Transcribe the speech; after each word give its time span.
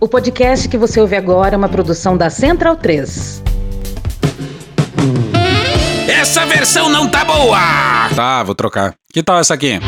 O 0.00 0.08
podcast 0.08 0.66
que 0.66 0.78
você 0.78 0.98
ouve 0.98 1.14
agora 1.14 1.54
é 1.54 1.58
uma 1.58 1.68
produção 1.68 2.16
da 2.16 2.30
Central 2.30 2.74
3. 2.76 3.42
Essa 6.08 6.46
versão 6.46 6.88
não 6.88 7.06
tá 7.08 7.22
boa! 7.22 8.08
Tá, 8.16 8.42
vou 8.42 8.54
trocar. 8.54 8.94
Que 9.12 9.22
tal 9.22 9.38
essa 9.38 9.52
aqui? 9.52 9.78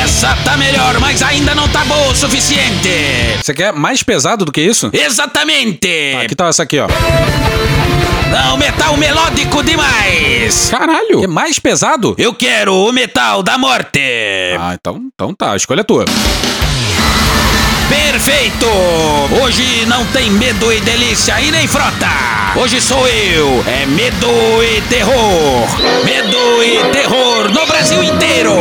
Essa 0.00 0.36
tá 0.44 0.56
melhor, 0.56 1.00
mas 1.00 1.22
ainda 1.22 1.56
não 1.56 1.68
tá 1.68 1.84
boa 1.84 2.08
o 2.12 2.14
suficiente! 2.14 2.88
Você 3.42 3.52
quer 3.52 3.72
mais 3.72 4.02
pesado 4.04 4.44
do 4.44 4.52
que 4.52 4.60
isso? 4.60 4.90
Exatamente! 4.92 6.14
Ah, 6.16 6.26
que 6.28 6.36
tal 6.36 6.48
essa 6.48 6.62
aqui, 6.62 6.78
ó? 6.78 6.86
Não, 8.30 8.56
metal 8.56 8.96
melódico 8.96 9.60
demais! 9.64 10.70
Caralho! 10.70 11.20
Que 11.20 11.26
mais 11.26 11.58
pesado? 11.58 12.14
Eu 12.16 12.32
quero 12.32 12.74
o 12.74 12.92
metal 12.92 13.42
da 13.42 13.58
morte! 13.58 14.00
Ah, 14.58 14.74
então, 14.74 15.00
então 15.12 15.34
tá, 15.34 15.52
a 15.52 15.56
escolha 15.56 15.80
é 15.80 15.84
tua. 15.84 16.04
Perfeito! 17.88 18.66
Hoje 19.42 19.84
não 19.86 20.04
tem 20.06 20.30
medo 20.30 20.72
e 20.72 20.80
delícia 20.80 21.40
e 21.40 21.50
nem 21.50 21.66
frota! 21.66 22.08
Hoje 22.56 22.80
sou 22.80 23.06
eu! 23.08 23.64
É 23.66 23.84
medo 23.86 24.28
e 24.62 24.80
terror! 24.88 25.68
Medo 26.04 26.62
e 26.62 26.92
terror 26.92 27.50
no 27.52 27.66
Brasil 27.66 28.02
inteiro! 28.02 28.52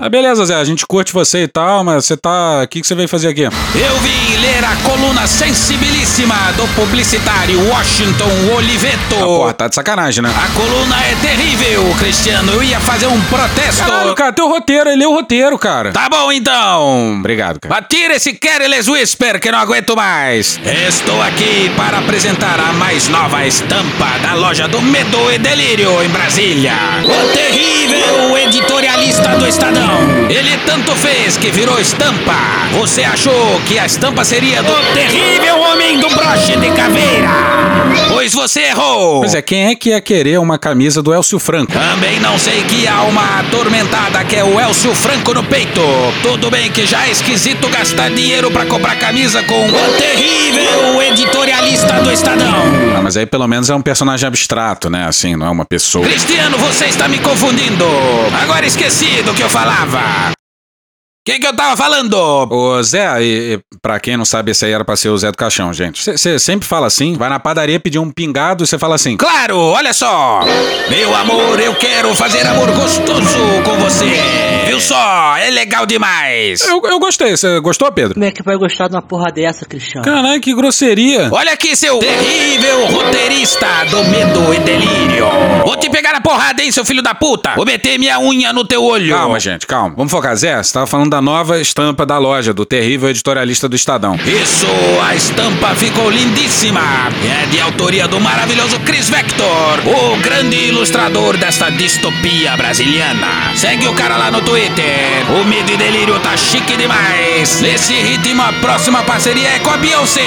Ah, 0.00 0.08
beleza, 0.08 0.44
Zé, 0.44 0.54
a 0.56 0.64
gente 0.64 0.86
curte 0.86 1.12
você 1.12 1.44
e 1.44 1.48
tal, 1.48 1.84
mas 1.84 2.04
você 2.04 2.16
tá. 2.16 2.62
O 2.64 2.68
que, 2.68 2.80
que 2.80 2.86
você 2.86 2.94
veio 2.94 3.08
fazer 3.08 3.28
aqui? 3.28 3.42
Eu 3.42 3.96
vim 4.00 4.36
ler 4.40 4.64
a 4.64 4.74
coluna 4.88 5.26
sensibilíssima 5.26 6.34
do 6.56 6.66
publicitário 6.74 7.68
Washington 7.68 8.54
Oliveto. 8.56 9.14
Ah, 9.16 9.24
porra, 9.24 9.52
tá 9.52 9.68
de 9.68 9.74
sacanagem, 9.74 10.22
né? 10.22 10.32
A 10.34 10.48
coluna 10.58 10.96
é 11.04 11.14
terrível, 11.20 11.94
Cristiano. 11.98 12.52
Eu 12.52 12.62
ia 12.62 12.80
fazer 12.80 13.06
um 13.06 13.20
protesto. 13.22 13.82
Caralho, 13.84 14.14
cara, 14.14 14.32
teu 14.32 14.48
roteiro, 14.48 14.90
ele 14.90 15.04
é 15.04 15.08
o 15.08 15.12
roteiro, 15.12 15.56
cara. 15.58 15.92
Tá 15.92 16.08
bom 16.08 16.32
então. 16.32 17.18
Obrigado, 17.18 17.60
cara. 17.60 17.74
Mas 17.74 17.86
tira 17.88 18.14
esse 18.16 18.32
Careless 18.52 18.90
Whisper 18.90 19.40
que 19.40 19.50
não 19.50 19.58
aguento 19.58 19.96
mais. 19.96 20.60
Estou 20.86 21.22
aqui 21.22 21.72
para 21.74 22.00
apresentar 22.00 22.60
a 22.60 22.70
mais 22.74 23.08
nova 23.08 23.46
estampa 23.46 24.18
da 24.22 24.34
loja 24.34 24.68
do 24.68 24.82
Medo 24.82 25.32
e 25.32 25.38
Delírio 25.38 26.02
em 26.02 26.08
Brasília. 26.10 26.74
O 27.02 27.32
terrível 27.32 28.36
editorialista 28.36 29.30
do 29.38 29.46
Estadão. 29.48 30.28
Ele 30.28 30.54
tanto 30.66 30.94
fez 30.96 31.38
que 31.38 31.50
virou 31.50 31.80
estampa. 31.80 32.36
Você 32.72 33.02
achou 33.02 33.58
que 33.66 33.78
a 33.78 33.86
estampa 33.86 34.22
seria 34.22 34.62
do 34.62 34.74
terrível 34.92 35.58
homem 35.58 35.98
do 35.98 36.10
broche 36.10 36.54
de 36.54 36.70
caveira? 36.72 37.30
Pois 38.08 38.34
você 38.34 38.60
errou. 38.64 39.20
Pois 39.20 39.34
é, 39.34 39.40
quem 39.40 39.68
é 39.68 39.74
que 39.74 39.90
ia 39.90 40.00
querer 40.00 40.38
uma 40.38 40.58
camisa 40.58 41.02
do 41.02 41.12
Elcio 41.12 41.38
Franco? 41.38 41.72
Também 41.72 42.20
não 42.20 42.38
sei 42.38 42.62
que 42.64 42.86
alma 42.86 43.40
atormentada 43.40 44.22
que 44.24 44.36
é 44.36 44.44
o 44.44 44.60
Elcio 44.60 44.94
Franco 44.94 45.32
no 45.32 45.42
peito. 45.42 45.80
Tudo 46.22 46.50
bem 46.50 46.70
que 46.70 46.86
já 46.86 47.06
é 47.06 47.10
esquisito 47.10 47.68
gastar 47.68 48.10
dinheiro 48.10 48.41
pra 48.50 48.66
comprar 48.66 48.96
camisa 48.96 49.42
com 49.42 49.66
o 49.66 49.92
terrível 49.98 51.02
editorialista 51.02 52.00
do 52.02 52.10
Estadão. 52.10 52.62
Ah, 52.96 53.00
mas 53.02 53.16
aí 53.16 53.26
pelo 53.26 53.46
menos 53.46 53.70
é 53.70 53.74
um 53.74 53.82
personagem 53.82 54.26
abstrato, 54.26 54.88
né? 54.90 55.06
Assim, 55.06 55.36
não 55.36 55.46
é 55.46 55.50
uma 55.50 55.64
pessoa. 55.64 56.04
Cristiano, 56.04 56.58
você 56.58 56.86
está 56.86 57.08
me 57.08 57.18
confundindo. 57.18 57.84
Agora 58.42 58.66
esqueci 58.66 59.22
do 59.22 59.34
que 59.34 59.42
eu 59.42 59.48
falava. 59.48 60.32
O 61.24 61.30
que, 61.30 61.38
que 61.38 61.46
eu 61.46 61.54
tava 61.54 61.76
falando? 61.76 62.14
Ô, 62.14 62.82
Zé, 62.82 63.22
e, 63.22 63.54
e, 63.54 63.60
pra 63.80 64.00
quem 64.00 64.16
não 64.16 64.24
sabe, 64.24 64.50
esse 64.50 64.64
aí 64.64 64.72
era 64.72 64.84
pra 64.84 64.96
ser 64.96 65.08
o 65.08 65.16
Zé 65.16 65.30
do 65.30 65.38
Caixão, 65.38 65.72
gente. 65.72 66.02
Você 66.02 66.36
sempre 66.36 66.66
fala 66.66 66.88
assim, 66.88 67.14
vai 67.14 67.28
na 67.28 67.38
padaria 67.38 67.78
pedir 67.78 68.00
um 68.00 68.10
pingado 68.10 68.64
e 68.64 68.66
você 68.66 68.76
fala 68.76 68.96
assim. 68.96 69.16
Claro, 69.16 69.56
olha 69.56 69.92
só. 69.92 70.40
Meu 70.90 71.14
amor, 71.14 71.60
eu 71.60 71.76
quero 71.76 72.12
fazer 72.16 72.44
amor 72.44 72.72
gostoso 72.72 73.38
com 73.64 73.76
você. 73.78 74.04
Viu 74.66 74.80
só? 74.80 75.36
É 75.36 75.48
legal 75.50 75.86
demais. 75.86 76.66
Eu, 76.66 76.82
eu 76.86 76.98
gostei. 76.98 77.36
Você 77.36 77.60
gostou, 77.60 77.92
Pedro? 77.92 78.14
Como 78.14 78.26
é 78.26 78.32
que 78.32 78.42
vai 78.42 78.56
gostar 78.56 78.88
de 78.88 78.96
uma 78.96 79.02
porra 79.02 79.30
dessa, 79.30 79.64
Cristiano? 79.64 80.04
Caralho, 80.04 80.40
que 80.40 80.52
grosseria. 80.52 81.28
Olha 81.30 81.52
aqui, 81.52 81.76
seu 81.76 82.00
terrível 82.00 82.86
roteirista 82.86 83.66
do 83.90 84.02
medo 84.06 84.52
e 84.54 84.58
delírio. 84.58 85.26
Vou 85.64 85.76
te 85.76 85.88
pegar 85.88 86.14
na 86.14 86.20
porrada, 86.20 86.64
hein, 86.64 86.72
seu 86.72 86.84
filho 86.84 87.00
da 87.02 87.14
puta. 87.14 87.54
Vou 87.54 87.64
meter 87.64 87.96
minha 87.96 88.18
unha 88.18 88.52
no 88.52 88.64
teu 88.64 88.82
olho. 88.82 89.14
Calma, 89.14 89.38
gente, 89.38 89.68
calma. 89.68 89.94
Vamos 89.96 90.10
focar, 90.10 90.34
Zé. 90.34 90.60
Você 90.60 90.72
tava 90.72 90.86
falando 90.88 91.11
da 91.12 91.20
nova 91.20 91.60
estampa 91.60 92.06
da 92.06 92.16
loja, 92.16 92.54
do 92.54 92.64
terrível 92.64 93.10
editorialista 93.10 93.68
do 93.68 93.76
Estadão. 93.76 94.18
Isso, 94.24 94.66
a 95.06 95.14
estampa 95.14 95.74
ficou 95.74 96.08
lindíssima. 96.08 96.80
É 96.80 97.44
de 97.50 97.60
autoria 97.60 98.08
do 98.08 98.18
maravilhoso 98.18 98.80
Chris 98.80 99.10
Vector, 99.10 99.80
o 99.84 100.16
grande 100.22 100.56
ilustrador 100.56 101.36
desta 101.36 101.68
distopia 101.68 102.56
brasiliana. 102.56 103.52
Segue 103.54 103.86
o 103.88 103.92
cara 103.92 104.16
lá 104.16 104.30
no 104.30 104.40
Twitter. 104.40 105.30
O 105.38 105.44
Medo 105.44 105.70
e 105.70 105.76
Delírio 105.76 106.18
tá 106.20 106.34
chique 106.34 106.78
demais. 106.78 107.60
Nesse 107.60 107.92
ritmo, 107.92 108.40
a 108.40 108.54
próxima 108.54 109.02
parceria 109.02 109.50
é 109.50 109.58
com 109.58 109.68
a 109.68 109.76
Beyoncé. 109.76 110.22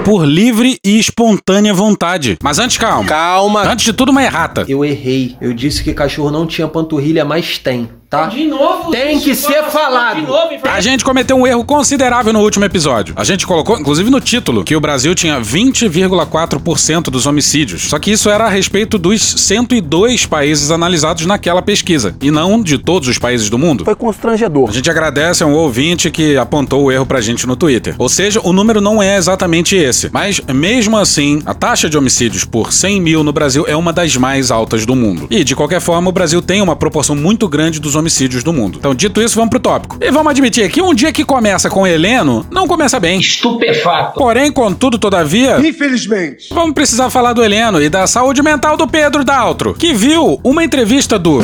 Por 0.07 0.23
livre 0.23 0.79
e 0.85 0.97
espontânea 0.97 1.73
vontade. 1.73 2.37
Mas 2.41 2.59
antes, 2.59 2.77
calma. 2.77 3.05
Calma. 3.09 3.63
Antes 3.63 3.83
de 3.83 3.91
tudo, 3.91 4.13
uma 4.13 4.23
errata. 4.23 4.63
Eu 4.65 4.85
errei. 4.85 5.35
Eu 5.41 5.53
disse 5.53 5.83
que 5.83 5.93
cachorro 5.93 6.31
não 6.31 6.47
tinha 6.47 6.65
panturrilha, 6.65 7.25
mas 7.25 7.57
tem, 7.57 7.89
tá? 8.09 8.27
De 8.27 8.45
novo? 8.45 8.91
Tem 8.91 9.19
que 9.19 9.35
ser 9.35 9.63
falado. 9.65 10.21
De 10.21 10.27
novo? 10.27 10.49
A 10.63 10.81
gente 10.81 11.03
cometeu 11.03 11.35
um 11.35 11.45
erro 11.45 11.63
considerável 11.63 12.31
no 12.31 12.39
último 12.39 12.65
episódio. 12.65 13.13
A 13.17 13.23
gente 13.23 13.45
colocou, 13.45 13.79
inclusive 13.79 14.09
no 14.09 14.21
título, 14.21 14.63
que 14.63 14.75
o 14.75 14.79
Brasil 14.79 15.13
tinha 15.13 15.39
20,4% 15.39 17.03
dos 17.03 17.25
homicídios. 17.25 17.89
Só 17.89 17.99
que 17.99 18.11
isso 18.11 18.29
era 18.29 18.45
a 18.45 18.49
respeito 18.49 18.97
dos 18.97 19.21
102 19.21 20.25
países 20.25 20.71
analisados 20.71 21.25
naquela 21.25 21.61
pesquisa, 21.61 22.15
e 22.21 22.31
não 22.31 22.61
de 22.61 22.77
todos 22.77 23.07
os 23.09 23.17
países 23.17 23.49
do 23.49 23.57
mundo. 23.57 23.83
Foi 23.85 23.95
constrangedor. 23.95 24.69
A 24.69 24.73
gente 24.73 24.89
agradece 24.89 25.43
a 25.43 25.45
um 25.45 25.53
ouvinte 25.53 26.09
que 26.09 26.37
apontou 26.37 26.85
o 26.85 26.91
erro 26.91 27.05
pra 27.05 27.21
gente 27.21 27.45
no 27.45 27.55
Twitter. 27.55 27.95
Ou 27.97 28.09
seja, 28.09 28.39
o 28.43 28.53
número 28.53 28.79
não 28.79 29.01
é 29.01 29.17
exatamente 29.17 29.75
esse. 29.75 30.09
Mas, 30.13 30.39
mesmo 30.53 30.97
assim, 30.97 31.41
a 31.45 31.53
taxa 31.53 31.89
de 31.89 31.97
homicídios 31.97 32.45
por 32.45 32.71
100 32.71 33.01
mil 33.01 33.23
no 33.23 33.33
Brasil 33.33 33.65
é 33.67 33.75
uma 33.75 33.91
das 33.91 34.15
mais 34.15 34.51
altas 34.51 34.85
do 34.85 34.95
mundo. 34.95 35.27
E, 35.29 35.43
de 35.43 35.55
qualquer 35.55 35.81
forma, 35.81 36.09
o 36.09 36.13
Brasil 36.13 36.41
tem 36.41 36.61
uma 36.61 36.75
proporção 36.75 37.15
muito 37.15 37.47
grande 37.47 37.79
dos 37.79 37.96
homicídios 37.97 38.43
do 38.43 38.53
mundo. 38.53 38.77
Então, 38.79 38.93
dito 38.95 39.21
isso, 39.21 39.35
vamos 39.35 39.49
pro 39.49 39.59
tópico. 39.59 39.97
E 40.01 40.11
vamos 40.11 40.31
admitir 40.31 40.69
que 40.71 40.81
um 40.81 40.93
dia 40.93 41.11
que 41.11 41.23
começa 41.25 41.69
com 41.69 41.85
Heleno, 41.85 42.45
não 42.51 42.67
começa 42.67 42.99
bem. 42.99 43.19
Estupefato. 43.19 44.19
Porém, 44.19 44.51
contudo, 44.51 44.97
todavia, 44.97 45.59
Infelizmente. 45.59 46.47
vamos 46.53 46.73
precisar 46.73 47.09
falar 47.09 47.33
do 47.33 47.43
Heleno 47.43 47.81
e 47.81 47.89
da 47.89 48.07
saúde 48.07 48.41
mental 48.41 48.77
do 48.77 48.87
Pedro 48.87 49.23
Daltro, 49.23 49.73
que 49.73 49.93
viu 49.93 50.39
uma 50.43 50.63
entrevista 50.63 51.17
do 51.19 51.41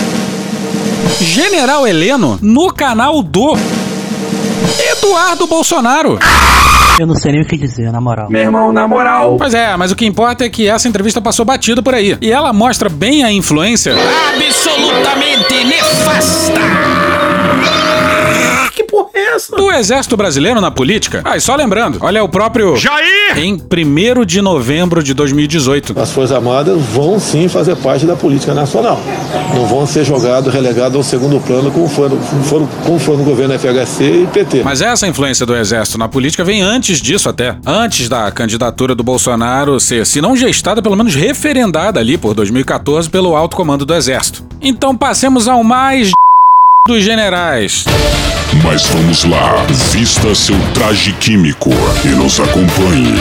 General 1.19 1.87
Heleno 1.87 2.39
no 2.41 2.71
canal 2.73 3.21
do 3.21 3.55
Eduardo 4.91 5.47
Bolsonaro. 5.47 6.19
Eu 6.99 7.07
não 7.07 7.15
sei 7.15 7.31
nem 7.31 7.41
o 7.41 7.45
que 7.45 7.57
dizer, 7.57 7.91
na 7.91 7.99
moral. 7.99 8.29
Meu 8.29 8.41
irmão, 8.41 8.71
na 8.71 8.87
moral. 8.87 9.35
Pois 9.37 9.53
é, 9.53 9.75
mas 9.75 9.91
o 9.91 9.95
que 9.95 10.05
importa 10.05 10.45
é 10.45 10.49
que 10.49 10.67
essa 10.67 10.87
entrevista 10.87 11.19
passou 11.19 11.43
batida 11.43 11.81
por 11.81 11.93
aí. 11.93 12.17
E 12.21 12.31
ela 12.31 12.53
mostra 12.53 12.87
bem 12.87 13.23
a 13.23 13.31
influência 13.31 13.93
Absolutamente 13.93 15.63
nefasta. 15.65 17.02
Essa? 19.33 19.55
Do 19.55 19.71
exército 19.71 20.15
brasileiro 20.15 20.61
na 20.61 20.69
política? 20.69 21.21
Ah, 21.25 21.35
e 21.35 21.41
só 21.41 21.55
lembrando, 21.55 21.97
olha 22.01 22.23
o 22.23 22.29
próprio... 22.29 22.75
Jair! 22.75 23.37
Em 23.37 23.53
1 23.53 24.25
de 24.25 24.41
novembro 24.41 25.01
de 25.01 25.13
2018. 25.13 25.99
As 25.99 26.11
Forças 26.11 26.35
Armadas 26.35 26.79
vão 26.93 27.19
sim 27.19 27.47
fazer 27.47 27.75
parte 27.77 28.05
da 28.05 28.15
política 28.15 28.53
nacional. 28.53 28.99
Não 29.55 29.65
vão 29.65 29.87
ser 29.87 30.05
jogados, 30.05 30.53
relegados 30.53 30.95
ao 30.95 31.03
segundo 31.03 31.39
plano 31.39 31.71
como 31.71 31.87
foram, 31.87 32.19
foram, 32.43 32.67
como 32.85 32.99
foram 32.99 33.19
no 33.19 33.25
governo 33.25 33.57
FHC 33.57 34.23
e 34.23 34.27
PT. 34.27 34.63
Mas 34.63 34.81
essa 34.81 35.07
influência 35.07 35.45
do 35.45 35.55
exército 35.55 35.97
na 35.97 36.07
política 36.07 36.43
vem 36.43 36.61
antes 36.61 37.01
disso 37.01 37.27
até. 37.27 37.57
Antes 37.65 38.07
da 38.07 38.31
candidatura 38.31 38.93
do 38.93 39.03
Bolsonaro 39.03 39.79
ser, 39.79 40.05
se 40.05 40.21
não 40.21 40.37
gestada, 40.37 40.81
pelo 40.81 40.95
menos 40.95 41.15
referendada 41.15 41.99
ali 41.99 42.17
por 42.17 42.35
2014 42.35 43.09
pelo 43.09 43.35
alto 43.35 43.55
comando 43.55 43.85
do 43.85 43.95
exército. 43.95 44.43
Então 44.61 44.95
passemos 44.95 45.47
ao 45.47 45.63
mais 45.63 46.11
dos 46.85 47.01
generais. 47.01 47.85
Mas 48.61 48.85
vamos 48.87 49.23
lá, 49.23 49.63
vista 49.93 50.35
seu 50.35 50.57
traje 50.73 51.13
químico 51.13 51.69
e 52.03 52.09
nos 52.09 52.41
acompanhe. 52.41 53.15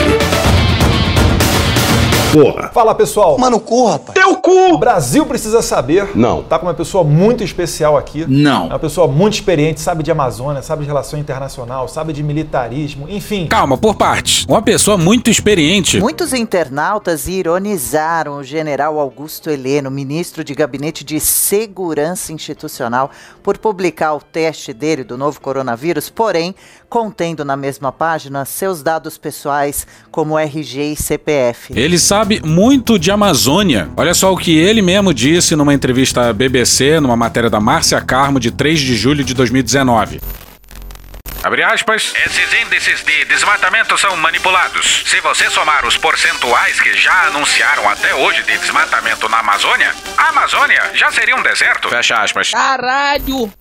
Porra. 2.33 2.69
Fala 2.73 2.93
pessoal. 2.93 3.37
Mano, 3.37 3.61
cu, 3.61 3.87
rapaz. 3.87 4.19
Teu 4.19 4.35
cu! 4.43 4.73
O 4.73 4.77
Brasil 4.77 5.25
precisa 5.25 5.61
saber. 5.61 6.09
Não. 6.15 6.43
Tá 6.43 6.59
com 6.59 6.65
uma 6.65 6.73
pessoa 6.73 7.03
muito 7.03 7.43
especial 7.43 7.97
aqui. 7.97 8.25
Não. 8.27 8.65
É 8.65 8.69
uma 8.69 8.79
pessoa 8.79 9.07
muito 9.07 9.35
experiente, 9.35 9.79
sabe 9.79 10.03
de 10.03 10.11
Amazônia, 10.11 10.61
sabe 10.61 10.81
de 10.81 10.87
relação 10.87 11.17
internacional, 11.17 11.87
sabe 11.87 12.11
de 12.11 12.21
militarismo, 12.21 13.07
enfim. 13.09 13.47
Calma, 13.47 13.77
por 13.77 13.95
partes. 13.95 14.45
Uma 14.45 14.61
pessoa 14.61 14.97
muito 14.97 15.29
experiente. 15.29 15.99
Muitos 15.99 16.33
internautas 16.33 17.27
ironizaram 17.27 18.37
o 18.37 18.43
general 18.43 18.99
Augusto 18.99 19.49
Heleno, 19.49 19.89
ministro 19.89 20.43
de 20.43 20.53
Gabinete 20.53 21.05
de 21.05 21.19
Segurança 21.19 22.33
Institucional, 22.33 23.09
por 23.41 23.57
publicar 23.57 24.13
o 24.13 24.19
teste 24.19 24.73
dele 24.73 25.05
do 25.05 25.17
novo 25.17 25.39
coronavírus, 25.39 26.09
porém 26.09 26.53
contendo 26.89 27.45
na 27.45 27.55
mesma 27.55 27.91
página 27.91 28.45
seus 28.45 28.83
dados 28.83 29.17
pessoais 29.17 29.87
como 30.11 30.37
RG 30.37 30.93
e 30.93 30.95
CPF. 30.95 31.73
Ele 31.75 31.97
sabe 31.97 32.41
muito 32.43 32.99
de 32.99 33.09
Amazônia. 33.09 33.89
Olha 33.97 34.13
só 34.13 34.32
o 34.33 34.37
que 34.37 34.57
ele 34.57 34.81
mesmo 34.81 35.13
disse 35.13 35.55
numa 35.55 35.73
entrevista 35.73 36.29
à 36.29 36.33
BBC, 36.33 36.99
numa 36.99 37.15
matéria 37.15 37.51
da 37.51 37.59
Márcia 37.59 38.01
Carmo 38.01 38.39
de 38.39 38.49
3 38.49 38.79
de 38.79 38.95
julho 38.95 39.23
de 39.23 39.33
2019. 39.33 40.19
Abre 41.43 41.61
aspas. 41.61 42.13
Esses 42.25 42.53
índices 42.61 43.03
de 43.03 43.25
desmatamento 43.25 43.95
são 43.97 44.15
manipulados. 44.17 45.03
Se 45.05 45.19
você 45.19 45.49
somar 45.49 45.85
os 45.85 45.97
percentuais 45.97 46.79
que 46.79 46.93
já 46.97 47.27
anunciaram 47.27 47.87
até 47.87 48.15
hoje 48.15 48.41
de 48.43 48.57
desmatamento 48.57 49.29
na 49.29 49.39
Amazônia, 49.39 49.93
a 50.17 50.29
Amazônia 50.29 50.81
já 50.95 51.11
seria 51.11 51.35
um 51.35 51.43
deserto. 51.43 51.89
Fecha 51.89 52.15
aspas. 52.15 52.49
Caralho! 52.51 53.51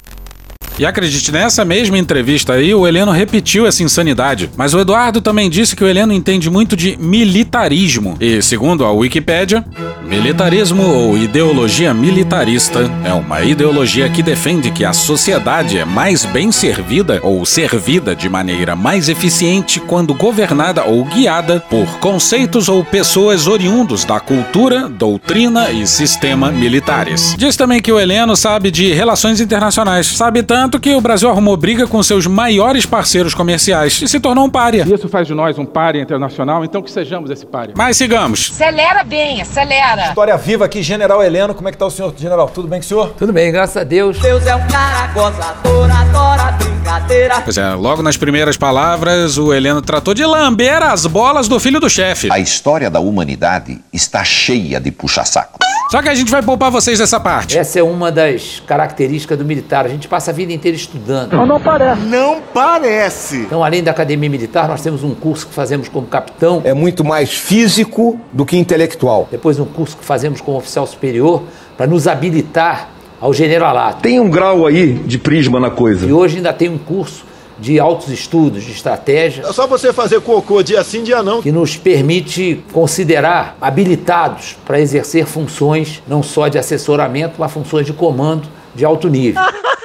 E 0.79 0.87
acredite, 0.87 1.31
nessa 1.31 1.65
mesma 1.65 1.99
entrevista 1.99 2.55
aí, 2.55 2.75
o 2.75 2.87
Heleno 2.87 3.13
repetiu 3.13 3.67
essa 3.67 3.83
insanidade. 3.83 4.51
Mas 4.57 4.73
o 4.75 4.81
Eduardo 4.81 5.21
também 5.21 5.51
disse 5.51 5.77
que 5.77 5.85
o 5.85 5.87
Heleno 5.87 6.13
entende 6.13 6.49
muito 6.49 6.77
de 6.77 6.97
militarismo. 6.97 8.17
E, 8.21 8.41
segundo 8.41 8.85
a 8.85 8.91
Wikipédia, 8.91 9.65
militarismo 10.07 10.83
ou 10.83 11.17
ideologia 11.17 11.93
militarista 11.93 12.91
é 13.05 13.13
uma 13.13 13.43
ideologia 13.43 14.09
que 14.09 14.23
defende 14.23 14.71
que 14.71 14.85
a 14.85 14.93
sociedade 14.93 15.79
é 15.79 15.85
mais 15.85 16.25
bem 16.25 16.51
servida 16.51 17.21
ou 17.23 17.45
servida 17.45 18.15
de 18.17 18.29
maneira 18.29 18.75
mais 18.75 19.09
eficiente 19.09 19.79
quando 19.81 20.15
governada 20.15 20.85
ou 20.85 21.05
guiada 21.05 21.61
por 21.61 21.87
conceitos 21.99 22.69
ou 22.69 22.85
pessoas 22.85 23.47
oriundos 23.47 24.05
da 24.05 24.19
cultura, 24.21 24.89
doutrina 24.89 25.71
e 25.71 25.87
sistema 25.87 26.51
militares. 26.51 27.35
Diz 27.37 27.57
também 27.57 27.81
que 27.81 27.93
o 27.93 28.01
Heleno 28.01 28.35
sabe 28.37 28.71
de 28.71 28.93
relações 28.93 29.41
internacionais, 29.41 30.07
sabe 30.07 30.43
tanto 30.43 30.62
tanto 30.63 30.79
que 30.79 30.95
o 30.95 31.01
Brasil 31.01 31.29
arrumou 31.29 31.57
briga 31.57 31.89
com 31.89 32.01
seus 32.05 32.25
maiores 32.25 32.87
parceiros 32.87 33.35
comerciais 33.35 34.01
e 34.01 34.07
se 34.07 34.21
tornou 34.21 34.45
um 34.45 34.49
pária. 34.49 34.87
Isso 34.89 35.09
faz 35.09 35.27
de 35.27 35.35
nós 35.35 35.59
um 35.59 35.65
pária 35.65 36.01
internacional, 36.01 36.65
então 36.65 36.81
que 36.81 36.89
sejamos 36.89 37.33
esse 37.33 37.45
pária. 37.45 37.75
Mas 37.77 37.97
sigamos. 37.97 38.53
Acelera 38.53 39.03
bem, 39.03 39.43
acelera. 39.43 40.07
História 40.07 40.37
viva 40.37 40.65
aqui, 40.65 40.81
General 40.81 41.21
Heleno. 41.21 41.53
Como 41.53 41.69
é 41.69 41.73
que 41.73 41.79
tá 41.79 41.85
o 41.85 41.91
senhor, 41.91 42.15
General? 42.17 42.49
Tudo 42.49 42.69
bem 42.69 42.79
com 42.79 42.85
o 42.85 42.89
senhor? 42.89 43.09
Tudo 43.19 43.33
bem, 43.33 43.51
graças 43.51 43.77
a 43.77 43.83
Deus. 43.83 44.21
Deus 44.21 44.47
é 44.47 44.55
um 44.55 44.65
cara 44.69 45.09
gozador, 45.09 45.91
adora 45.91 46.53
brincadeira. 46.53 47.41
Pois 47.41 47.59
é, 47.59 47.75
logo 47.75 48.01
nas 48.01 48.17
primeiras 48.17 48.57
palavras, 48.57 49.39
o 49.39 49.53
Heleno 49.53 49.83
tratou 49.83 50.15
de 50.15 50.25
lamber 50.25 50.81
as 50.81 51.07
bolas 51.07 51.49
do 51.49 51.59
filho 51.59 51.81
do 51.81 51.91
chefe. 51.91 52.29
A 52.31 52.39
história 52.39 52.89
da 52.89 53.01
humanidade 53.01 53.81
está 53.93 54.23
cheia 54.23 54.79
de 54.79 54.93
puxa-saco. 54.93 55.59
Só 55.93 56.01
que 56.01 56.09
a 56.09 56.15
gente 56.15 56.31
vai 56.31 56.41
poupar 56.43 56.71
vocês 56.71 56.99
dessa 56.99 57.21
parte. 57.21 57.59
Essa 57.59 57.81
é 57.81 57.83
uma 57.83 58.11
das 58.11 58.63
características 58.67 59.37
do 59.37 59.45
militar. 59.45 59.85
A 59.85 59.91
gente 59.91 60.09
passa 60.09 60.31
a 60.31 60.35
vida 60.35 60.51
inteira 60.51 60.75
estudando. 60.75 61.35
Não, 61.35 61.45
não 61.45 61.61
parece. 61.61 62.01
Não 62.01 62.41
parece. 62.41 63.37
Então, 63.41 63.63
além 63.63 63.83
da 63.83 63.91
academia 63.91 64.31
militar, 64.31 64.67
nós 64.67 64.81
temos 64.81 65.05
um 65.05 65.15
curso 65.15 65.47
que 65.47 65.53
fazemos 65.53 65.91
como 65.91 66.07
capitão. 66.07 66.63
É 66.65 66.73
muito 66.73 67.05
mais 67.05 67.35
físico 67.35 68.19
do 68.33 68.47
que 68.47 68.57
intelectual. 68.57 69.29
Depois 69.31 69.59
um 69.59 69.67
curso 69.67 69.99
que 69.99 70.03
fazemos 70.03 70.41
como 70.41 70.57
oficial 70.57 70.87
superior 70.87 71.43
para 71.77 71.87
nos 71.87 72.09
habilitar 72.09 72.89
ao 73.21 73.35
generalato. 73.35 74.01
Tem 74.01 74.19
um 74.19 74.31
grau 74.31 74.67
aí 74.67 74.95
de 74.95 75.19
prisma 75.19 75.61
na 75.61 75.69
coisa. 75.69 76.07
E 76.07 76.13
hoje 76.15 76.39
ainda 76.39 76.55
tem 76.55 76.71
um 76.71 76.79
curso 76.79 77.23
de 77.63 77.79
altos 77.79 78.09
estudos, 78.09 78.65
de 78.65 78.73
estratégia. 78.73 79.45
É 79.47 79.53
só 79.53 79.69
você 79.69 79.93
fazer 79.93 80.21
cocô 80.21 80.65
dia 80.65 80.83
sim, 80.83 81.05
dia 81.05 81.23
não. 81.23 81.41
Que 81.41 81.53
nos 81.53 81.77
permite 81.77 82.63
considerar 82.73 83.57
habilitados 83.61 84.57
para 84.67 84.81
exercer 84.81 85.27
funções 85.27 86.03
não 86.09 86.25
só 86.25 86.49
de 86.49 86.59
assessoramento, 86.59 87.37
mas 87.39 87.53
funções 87.53 87.87
de 87.87 87.93
comando 87.93 88.49
de 88.75 88.85
alto 88.85 89.09
nível. 89.09 89.41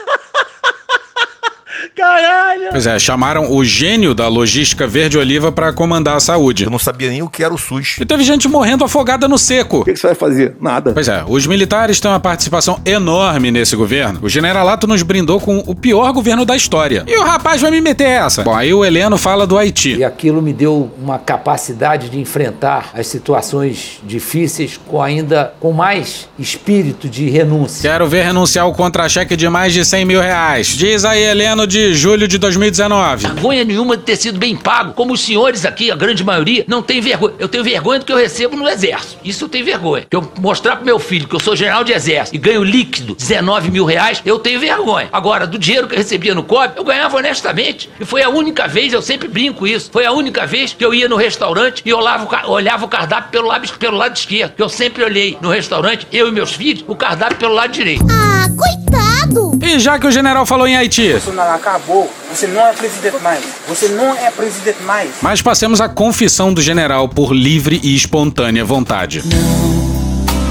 Caralho! 1.98 2.70
Pois 2.70 2.86
é, 2.86 3.00
chamaram 3.00 3.52
o 3.52 3.66
gênio 3.66 4.14
da 4.14 4.28
logística 4.28 4.86
verde-oliva 4.86 5.52
para 5.52 5.74
comandar 5.74 6.18
a 6.18 6.20
saúde. 6.20 6.66
Eu 6.66 6.70
não 6.70 6.78
sabia 6.78 7.10
nem 7.10 7.24
o 7.24 7.28
que 7.30 7.44
era 7.44 7.52
o 7.52 7.58
SUS. 7.58 7.98
E 8.00 8.06
teve 8.06 8.24
gente 8.24 8.48
morrendo 8.48 8.86
afogada 8.86 9.28
no 9.28 9.36
seco. 9.38 9.80
O 9.80 9.86
que, 9.86 9.94
que 9.94 10.00
você 10.00 10.08
vai 10.08 10.16
fazer? 10.16 10.56
Nada. 10.62 10.92
Pois 10.94 11.08
é, 11.08 11.24
os 11.28 11.48
militares 11.48 12.00
têm 12.00 12.12
uma 12.12 12.20
participação 12.20 12.80
enorme 12.86 13.50
nesse 13.50 13.76
governo. 13.76 14.20
O 14.22 14.30
generalato 14.30 14.86
nos 14.86 15.02
brindou 15.02 15.40
com 15.40 15.58
o 15.66 15.74
pior 15.74 16.14
governo 16.14 16.46
da 16.46 16.56
história. 16.56 17.04
E 17.08 17.18
o 17.18 17.24
rapaz 17.24 17.62
vai 17.62 17.72
me 17.72 17.82
meter 17.82 18.08
essa. 18.08 18.44
Bom, 18.44 18.56
aí 18.56 18.72
o 18.72 18.86
Heleno 18.86 19.18
fala 19.18 19.48
do 19.48 19.58
Haiti. 19.58 19.96
E 19.96 20.04
aquilo 20.04 20.40
me 20.40 20.54
deu 20.54 20.92
uma 21.02 21.18
capacidade 21.18 22.10
de 22.10 22.20
enfrentar 22.20 22.92
as 22.94 23.08
situações 23.08 24.00
difíceis 24.04 24.80
com 24.88 25.02
ainda 25.02 25.54
com 25.60 25.74
mais 25.74 26.30
espírito 26.38 27.10
de 27.10 27.28
renúncia. 27.28 27.90
Quero 27.90 28.08
ver 28.08 28.24
renunciar 28.24 28.68
o 28.68 28.74
contra-cheque 28.74 29.36
de 29.36 29.50
mais 29.50 29.74
de 29.74 29.84
100 29.84 30.06
mil 30.06 30.22
reais. 30.22 30.68
Diz 30.68 31.04
aí, 31.04 31.24
Heleno, 31.24 31.66
de 31.88 31.96
julho 31.96 32.28
de 32.28 32.38
2019. 32.38 33.28
Vergonha 33.28 33.64
nenhuma 33.64 33.96
de 33.96 34.04
ter 34.04 34.18
sido 34.18 34.38
bem 34.38 34.56
pago, 34.58 34.94
como 34.94 35.14
os 35.14 35.22
senhores 35.22 35.66
aqui, 35.66 35.90
a 35.90 35.96
grande 35.96 36.22
maioria, 36.22 36.66
não 36.68 36.82
tem 36.82 37.00
vergonha. 37.00 37.34
Eu 37.40 37.48
tenho 37.48 37.64
vergonha 37.64 38.00
do 38.00 38.06
que 38.06 38.12
eu 38.12 38.18
recebo 38.18 38.58
no 38.58 38.68
exército. 38.68 39.18
Isso 39.24 39.46
eu 39.46 39.50
tenho 39.50 39.64
vergonha. 39.64 40.06
Que 40.10 40.16
eu 40.16 40.32
mostrar 40.40 40.76
pro 40.76 40.86
meu 40.86 41.00
filho 41.00 41.28
que 41.28 41.36
eu 41.36 41.40
sou 41.40 41.56
general 41.56 41.86
de 41.86 41.94
exército 41.94 42.36
e 42.36 42.40
ganho 42.40 42.62
líquido 42.62 43.16
19 43.16 43.72
mil 43.72 43.86
reais, 43.86 44.22
eu 44.26 44.38
tenho 44.38 44.60
vergonha. 44.60 45.08
Agora, 45.14 45.48
do 45.48 45.58
dinheiro 45.58 45.88
que 45.88 45.94
eu 45.94 45.98
recebia 45.98 46.36
no 46.36 46.44
COB, 46.44 46.74
eu 46.76 46.84
ganhava 46.84 47.18
honestamente. 47.18 47.90
E 48.00 48.04
foi 48.04 48.22
a 48.22 48.30
única 48.30 48.68
vez, 48.68 48.92
eu 48.92 49.02
sempre 49.02 49.30
brinco 49.30 49.66
isso, 49.66 49.90
foi 49.90 50.06
a 50.06 50.12
única 50.12 50.46
vez 50.46 50.74
que 50.74 50.84
eu 50.84 50.94
ia 50.94 51.08
no 51.08 51.16
restaurante 51.16 51.82
e 51.86 51.94
olhava 51.94 52.28
olhava 52.48 52.86
o 52.86 52.90
cardápio 52.90 53.32
pelo 53.32 53.48
lado, 53.48 53.78
pelo 53.78 53.96
lado 53.96 54.16
esquerdo. 54.16 54.56
Que 54.56 54.62
eu 54.62 54.70
sempre 54.70 55.04
olhei 55.04 55.38
no 55.42 55.50
restaurante, 55.50 56.06
eu 56.12 56.28
e 56.28 56.32
meus 56.32 56.52
filhos, 56.52 56.84
o 56.86 56.96
cardápio 56.96 57.38
pelo 57.38 57.54
lado 57.54 57.72
direito. 57.72 58.06
Ah, 58.10 58.46
coitado! 58.50 59.17
E 59.62 59.80
já 59.80 60.00
que 60.00 60.08
o 60.08 60.12
general 60.12 60.46
falou 60.46 60.68
em 60.68 60.78
Haiti. 60.78 61.12
Bolsonaro 61.12 61.56
acabou. 61.56 62.10
Você 62.30 62.48
não 62.48 62.66
é 62.66 62.74
presidente 62.74 63.22
mais. 63.22 63.44
Você 63.68 63.88
não 63.90 64.16
é 64.16 64.32
presidente 64.32 64.82
mais. 64.84 65.10
Mas 65.22 65.42
passemos 65.42 65.82
à 65.82 65.90
confissão 65.90 66.54
do 66.54 66.62
general 66.62 67.10
por 67.10 67.34
livre 67.34 67.80
e 67.84 67.96
espontânea 67.96 68.64
vontade. 68.64 69.24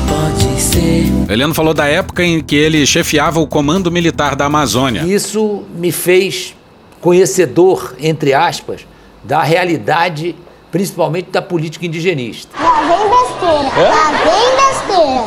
Pode 0.09 0.61
ser. 0.61 1.07
Heleno 1.29 1.55
falou 1.55 1.75
da 1.75 1.87
época 1.87 2.23
em 2.25 2.41
que 2.41 2.55
ele 2.55 2.87
chefiava 2.87 3.41
o 3.41 3.47
comando 3.47 3.91
militar 3.91 4.37
da 4.37 4.45
Amazônia. 4.47 5.03
Isso 5.03 5.65
me 5.75 5.91
fez 5.91 6.55
conhecedor, 7.01 7.95
entre 8.01 8.35
aspas, 8.35 8.87
da 9.23 9.43
realidade, 9.43 10.37
principalmente 10.71 11.31
da 11.31 11.43
política 11.43 11.87
indigenista. 11.87 12.51
Lá 12.61 12.81
vem 12.83 13.09
besteira, 13.09 13.91
lá 13.91 14.11
vem 14.11 14.51
besteira. 14.51 14.66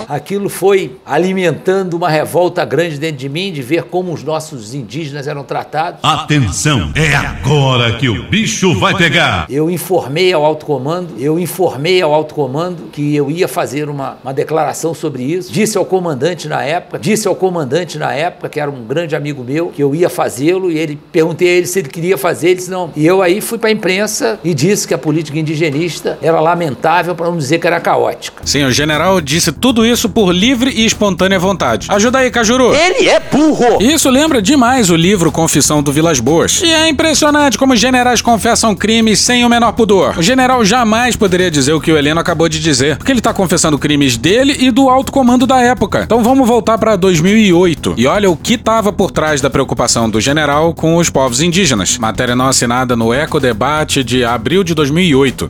Aquilo 0.07 0.49
foi 0.49 0.97
alimentando 1.05 1.95
uma 1.95 2.09
revolta 2.09 2.63
grande 2.65 2.97
dentro 2.97 3.17
de 3.17 3.29
mim 3.29 3.51
de 3.51 3.61
ver 3.61 3.83
como 3.83 4.13
os 4.13 4.23
nossos 4.23 4.73
indígenas 4.73 5.27
eram 5.27 5.43
tratados. 5.43 5.99
Atenção, 6.03 6.91
é 6.95 7.15
agora 7.15 7.97
que 7.97 8.09
o 8.09 8.23
bicho 8.23 8.77
vai 8.79 8.95
pegar. 8.95 9.45
Eu 9.49 9.69
informei 9.69 10.33
ao 10.33 10.45
alto 10.45 10.65
comando, 10.65 11.15
eu 11.17 11.39
informei 11.39 12.01
ao 12.01 12.13
alto 12.13 12.33
comando 12.33 12.89
que 12.91 13.15
eu 13.15 13.29
ia 13.29 13.47
fazer 13.47 13.89
uma, 13.89 14.17
uma 14.23 14.33
declaração 14.33 14.93
sobre 14.93 15.23
isso. 15.23 15.51
Disse 15.51 15.77
ao 15.77 15.85
comandante 15.85 16.47
na 16.47 16.63
época, 16.63 16.99
disse 16.99 17.27
ao 17.27 17.35
comandante 17.35 17.97
na 17.97 18.13
época, 18.13 18.49
que 18.49 18.59
era 18.59 18.69
um 18.69 18.83
grande 18.83 19.15
amigo 19.15 19.43
meu, 19.43 19.67
que 19.67 19.81
eu 19.81 19.93
ia 19.93 20.09
fazê-lo, 20.09 20.71
e 20.71 20.77
ele 20.77 20.99
perguntei 21.11 21.49
a 21.49 21.51
ele 21.51 21.67
se 21.67 21.79
ele 21.79 21.89
queria 21.89 22.17
fazer, 22.17 22.49
ele 22.49 22.55
disse 22.55 22.71
não. 22.71 22.91
E 22.95 23.05
eu 23.05 23.21
aí 23.21 23.41
fui 23.41 23.57
para 23.57 23.69
a 23.69 23.71
imprensa 23.71 24.39
e 24.43 24.53
disse 24.53 24.87
que 24.87 24.93
a 24.93 24.97
política 24.97 25.37
indigenista 25.37 26.17
era 26.21 26.39
lamentável, 26.39 27.15
para 27.15 27.27
não 27.27 27.37
dizer 27.37 27.59
que 27.59 27.67
era 27.67 27.79
caótica. 27.79 28.43
Sim, 28.45 28.65
o 28.65 28.71
general 28.71 29.19
disse 29.21 29.51
tudo 29.51 29.78
tudo 29.79 29.85
isso 29.85 30.09
por 30.09 30.33
livre 30.33 30.71
e 30.71 30.85
espontânea 30.85 31.39
vontade. 31.39 31.87
Ajuda 31.89 32.17
aí, 32.19 32.29
Cajuru. 32.29 32.75
Ele 32.75 33.07
é 33.07 33.17
burro! 33.17 33.81
Isso 33.81 34.09
lembra 34.09 34.41
demais 34.41 34.89
o 34.89 34.95
livro 34.95 35.31
Confissão 35.31 35.81
do 35.81 35.89
Vilas 35.89 36.19
Boas. 36.19 36.61
E 36.61 36.69
é 36.69 36.89
impressionante 36.89 37.57
como 37.57 37.71
os 37.71 37.79
generais 37.79 38.21
confessam 38.21 38.75
crimes 38.75 39.19
sem 39.19 39.45
o 39.45 39.49
menor 39.49 39.71
pudor. 39.71 40.17
O 40.17 40.21
general 40.21 40.65
jamais 40.65 41.15
poderia 41.15 41.49
dizer 41.49 41.71
o 41.71 41.79
que 41.79 41.93
o 41.93 41.97
Heleno 41.97 42.19
acabou 42.19 42.49
de 42.49 42.59
dizer, 42.59 42.97
porque 42.97 43.09
ele 43.09 43.21
tá 43.21 43.33
confessando 43.33 43.79
crimes 43.79 44.17
dele 44.17 44.57
e 44.59 44.69
do 44.69 44.89
alto 44.89 45.13
comando 45.13 45.47
da 45.47 45.61
época. 45.61 46.01
Então 46.03 46.21
vamos 46.21 46.45
voltar 46.45 46.77
para 46.77 46.97
2008. 46.97 47.93
E 47.97 48.05
olha 48.05 48.29
o 48.29 48.35
que 48.35 48.57
tava 48.57 48.91
por 48.91 49.11
trás 49.11 49.39
da 49.39 49.49
preocupação 49.49 50.09
do 50.09 50.19
general 50.19 50.73
com 50.73 50.97
os 50.97 51.09
povos 51.09 51.41
indígenas. 51.41 51.97
Matéria 51.97 52.35
não 52.35 52.47
assinada 52.47 52.97
no 52.97 53.13
Eco 53.13 53.39
Debate 53.39 54.03
de 54.03 54.25
abril 54.25 54.61
de 54.61 54.73
2008. 54.73 55.49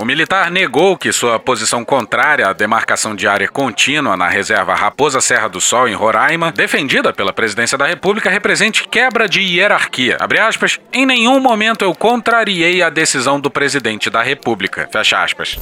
O 0.00 0.04
militar 0.06 0.50
negou 0.50 0.96
que 0.96 1.12
sua 1.12 1.38
posição 1.38 1.84
contrária 1.84 2.48
à 2.48 2.54
demarcação 2.54 3.14
de 3.14 3.28
área 3.28 3.46
contínua 3.46 4.16
na 4.16 4.28
reserva 4.28 4.74
Raposa 4.74 5.20
Serra 5.20 5.46
do 5.46 5.60
Sol, 5.60 5.86
em 5.86 5.92
Roraima, 5.92 6.50
defendida 6.50 7.12
pela 7.12 7.34
presidência 7.34 7.76
da 7.76 7.84
República, 7.84 8.30
represente 8.30 8.88
quebra 8.88 9.28
de 9.28 9.42
hierarquia. 9.42 10.16
Aspas, 10.48 10.80
em 10.90 11.04
nenhum 11.04 11.38
momento 11.38 11.84
eu 11.84 11.94
contrariei 11.94 12.82
a 12.82 12.88
decisão 12.88 13.38
do 13.38 13.50
presidente 13.50 14.08
da 14.08 14.22
República. 14.22 14.88
Fecha 14.90 15.22
aspas. 15.22 15.58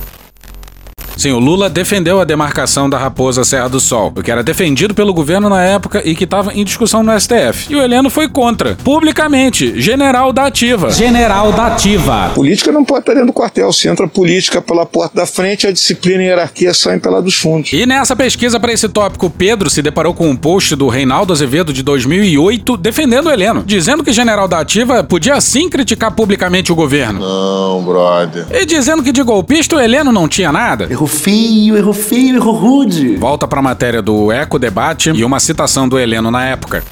Sim, 1.18 1.32
o 1.32 1.40
Lula 1.40 1.68
defendeu 1.68 2.20
a 2.20 2.24
demarcação 2.24 2.88
da 2.88 2.96
Raposa 2.96 3.42
Serra 3.42 3.68
do 3.68 3.80
Sol, 3.80 4.12
o 4.16 4.22
que 4.22 4.30
era 4.30 4.40
defendido 4.40 4.94
pelo 4.94 5.12
governo 5.12 5.48
na 5.48 5.60
época 5.64 6.00
e 6.04 6.14
que 6.14 6.22
estava 6.22 6.54
em 6.54 6.62
discussão 6.62 7.02
no 7.02 7.10
STF. 7.18 7.66
E 7.68 7.74
o 7.74 7.82
Heleno 7.82 8.08
foi 8.08 8.28
contra, 8.28 8.76
publicamente, 8.84 9.80
general 9.80 10.32
da 10.32 10.46
ativa. 10.46 10.92
General 10.92 11.50
da 11.50 11.66
ativa. 11.66 12.30
Política 12.36 12.70
não 12.70 12.84
pode 12.84 13.00
estar 13.00 13.14
dentro 13.14 13.26
do 13.26 13.32
quartel. 13.32 13.72
Se 13.72 13.88
entra 13.88 14.06
política 14.06 14.62
pela 14.62 14.86
porta 14.86 15.16
da 15.16 15.26
frente, 15.26 15.66
a 15.66 15.72
disciplina 15.72 16.22
e 16.22 16.26
a 16.26 16.28
hierarquia 16.28 16.72
saem 16.72 17.00
pela 17.00 17.20
dos 17.20 17.34
fundos. 17.34 17.72
E 17.72 17.84
nessa 17.84 18.14
pesquisa 18.14 18.60
para 18.60 18.72
esse 18.72 18.88
tópico, 18.88 19.28
Pedro 19.28 19.68
se 19.68 19.82
deparou 19.82 20.14
com 20.14 20.30
um 20.30 20.36
post 20.36 20.76
do 20.76 20.86
Reinaldo 20.86 21.32
Azevedo 21.32 21.72
de 21.72 21.82
2008 21.82 22.76
defendendo 22.76 23.26
o 23.26 23.32
Heleno, 23.32 23.64
dizendo 23.66 24.04
que 24.04 24.12
general 24.12 24.46
da 24.46 24.60
ativa 24.60 25.02
podia 25.02 25.40
sim 25.40 25.68
criticar 25.68 26.12
publicamente 26.12 26.70
o 26.70 26.76
governo. 26.76 27.18
Não, 27.18 27.82
brother. 27.82 28.46
E 28.52 28.64
dizendo 28.64 29.02
que 29.02 29.10
de 29.10 29.24
golpista 29.24 29.74
o 29.74 29.80
Heleno 29.80 30.12
não 30.12 30.28
tinha 30.28 30.52
nada. 30.52 30.86
Errou 30.88 31.07
feio, 31.08 31.76
errou 31.76 31.94
feio, 31.94 32.36
errou 32.36 32.54
rude. 32.54 33.16
Volta 33.16 33.48
pra 33.48 33.62
matéria 33.62 34.02
do 34.02 34.30
Eco 34.30 34.58
Debate 34.58 35.10
e 35.10 35.24
uma 35.24 35.40
citação 35.40 35.88
do 35.88 35.98
Heleno 35.98 36.30
na 36.30 36.44
época. 36.44 36.84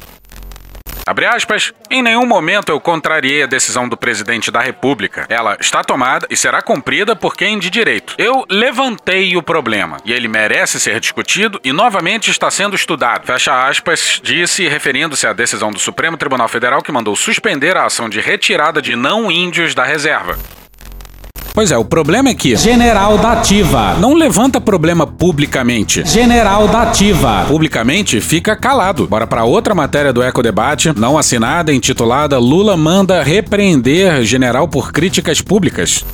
Abre 1.07 1.25
aspas, 1.25 1.71
em 1.89 2.03
nenhum 2.03 2.25
momento 2.25 2.69
eu 2.69 2.81
contrariei 2.81 3.41
a 3.41 3.47
decisão 3.47 3.87
do 3.87 3.95
presidente 3.95 4.51
da 4.51 4.59
República. 4.59 5.25
Ela 5.29 5.55
está 5.57 5.81
tomada 5.81 6.27
e 6.29 6.35
será 6.35 6.61
cumprida 6.61 7.15
por 7.15 7.33
quem 7.33 7.57
de 7.57 7.69
direito. 7.69 8.13
Eu 8.17 8.43
levantei 8.49 9.37
o 9.37 9.41
problema 9.41 9.99
e 10.03 10.11
ele 10.11 10.27
merece 10.27 10.81
ser 10.81 10.99
discutido 10.99 11.61
e 11.63 11.71
novamente 11.71 12.29
está 12.29 12.51
sendo 12.51 12.75
estudado. 12.75 13.25
Fecha 13.25 13.69
aspas, 13.69 14.19
disse 14.21 14.67
referindo-se 14.67 15.25
à 15.25 15.31
decisão 15.31 15.71
do 15.71 15.79
Supremo 15.79 16.17
Tribunal 16.17 16.49
Federal 16.49 16.81
que 16.81 16.91
mandou 16.91 17.15
suspender 17.15 17.77
a 17.77 17.85
ação 17.85 18.09
de 18.09 18.19
retirada 18.19 18.81
de 18.81 18.93
não 18.93 19.31
índios 19.31 19.73
da 19.73 19.85
reserva. 19.85 20.37
Pois 21.57 21.71
é, 21.71 21.77
o 21.77 21.83
problema 21.83 22.29
é 22.29 22.35
que 22.35 22.55
General 22.55 23.17
da 23.17 23.31
Ativa 23.31 23.95
não 23.95 24.13
levanta 24.13 24.61
problema 24.61 25.07
publicamente. 25.07 26.07
General 26.07 26.67
da 26.67 26.83
Ativa 26.83 27.45
publicamente 27.47 28.21
fica 28.21 28.55
calado. 28.55 29.07
Bora 29.07 29.25
para 29.25 29.43
outra 29.43 29.73
matéria 29.73 30.13
do 30.13 30.21
Eco 30.21 30.43
Debate, 30.43 30.93
não 30.95 31.17
assinada, 31.17 31.73
intitulada 31.73 32.37
Lula 32.37 32.77
manda 32.77 33.23
repreender 33.23 34.21
general 34.21 34.67
por 34.67 34.91
críticas 34.91 35.41
públicas. 35.41 36.05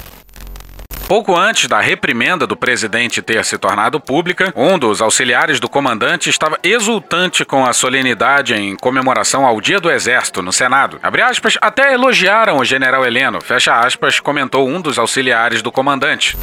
Pouco 1.08 1.36
antes 1.36 1.68
da 1.68 1.80
reprimenda 1.80 2.48
do 2.48 2.56
presidente 2.56 3.22
ter 3.22 3.44
se 3.46 3.58
tornado 3.58 4.00
pública, 4.00 4.54
um 4.56 4.80
dos 4.80 5.02
auxiliares 5.02 5.60
do 5.60 5.70
comandante 5.70 6.30
estava 6.30 6.58
exultante 6.64 7.46
com 7.46 7.66
a 7.66 7.74
solenidade 7.74 8.54
em 8.54 8.76
comemoração 8.76 9.46
ao 9.46 9.60
Dia 9.60 9.80
do 9.80 9.92
Exército 9.92 10.42
no 10.42 10.52
Senado. 10.52 11.00
Abre 11.04 11.22
aspas, 11.22 11.58
até 11.62 11.94
elogiaram 11.94 12.58
o 12.58 12.66
general 12.66 13.06
Heleno, 13.06 13.42
fecha 13.42 13.80
aspas, 13.80 14.20
comentou 14.20 14.68
um 14.68 14.82
dos 14.82 14.98
auxiliares 14.98 15.62
do 15.62 15.72
comandante. 15.72 16.38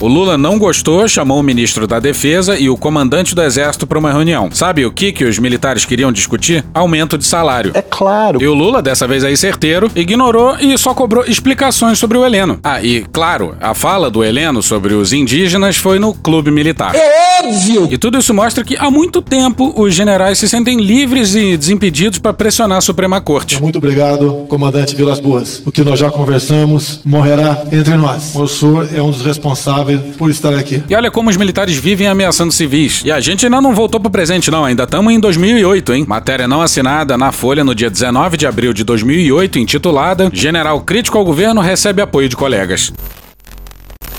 O 0.00 0.08
Lula 0.08 0.38
não 0.38 0.58
gostou, 0.58 1.06
chamou 1.06 1.38
o 1.38 1.42
ministro 1.42 1.86
da 1.86 2.00
Defesa 2.00 2.58
e 2.58 2.70
o 2.70 2.76
comandante 2.76 3.34
do 3.34 3.42
Exército 3.42 3.86
para 3.86 3.98
uma 3.98 4.10
reunião. 4.10 4.48
Sabe 4.50 4.86
o 4.86 4.90
que, 4.90 5.12
que 5.12 5.24
os 5.26 5.38
militares 5.38 5.84
queriam 5.84 6.10
discutir? 6.10 6.64
Aumento 6.72 7.18
de 7.18 7.26
salário. 7.26 7.72
É 7.74 7.82
claro. 7.82 8.42
E 8.42 8.46
o 8.46 8.54
Lula, 8.54 8.80
dessa 8.80 9.06
vez 9.06 9.22
aí 9.24 9.36
certeiro, 9.36 9.90
ignorou 9.94 10.56
e 10.58 10.78
só 10.78 10.94
cobrou 10.94 11.26
explicações 11.26 11.98
sobre 11.98 12.16
o 12.16 12.24
Heleno. 12.24 12.58
Ah, 12.64 12.82
e 12.82 13.04
claro, 13.12 13.54
a 13.60 13.74
fala 13.74 14.10
do 14.10 14.24
Heleno 14.24 14.62
sobre 14.62 14.94
os 14.94 15.12
indígenas 15.12 15.76
foi 15.76 15.98
no 15.98 16.14
clube 16.14 16.50
militar. 16.50 16.94
É 16.94 17.42
óbvio! 17.44 17.88
E 17.90 17.98
tudo 17.98 18.18
isso 18.18 18.32
mostra 18.32 18.64
que 18.64 18.78
há 18.78 18.90
muito 18.90 19.20
tempo 19.20 19.74
os 19.76 19.94
generais 19.94 20.38
se 20.38 20.48
sentem 20.48 20.80
livres 20.80 21.34
e 21.34 21.58
desimpedidos 21.58 22.18
para 22.18 22.32
pressionar 22.32 22.78
a 22.78 22.80
Suprema 22.80 23.20
Corte. 23.20 23.60
Muito 23.60 23.76
obrigado, 23.76 24.46
comandante 24.48 24.96
Vilas 24.96 25.20
Boas. 25.20 25.62
O 25.66 25.70
que 25.70 25.84
nós 25.84 25.98
já 25.98 26.10
conversamos 26.10 27.00
morrerá 27.04 27.64
entre 27.70 27.96
nós. 27.96 28.34
O 28.34 28.46
senhor 28.46 28.88
é 28.94 29.02
um 29.02 29.10
dos 29.10 29.20
responsáveis 29.20 29.89
por 29.98 30.30
estar 30.30 30.54
aqui. 30.54 30.82
E 30.88 30.94
olha 30.94 31.10
como 31.10 31.30
os 31.30 31.36
militares 31.36 31.76
vivem 31.76 32.06
ameaçando 32.06 32.52
civis. 32.52 33.02
E 33.04 33.10
a 33.10 33.20
gente 33.20 33.46
ainda 33.46 33.60
não 33.60 33.74
voltou 33.74 34.00
pro 34.00 34.10
presente 34.10 34.50
não, 34.50 34.64
ainda 34.64 34.84
estamos 34.84 35.12
em 35.12 35.20
2008, 35.20 35.94
hein? 35.94 36.04
Matéria 36.06 36.48
não 36.48 36.62
assinada 36.62 37.16
na 37.16 37.32
Folha 37.32 37.64
no 37.64 37.74
dia 37.74 37.90
19 37.90 38.36
de 38.36 38.46
abril 38.46 38.72
de 38.72 38.84
2008, 38.84 39.58
intitulada 39.58 40.30
General 40.32 40.80
crítico 40.80 41.18
ao 41.18 41.24
governo 41.24 41.60
recebe 41.60 42.02
apoio 42.02 42.28
de 42.28 42.36
colegas. 42.36 42.92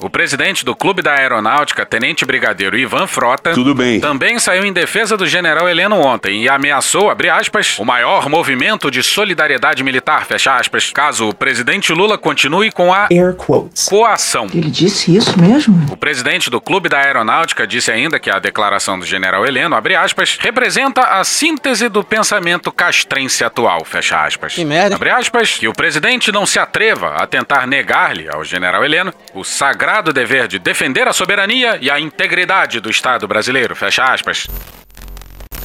O 0.01 0.10
presidente 0.10 0.65
do 0.65 0.75
Clube 0.75 1.03
da 1.03 1.13
Aeronáutica, 1.13 1.86
Tenente 1.86 2.25
Brigadeiro 2.25 2.75
Ivan 2.75 3.05
Frota, 3.05 3.53
Tudo 3.53 3.75
bem. 3.75 4.00
também 4.00 4.39
saiu 4.39 4.65
em 4.65 4.74
defesa 4.74 5.15
do 5.15 5.27
general 5.27 5.70
Heleno 5.70 5.96
ontem 6.01 6.41
e 6.41 6.50
ameaçou, 6.50 7.12
abre 7.12 7.29
aspas, 7.29 7.77
o 7.77 7.86
maior 7.86 8.27
movimento 8.27 8.89
de 8.89 9.03
solidariedade 9.03 9.84
militar, 9.84 10.25
fecha 10.25 10.55
aspas, 10.55 10.89
caso 10.91 11.29
o 11.29 11.36
presidente 11.36 11.93
Lula 11.93 12.17
continue 12.17 12.72
com 12.72 12.91
a 12.91 13.08
Air 13.12 13.36
quotes. 13.36 13.86
coação. 13.88 14.48
Ele 14.51 14.72
disse 14.72 15.15
isso 15.15 15.39
mesmo? 15.39 15.86
O 15.91 15.96
presidente 15.96 16.50
do 16.50 16.60
Clube 16.60 16.89
da 16.89 16.98
Aeronáutica 16.98 17.67
disse 17.67 17.91
ainda 17.91 18.20
que 18.20 18.31
a 18.31 18.39
declaração 18.39 18.98
do 18.98 19.05
general 19.05 19.46
Heleno, 19.46 19.75
abre 19.75 19.96
aspas, 19.96 20.36
representa 20.41 21.01
a 21.01 21.24
síntese 21.24 21.88
do 21.89 22.03
pensamento 22.03 22.72
castrense 22.72 23.43
atual, 23.43 23.86
fecha 23.86 24.20
aspas. 24.25 24.55
Que 24.55 24.65
merda. 24.65 24.96
Abre 24.96 25.12
aspas, 25.12 25.60
que 25.60 25.67
o 25.67 25.74
presidente 25.74 26.31
não 26.31 26.48
se 26.48 26.58
atreva 26.58 27.17
a 27.17 27.27
tentar 27.27 27.67
negar-lhe 27.67 28.27
ao 28.27 28.43
general 28.43 28.84
Heleno 28.84 29.13
o 29.36 29.43
sagrado 29.43 29.90
dever 30.13 30.48
de 30.48 30.60
defender 30.60 31.07
a 31.07 31.13
soberania 31.13 31.77
e 31.81 31.89
a 31.89 32.00
integridade 32.00 32.79
do 32.79 32.89
Estado 32.89 33.27
brasileiro, 33.27 33.75
fecha 33.75 34.03
aspas. 34.03 34.48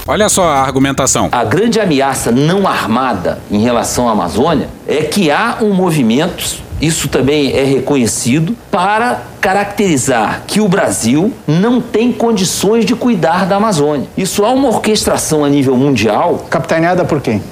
Olha 0.08 0.28
só 0.28 0.48
a 0.48 0.60
argumentação. 0.60 1.28
A 1.32 1.44
grande 1.44 1.80
ameaça 1.80 2.30
não 2.30 2.66
armada 2.66 3.40
em 3.50 3.60
relação 3.60 4.08
à 4.08 4.12
Amazônia 4.12 4.68
é 4.86 5.02
que 5.02 5.30
há 5.30 5.58
um 5.60 5.72
movimento, 5.72 6.44
isso 6.80 7.08
também 7.08 7.52
é 7.56 7.64
reconhecido, 7.64 8.56
para 8.70 9.22
caracterizar 9.40 10.42
que 10.46 10.60
o 10.60 10.68
Brasil 10.68 11.32
não 11.46 11.80
tem 11.80 12.12
condições 12.12 12.84
de 12.84 12.94
cuidar 12.94 13.46
da 13.46 13.56
Amazônia. 13.56 14.06
Isso 14.16 14.44
há 14.44 14.50
uma 14.50 14.68
orquestração 14.68 15.44
a 15.44 15.48
nível 15.48 15.76
mundial. 15.76 16.46
Capitaneada 16.50 17.04
por 17.04 17.20
quem? 17.20 17.42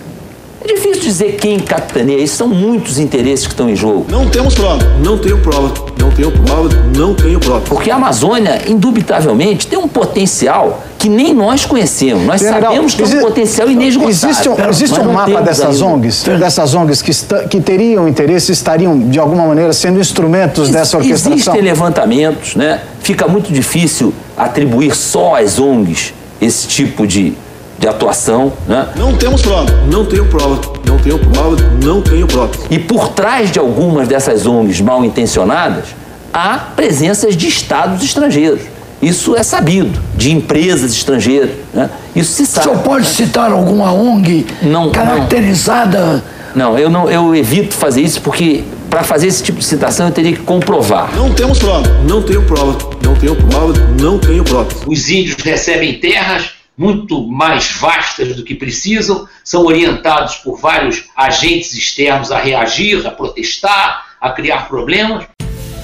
É 0.65 0.75
difícil 0.75 1.03
dizer 1.03 1.37
quem 1.37 1.59
capitaneia, 1.61 2.23
isso 2.23 2.37
são 2.37 2.49
muitos 2.49 2.99
interesses 2.99 3.47
que 3.47 3.53
estão 3.53 3.69
em 3.69 3.77
jogo. 3.77 4.07
Não 4.09 4.27
temos 4.31 4.55
prova. 4.55 4.79
Não 4.99 5.19
tenho 5.19 5.39
prova. 5.39 5.75
Não 6.01 6.11
tenho 6.11 6.31
prova. 6.33 6.69
Não 6.97 7.15
tenho 7.15 7.39
prova. 7.39 7.61
Porque 7.61 7.91
a 7.91 7.97
Amazônia, 7.97 8.63
indubitavelmente, 8.67 9.67
tem 9.67 9.79
um 9.79 9.87
potencial 9.87 10.83
que 10.99 11.07
nem 11.09 11.35
nós 11.35 11.67
conhecemos. 11.67 12.25
Nós 12.25 12.41
General, 12.41 12.73
sabemos 12.73 12.95
que 12.95 13.03
é 13.03 13.05
exi- 13.05 13.17
um 13.19 13.21
potencial 13.21 13.71
inesgotável. 13.71 14.09
Existe 14.31 14.49
um, 14.49 14.69
existe 14.71 15.01
um 15.01 15.13
mapa 15.13 15.43
dessas 15.43 15.83
ainda. 15.83 15.85
ONGs, 15.97 16.23
dessas 16.39 16.75
ONGs 16.75 17.03
que, 17.03 17.11
esta- 17.11 17.45
que 17.47 17.61
teriam 17.61 18.09
interesse, 18.09 18.51
estariam 18.53 18.99
de 18.99 19.19
alguma 19.19 19.47
maneira 19.47 19.73
sendo 19.75 20.01
instrumentos 20.01 20.71
dessa 20.71 20.97
orquestração? 20.97 21.35
Existem 21.37 21.61
levantamentos, 21.61 22.57
né? 22.57 22.81
Fica 23.03 23.29
muito 23.29 23.53
difícil 23.53 24.15
atribuir 24.35 24.97
só 24.97 25.35
às 25.37 25.59
ONGs 25.59 26.15
esse 26.41 26.67
tipo 26.69 27.07
de, 27.07 27.35
de 27.79 27.89
atuação, 27.89 28.53
né? 28.67 28.89
Não 28.97 29.15
temos 29.15 29.43
prova. 29.43 29.71
Não 29.91 30.05
tenho 30.05 30.27
prova. 30.27 30.61
Não 30.87 30.99
tenho 30.99 31.19
prova. 31.19 31.57
Não 31.83 32.03
tenho 32.03 32.27
prova. 32.27 32.51
E 32.71 32.79
por 32.79 33.09
trás 33.09 33.51
de 33.51 33.59
algumas 33.59 34.09
dessas 34.09 34.47
ONGs 34.47 34.81
mal 34.81 35.05
intencionadas, 35.05 35.87
há 36.33 36.59
presenças 36.59 37.37
de 37.37 37.49
estados 37.49 38.03
estrangeiros. 38.03 38.63
Isso 39.03 39.37
é 39.37 39.43
sabido, 39.43 40.01
de 40.17 40.33
empresas 40.33 40.93
estrangeiras. 40.93 41.51
Né? 41.73 41.91
Isso 42.17 42.33
se 42.33 42.47
sabe. 42.47 42.69
O 42.69 42.71
senhor 42.71 42.83
pode 42.83 43.07
citar 43.07 43.53
alguma 43.53 43.93
ONG 43.93 44.47
Não, 44.63 44.91
caracterizada? 44.91 46.25
Não, 46.55 46.79
eu, 46.79 46.89
não, 46.89 47.11
eu 47.11 47.35
evito 47.35 47.75
fazer 47.75 48.01
isso 48.01 48.23
porque, 48.23 48.63
para 48.89 49.03
fazer 49.03 49.27
esse 49.27 49.43
tipo 49.43 49.59
de 49.59 49.65
citação, 49.65 50.07
eu 50.07 50.13
teria 50.13 50.33
que 50.33 50.43
comprovar. 50.43 51.15
Não 51.15 51.35
temos 51.35 51.59
prova. 51.59 51.87
Não 52.09 52.23
tenho 52.23 52.43
prova. 52.45 52.79
Não 53.03 53.15
tenho 53.15 53.37
prova. 53.37 53.73
Não 54.01 54.19
tenho 54.19 54.45
prova. 54.45 54.69
Os 54.87 55.11
índios 55.11 55.37
recebem 55.43 55.99
terras 55.99 56.54
muito 56.77 57.27
mais 57.27 57.71
vastas 57.73 58.35
do 58.35 58.43
que 58.43 58.55
precisam, 58.55 59.29
são 59.45 59.65
orientados 59.65 60.37
por 60.37 60.59
vários 60.59 61.05
agentes 61.17 61.73
externos 61.75 62.33
a 62.33 62.39
reagir, 62.39 63.07
a 63.07 63.11
protestar, 63.11 64.07
a 64.21 64.31
criar 64.31 64.69
problemas. 64.69 65.25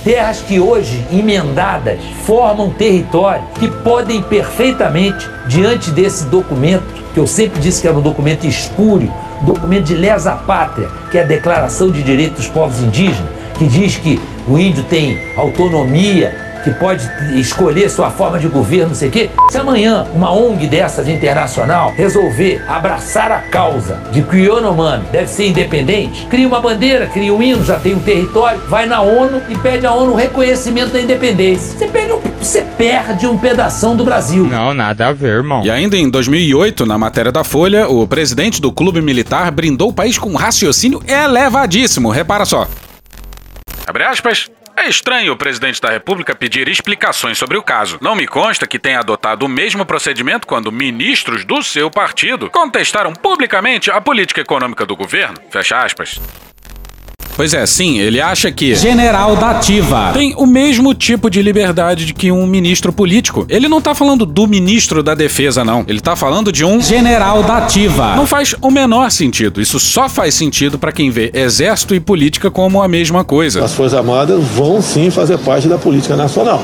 Terras 0.02 0.40
que 0.40 0.58
hoje, 0.58 1.04
emendadas, 1.12 2.00
formam 2.24 2.70
território 2.70 3.46
que 3.58 3.68
podem 3.68 4.22
perfeitamente, 4.22 5.28
diante 5.46 5.90
desse 5.90 6.24
documento, 6.24 6.86
que 7.12 7.20
eu 7.20 7.26
sempre 7.26 7.60
disse 7.60 7.82
que 7.82 7.88
era 7.88 7.98
um 7.98 8.02
documento 8.02 8.46
espúrio, 8.46 9.12
documento 9.42 9.84
de 9.84 9.94
lesa 9.94 10.34
pátria, 10.36 10.88
que 11.10 11.18
é 11.18 11.22
a 11.22 11.26
Declaração 11.26 11.90
de 11.90 12.02
Direitos 12.02 12.46
dos 12.46 12.48
Povos 12.48 12.80
Indígenas, 12.80 13.30
que 13.58 13.66
diz 13.66 13.96
que 13.96 14.18
o 14.48 14.58
índio 14.58 14.82
tem 14.84 15.18
autonomia, 15.36 16.49
que 16.62 16.70
pode 16.70 17.08
escolher 17.38 17.88
sua 17.88 18.10
forma 18.10 18.38
de 18.38 18.48
governo, 18.48 18.88
não 18.88 18.94
sei 18.94 19.08
o 19.08 19.12
quê. 19.12 19.30
Se 19.50 19.58
amanhã 19.58 20.06
uma 20.14 20.32
ONG 20.32 20.66
dessas 20.66 21.08
internacional 21.08 21.92
resolver 21.96 22.62
abraçar 22.68 23.30
a 23.32 23.38
causa 23.38 24.00
de 24.12 24.22
que 24.22 24.36
o 24.36 24.38
Yonomami 24.38 25.04
deve 25.10 25.28
ser 25.28 25.48
independente, 25.48 26.26
cria 26.26 26.46
uma 26.46 26.60
bandeira, 26.60 27.06
cria 27.06 27.32
um 27.32 27.42
hino, 27.42 27.64
já 27.64 27.78
tem 27.78 27.94
um 27.94 28.00
território, 28.00 28.60
vai 28.68 28.86
na 28.86 29.00
ONU 29.00 29.42
e 29.48 29.56
pede 29.56 29.86
à 29.86 29.92
ONU 29.92 30.12
o 30.12 30.16
reconhecimento 30.16 30.92
da 30.92 31.00
independência. 31.00 31.78
Você 31.78 31.86
perde 31.86 32.12
um, 32.12 32.20
você 32.40 32.62
perde 32.76 33.26
um 33.26 33.38
pedação 33.38 33.96
do 33.96 34.04
Brasil. 34.04 34.46
Não, 34.46 34.74
nada 34.74 35.08
a 35.08 35.12
ver, 35.12 35.36
irmão. 35.36 35.64
E 35.64 35.70
ainda 35.70 35.96
em 35.96 36.08
2008, 36.08 36.86
na 36.86 36.98
matéria 36.98 37.32
da 37.32 37.44
Folha, 37.44 37.88
o 37.88 38.06
presidente 38.06 38.60
do 38.60 38.72
clube 38.72 39.00
militar 39.00 39.50
brindou 39.50 39.90
o 39.90 39.92
país 39.92 40.18
com 40.18 40.30
um 40.30 40.36
raciocínio 40.36 41.02
elevadíssimo. 41.06 42.10
Repara 42.10 42.44
só. 42.44 42.68
Abre 43.86 44.04
aspas. 44.04 44.50
É 44.80 44.88
estranho 44.88 45.34
o 45.34 45.36
presidente 45.36 45.78
da 45.78 45.90
República 45.90 46.34
pedir 46.34 46.66
explicações 46.66 47.36
sobre 47.36 47.58
o 47.58 47.62
caso. 47.62 47.98
Não 48.00 48.16
me 48.16 48.26
consta 48.26 48.66
que 48.66 48.78
tenha 48.78 49.00
adotado 49.00 49.44
o 49.44 49.48
mesmo 49.48 49.84
procedimento 49.84 50.46
quando 50.46 50.72
ministros 50.72 51.44
do 51.44 51.62
seu 51.62 51.90
partido 51.90 52.48
contestaram 52.48 53.12
publicamente 53.12 53.90
a 53.90 54.00
política 54.00 54.40
econômica 54.40 54.86
do 54.86 54.96
governo. 54.96 55.36
Fecha 55.50 55.84
aspas. 55.84 56.18
Pois 57.40 57.54
é, 57.54 57.64
sim, 57.64 57.98
ele 57.98 58.20
acha 58.20 58.52
que 58.52 58.74
general 58.74 59.34
da 59.34 59.52
ativa 59.52 60.10
tem 60.12 60.34
o 60.36 60.44
mesmo 60.44 60.92
tipo 60.92 61.30
de 61.30 61.40
liberdade 61.40 62.04
de 62.04 62.12
que 62.12 62.30
um 62.30 62.46
ministro 62.46 62.92
político. 62.92 63.46
Ele 63.48 63.66
não 63.66 63.80
tá 63.80 63.94
falando 63.94 64.26
do 64.26 64.46
ministro 64.46 65.02
da 65.02 65.14
defesa, 65.14 65.64
não. 65.64 65.82
Ele 65.88 66.00
tá 66.00 66.14
falando 66.14 66.52
de 66.52 66.66
um 66.66 66.82
general 66.82 67.42
da 67.42 67.56
ativa. 67.56 68.14
Não 68.14 68.26
faz 68.26 68.54
o 68.60 68.70
menor 68.70 69.10
sentido. 69.10 69.58
Isso 69.58 69.80
só 69.80 70.06
faz 70.06 70.34
sentido 70.34 70.78
para 70.78 70.92
quem 70.92 71.08
vê 71.08 71.30
exército 71.32 71.94
e 71.94 72.00
política 72.00 72.50
como 72.50 72.82
a 72.82 72.86
mesma 72.86 73.24
coisa. 73.24 73.64
As 73.64 73.72
Forças 73.72 73.98
Armadas 73.98 74.38
vão 74.54 74.82
sim 74.82 75.08
fazer 75.10 75.38
parte 75.38 75.66
da 75.66 75.78
política 75.78 76.16
nacional. 76.16 76.62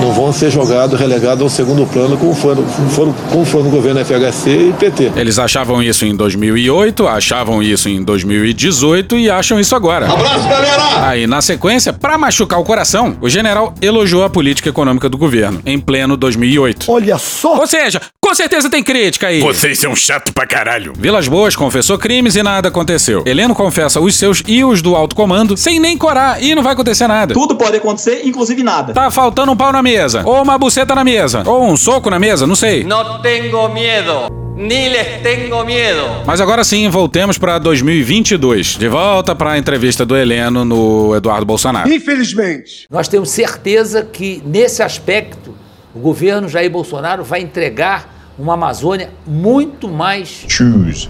Não 0.00 0.10
vão 0.10 0.32
ser 0.32 0.50
jogados, 0.50 0.98
relegados 0.98 1.42
ao 1.42 1.50
segundo 1.50 1.84
plano 1.84 2.16
como 2.16 2.34
foram, 2.34 2.64
foram, 2.64 3.14
como 3.30 3.44
foi 3.44 3.62
no 3.62 3.68
governo 3.68 4.02
FHC 4.02 4.70
e 4.70 4.72
PT. 4.72 5.12
Eles 5.16 5.38
achavam 5.38 5.82
isso 5.82 6.06
em 6.06 6.16
2008, 6.16 7.06
achavam 7.06 7.62
isso 7.62 7.90
em 7.90 8.02
2018 8.02 9.18
e 9.18 9.28
acham 9.28 9.60
isso 9.60 9.76
agora. 9.76 10.13
Abraço, 10.14 10.48
galera! 10.48 11.08
Aí, 11.08 11.26
na 11.26 11.42
sequência, 11.42 11.92
para 11.92 12.16
machucar 12.16 12.60
o 12.60 12.64
coração, 12.64 13.16
o 13.20 13.28
general 13.28 13.74
elogiou 13.82 14.22
a 14.22 14.30
política 14.30 14.68
econômica 14.68 15.08
do 15.08 15.18
governo, 15.18 15.60
em 15.66 15.78
pleno 15.78 16.16
2008. 16.16 16.90
Olha 16.90 17.18
só! 17.18 17.58
Ou 17.58 17.66
seja, 17.66 18.00
com 18.24 18.34
certeza 18.34 18.70
tem 18.70 18.82
crítica 18.82 19.26
aí. 19.26 19.38
Vocês 19.40 19.78
são 19.78 19.94
chato 19.94 20.32
pra 20.32 20.46
caralho. 20.46 20.94
Vilas 20.96 21.28
Boas 21.28 21.54
confessou 21.54 21.98
crimes 21.98 22.34
e 22.36 22.42
nada 22.42 22.68
aconteceu. 22.68 23.22
Heleno 23.26 23.54
confessa 23.54 24.00
os 24.00 24.16
seus 24.16 24.42
e 24.46 24.64
os 24.64 24.80
do 24.80 24.96
alto 24.96 25.14
comando, 25.14 25.58
sem 25.58 25.78
nem 25.78 25.98
corar, 25.98 26.42
e 26.42 26.54
não 26.54 26.62
vai 26.62 26.72
acontecer 26.72 27.06
nada. 27.06 27.34
Tudo 27.34 27.54
pode 27.54 27.76
acontecer, 27.76 28.22
inclusive 28.24 28.62
nada. 28.62 28.94
Tá 28.94 29.10
faltando 29.10 29.52
um 29.52 29.56
pau 29.56 29.70
na 29.70 29.82
mesa, 29.82 30.22
ou 30.24 30.42
uma 30.42 30.56
buceta 30.56 30.94
na 30.94 31.04
mesa, 31.04 31.42
ou 31.44 31.70
um 31.70 31.76
soco 31.76 32.08
na 32.08 32.18
mesa, 32.18 32.46
não 32.46 32.56
sei. 32.56 32.82
Não 32.82 33.20
tenho 33.20 33.68
medo. 33.68 34.30
Ni 34.56 34.88
les 34.88 35.20
tengo 35.20 35.62
miedo. 35.64 36.22
Mas 36.24 36.40
agora 36.40 36.64
sim, 36.64 36.88
voltemos 36.88 37.36
para 37.36 37.58
2022. 37.58 38.78
De 38.78 38.88
volta 38.88 39.34
para 39.34 39.52
a 39.52 39.58
entrevista 39.58 40.06
do 40.06 40.16
Heleno 40.16 40.64
no 40.64 41.14
Eduardo 41.14 41.44
Bolsonaro. 41.44 41.92
Infelizmente. 41.92 42.86
Nós 42.88 43.06
temos 43.06 43.30
certeza 43.30 44.02
que, 44.02 44.40
nesse 44.46 44.82
aspecto, 44.82 45.54
o 45.94 45.98
governo 45.98 46.48
Jair 46.48 46.70
Bolsonaro 46.70 47.22
vai 47.22 47.40
entregar 47.40 48.32
uma 48.38 48.54
Amazônia 48.54 49.10
muito 49.26 49.88
mais. 49.88 50.44
Choose 50.48 51.08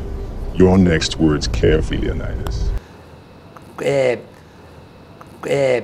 your 0.55 0.77
next 0.77 1.17
words 1.21 1.47
carefully, 1.47 2.01
Leonidas. 2.01 2.71
É, 3.81 4.19
é, 5.47 5.83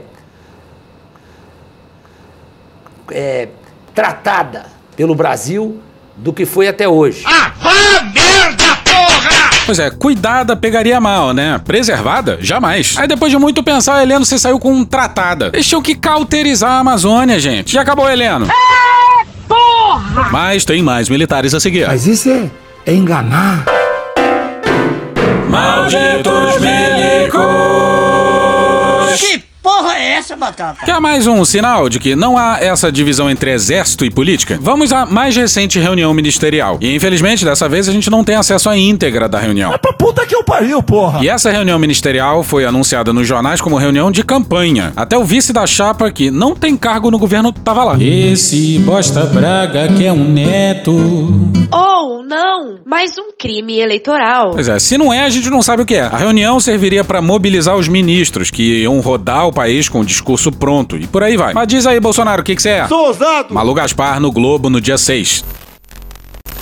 é, 3.10 3.49
tratada 3.95 4.67
pelo 4.97 5.15
Brasil 5.15 5.80
do 6.17 6.32
que 6.32 6.45
foi 6.45 6.69
até 6.69 6.86
hoje. 6.86 7.25
Ah! 7.26 7.70
Pois 9.71 9.78
é, 9.78 9.89
cuidada 9.89 10.56
pegaria 10.56 11.00
mal, 11.00 11.33
né? 11.33 11.61
Preservada? 11.65 12.39
Jamais. 12.41 12.97
Aí 12.99 13.06
depois 13.06 13.30
de 13.30 13.39
muito 13.39 13.63
pensar, 13.63 14.02
Heleno 14.02 14.25
se 14.25 14.37
saiu 14.37 14.59
com 14.59 14.73
um 14.73 14.85
tratada. 14.85 15.52
Eles 15.52 15.65
tinham 15.65 15.80
que 15.80 15.95
cauterizar 15.95 16.73
a 16.73 16.78
Amazônia, 16.80 17.39
gente. 17.39 17.75
Já 17.75 17.83
acabou, 17.83 18.11
Heleno. 18.11 18.47
É, 18.47 19.25
porra! 19.47 20.28
Mas 20.33 20.65
tem 20.65 20.83
mais 20.83 21.09
militares 21.09 21.54
a 21.54 21.61
seguir. 21.61 21.87
Mas 21.87 22.04
isso 22.04 22.28
é, 22.28 22.50
é 22.85 22.93
enganar. 22.93 23.65
Malditos 25.49 26.61
milicos! 26.61 27.41
Que 29.21 29.50
porra 29.63 29.95
é 29.97 30.13
essa, 30.13 30.37
Batata? 30.37 30.85
Quer 30.85 31.01
mais 31.01 31.27
um 31.27 31.45
sinal 31.45 31.89
de 31.89 31.99
que 31.99 32.17
não 32.17 32.37
há 32.37 32.59
essa 32.61 32.91
divisão 32.91 33.31
entre 33.31 33.53
exército 33.53 34.05
e 34.05 34.11
política? 34.11 34.59
Vamos 34.61 34.93
à 34.93 35.07
mais 35.07 35.37
recente 35.37 35.79
reunião 35.79 36.13
ministerial. 36.15 36.79
E 36.81 36.95
infelizmente, 36.95 37.45
dessa 37.45 37.69
vez 37.69 37.89
a 37.89 37.93
gente 37.93 38.11
não 38.11 38.25
tem 38.25 38.37
acesso 38.37 38.69
à 38.69 38.77
íntegra 38.77 39.29
da 39.29 39.39
reunião. 39.39 39.73
É 39.73 39.79
pra 39.79 39.93
puta 39.93 40.27
que 40.27 40.35
eu 40.35 40.43
pariu, 40.43 40.83
porra! 40.83 41.23
E 41.23 41.29
essa 41.29 41.51
reunião 41.51 41.79
ministerial 41.79 42.43
foi 42.43 42.65
anunciada 42.65 43.13
nos 43.13 43.27
jornais 43.27 43.61
como 43.61 43.77
reunião 43.77 44.11
de 44.11 44.25
campanha. 44.25 44.93
Até 44.97 45.17
o 45.17 45.25
vice 45.25 45.53
da 45.53 45.67
chapa, 45.67 46.11
que 46.11 46.31
não 46.31 46.55
tem 46.55 46.77
cargo 46.77 47.11
no 47.11 47.19
governo, 47.19 47.53
tava 47.53 47.85
lá. 47.85 47.97
Esse 48.01 48.79
bosta 48.81 49.25
braga 49.27 49.89
que 49.89 50.05
é 50.05 50.13
um 50.13 50.25
neto. 50.25 50.93
Ou 51.73 52.25
não, 52.25 52.79
mais 52.87 53.19
um 53.19 53.33
crime 53.39 53.79
eleitoral. 53.79 54.53
Pois 54.53 54.69
é, 54.69 54.79
se 54.79 54.97
não 54.97 55.13
é, 55.13 55.25
a 55.25 55.31
gente 55.31 55.51
não 55.51 55.63
sabe 55.63 55.83
o 55.83 55.87
que 55.87 55.95
é. 55.95 56.03
A 56.03 56.17
reunião 56.17 56.61
serviria 56.61 57.05
para 57.05 57.21
mobilizar 57.21 57.77
os 57.77 57.89
ministros 57.89 58.51
que 58.51 58.83
iam 58.83 59.01
rodar 59.01 59.47
o 59.50 59.52
país 59.52 59.89
com 59.89 60.00
o 60.00 60.04
discurso 60.04 60.50
pronto 60.50 60.97
e 60.97 61.06
por 61.06 61.23
aí 61.23 61.36
vai. 61.36 61.52
Mas 61.52 61.69
diz 61.69 61.86
aí, 61.86 62.00
Bolsonaro, 62.00 62.43
o 62.43 62.45
que 62.45 62.56
que 62.56 62.63
você 62.63 62.71
é? 62.71 62.89
Sou 62.89 63.08
ousado! 63.08 63.52
Malu 63.52 63.75
Gaspar 63.75 64.19
no 64.21 64.32
Globo 64.32 64.71
no 64.71 64.80
dia 64.80 64.97
6. 64.97 65.45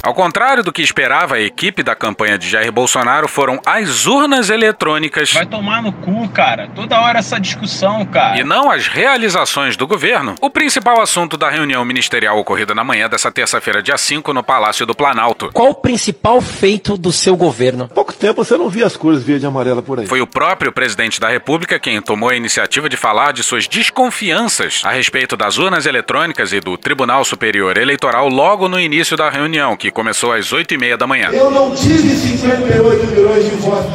Ao 0.09 0.15
contrário 0.15 0.65
do 0.65 0.73
que 0.73 0.81
esperava 0.81 1.35
a 1.35 1.41
equipe 1.43 1.83
da 1.83 1.95
campanha 1.95 2.39
de 2.39 2.49
Jair 2.49 2.73
Bolsonaro, 2.73 3.29
foram 3.29 3.61
as 3.67 4.07
urnas 4.07 4.49
eletrônicas 4.49 5.35
Vai 5.35 5.45
tomar 5.45 5.83
no 5.83 5.93
cu, 5.93 6.27
cara. 6.31 6.67
Toda 6.75 6.99
hora 6.99 7.19
essa 7.19 7.39
discussão, 7.39 8.07
cara. 8.07 8.41
e 8.41 8.43
não 8.43 8.71
as 8.71 8.87
realizações 8.87 9.77
do 9.77 9.87
governo, 9.87 10.35
o 10.41 10.49
principal 10.49 11.03
assunto 11.03 11.37
da 11.37 11.51
reunião 11.51 11.85
ministerial 11.85 12.39
ocorrida 12.39 12.75
na 12.75 12.83
manhã 12.83 13.07
dessa 13.07 13.31
terça-feira, 13.31 13.83
dia 13.83 13.99
5, 13.99 14.33
no 14.33 14.43
Palácio 14.43 14.87
do 14.87 14.95
Planalto. 14.95 15.51
Qual 15.53 15.69
o 15.69 15.75
principal 15.75 16.41
feito 16.41 16.97
do 16.97 17.13
seu 17.13 17.37
governo? 17.37 17.87
Pouco 17.89 18.15
tempo 18.15 18.43
você 18.43 18.57
não 18.57 18.71
via 18.71 18.87
as 18.87 18.97
cores 18.97 19.23
verde 19.23 19.45
e 19.45 19.47
amarela 19.47 19.83
por 19.83 20.01
aí. 20.01 20.07
Foi 20.07 20.23
o 20.23 20.27
próprio 20.27 20.73
presidente 20.73 21.21
da 21.21 21.29
República 21.29 21.79
quem 21.79 22.01
tomou 22.01 22.31
a 22.31 22.35
iniciativa 22.35 22.89
de 22.89 22.97
falar 22.97 23.35
de 23.35 23.43
suas 23.43 23.69
desconfianças 23.69 24.81
a 24.87 24.91
respeito 24.91 25.37
das 25.37 25.59
urnas 25.59 25.85
eletrônicas 25.85 26.55
e 26.55 26.61
do 26.61 26.79
Tribunal 26.79 27.27
Superior 27.27 27.77
Eleitoral 27.77 28.27
logo 28.31 28.71
no 28.71 28.81
início 28.81 29.15
da 29.15 29.29
reunião, 29.29 29.77
que 29.77 29.98
começou 29.99 30.33
às 30.33 30.53
8 30.53 30.75
e 30.75 30.79
meia 30.79 30.97
da 30.97 31.09
manhã. 31.09 31.29
Eu 31.33 31.51
não 31.51 31.75
tive 31.75 32.09
58 32.09 33.07
milhões 33.09 33.45
de 33.45 33.57
votos. 33.57 33.91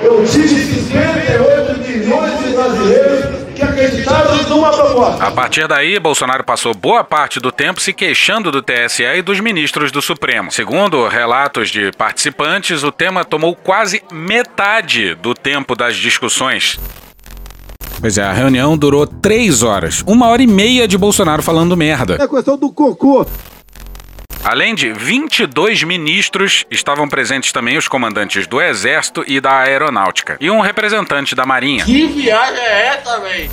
Eu 0.00 0.24
tive 0.24 0.48
58 0.48 1.80
milhões 1.80 2.38
de 2.38 2.52
brasileiros 2.54 3.44
que 3.56 3.62
acreditaram 3.62 4.36
numa 4.48 4.70
proposta. 4.70 5.24
A 5.24 5.32
partir 5.32 5.66
daí, 5.66 5.98
Bolsonaro 5.98 6.44
passou 6.44 6.72
boa 6.72 7.02
parte 7.02 7.40
do 7.40 7.50
tempo 7.50 7.80
se 7.80 7.92
queixando 7.92 8.52
do 8.52 8.62
TSE 8.62 9.02
e 9.02 9.20
dos 9.20 9.40
ministros 9.40 9.90
do 9.90 10.00
Supremo. 10.00 10.52
Segundo 10.52 11.08
relatos 11.08 11.70
de 11.70 11.90
participantes, 11.98 12.84
o 12.84 12.92
tema 12.92 13.24
tomou 13.24 13.56
quase 13.56 14.00
metade 14.12 15.16
do 15.16 15.34
tempo 15.34 15.74
das 15.74 15.96
discussões. 15.96 16.78
Pois 18.00 18.16
é, 18.16 18.22
a 18.22 18.32
reunião 18.32 18.78
durou 18.78 19.08
três 19.08 19.64
horas. 19.64 20.04
Uma 20.06 20.28
hora 20.28 20.42
e 20.42 20.46
meia 20.46 20.86
de 20.86 20.96
Bolsonaro 20.96 21.42
falando 21.42 21.76
merda. 21.76 22.16
É 22.22 22.28
questão 22.28 22.56
do 22.56 22.70
cocô. 22.70 23.26
Além 24.44 24.74
de 24.74 24.92
22 24.92 25.84
ministros, 25.84 26.66
estavam 26.70 27.08
presentes 27.08 27.50
também 27.50 27.78
os 27.78 27.88
comandantes 27.88 28.46
do 28.46 28.60
Exército 28.60 29.24
e 29.26 29.40
da 29.40 29.60
Aeronáutica. 29.60 30.36
E 30.38 30.50
um 30.50 30.60
representante 30.60 31.34
da 31.34 31.46
Marinha. 31.46 31.82
Que 31.82 32.06
viagem 32.08 32.60
é 32.60 32.88
essa, 32.88 33.20
véi? 33.20 33.50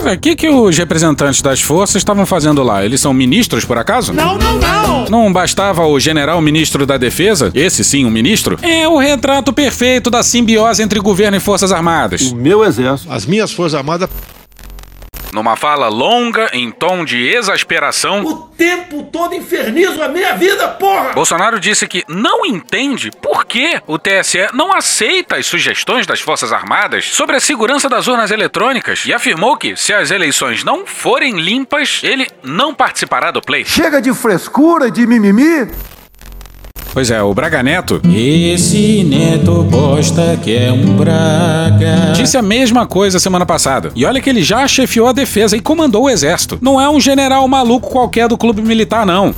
O 0.00 0.18
que, 0.18 0.36
que 0.36 0.48
os 0.48 0.78
representantes 0.78 1.42
das 1.42 1.60
forças 1.60 1.96
estavam 1.96 2.24
fazendo 2.24 2.62
lá? 2.62 2.84
Eles 2.84 3.00
são 3.00 3.12
ministros, 3.12 3.64
por 3.64 3.76
acaso? 3.76 4.12
Não, 4.12 4.38
não, 4.38 4.56
não! 4.58 5.04
Não 5.06 5.32
bastava 5.32 5.84
o 5.84 5.98
general 5.98 6.40
ministro 6.40 6.86
da 6.86 6.96
Defesa? 6.96 7.50
Esse 7.52 7.82
sim, 7.82 8.04
um 8.04 8.10
ministro? 8.10 8.58
É 8.62 8.86
o 8.88 8.98
retrato 8.98 9.52
perfeito 9.52 10.10
da 10.10 10.22
simbiose 10.22 10.80
entre 10.80 11.00
governo 11.00 11.36
e 11.36 11.40
forças 11.40 11.72
armadas. 11.72 12.30
O 12.30 12.36
meu 12.36 12.64
exército, 12.64 13.12
as 13.12 13.26
minhas 13.26 13.52
forças 13.52 13.74
armadas 13.74 14.08
Numa 15.32 15.56
fala 15.56 15.88
longa, 15.88 16.50
em 16.52 16.70
tom 16.70 17.06
de 17.06 17.26
exasperação, 17.26 18.22
O 18.22 18.34
tempo 18.48 19.02
todo 19.04 19.34
infernizo 19.34 20.02
a 20.02 20.08
minha 20.08 20.34
vida, 20.34 20.68
porra! 20.68 21.12
Bolsonaro 21.14 21.58
disse 21.58 21.88
que 21.88 22.04
não 22.06 22.44
entende 22.44 23.10
por 23.10 23.46
que 23.46 23.80
o 23.86 23.98
TSE 23.98 24.48
não 24.52 24.74
aceita 24.74 25.36
as 25.36 25.46
sugestões 25.46 26.06
das 26.06 26.20
Forças 26.20 26.52
Armadas 26.52 27.06
sobre 27.06 27.36
a 27.36 27.40
segurança 27.40 27.88
das 27.88 28.06
urnas 28.08 28.30
eletrônicas 28.30 29.04
e 29.06 29.12
afirmou 29.14 29.56
que, 29.56 29.74
se 29.74 29.94
as 29.94 30.10
eleições 30.10 30.62
não 30.62 30.86
forem 30.86 31.40
limpas, 31.40 32.00
ele 32.02 32.28
não 32.42 32.74
participará 32.74 33.30
do 33.30 33.40
pleito. 33.40 33.70
Chega 33.70 34.02
de 34.02 34.12
frescura, 34.12 34.90
de 34.90 35.06
mimimi. 35.06 35.70
Pois 36.92 37.10
é, 37.10 37.22
o 37.22 37.32
Braga 37.32 37.62
Neto. 37.62 38.02
Esse 38.14 39.02
neto 39.02 39.62
bosta 39.62 40.38
que 40.42 40.54
é 40.54 40.70
um 40.70 40.94
Braga. 40.94 42.12
Disse 42.14 42.36
a 42.36 42.42
mesma 42.42 42.86
coisa 42.86 43.18
semana 43.18 43.46
passada. 43.46 43.90
E 43.96 44.04
olha 44.04 44.20
que 44.20 44.28
ele 44.28 44.42
já 44.42 44.68
chefiou 44.68 45.06
a 45.06 45.12
defesa 45.12 45.56
e 45.56 45.60
comandou 45.60 46.04
o 46.04 46.10
exército. 46.10 46.58
Não 46.60 46.78
é 46.78 46.90
um 46.90 47.00
general 47.00 47.48
maluco 47.48 47.88
qualquer 47.88 48.28
do 48.28 48.36
clube 48.36 48.60
militar, 48.60 49.06
não. 49.06 49.34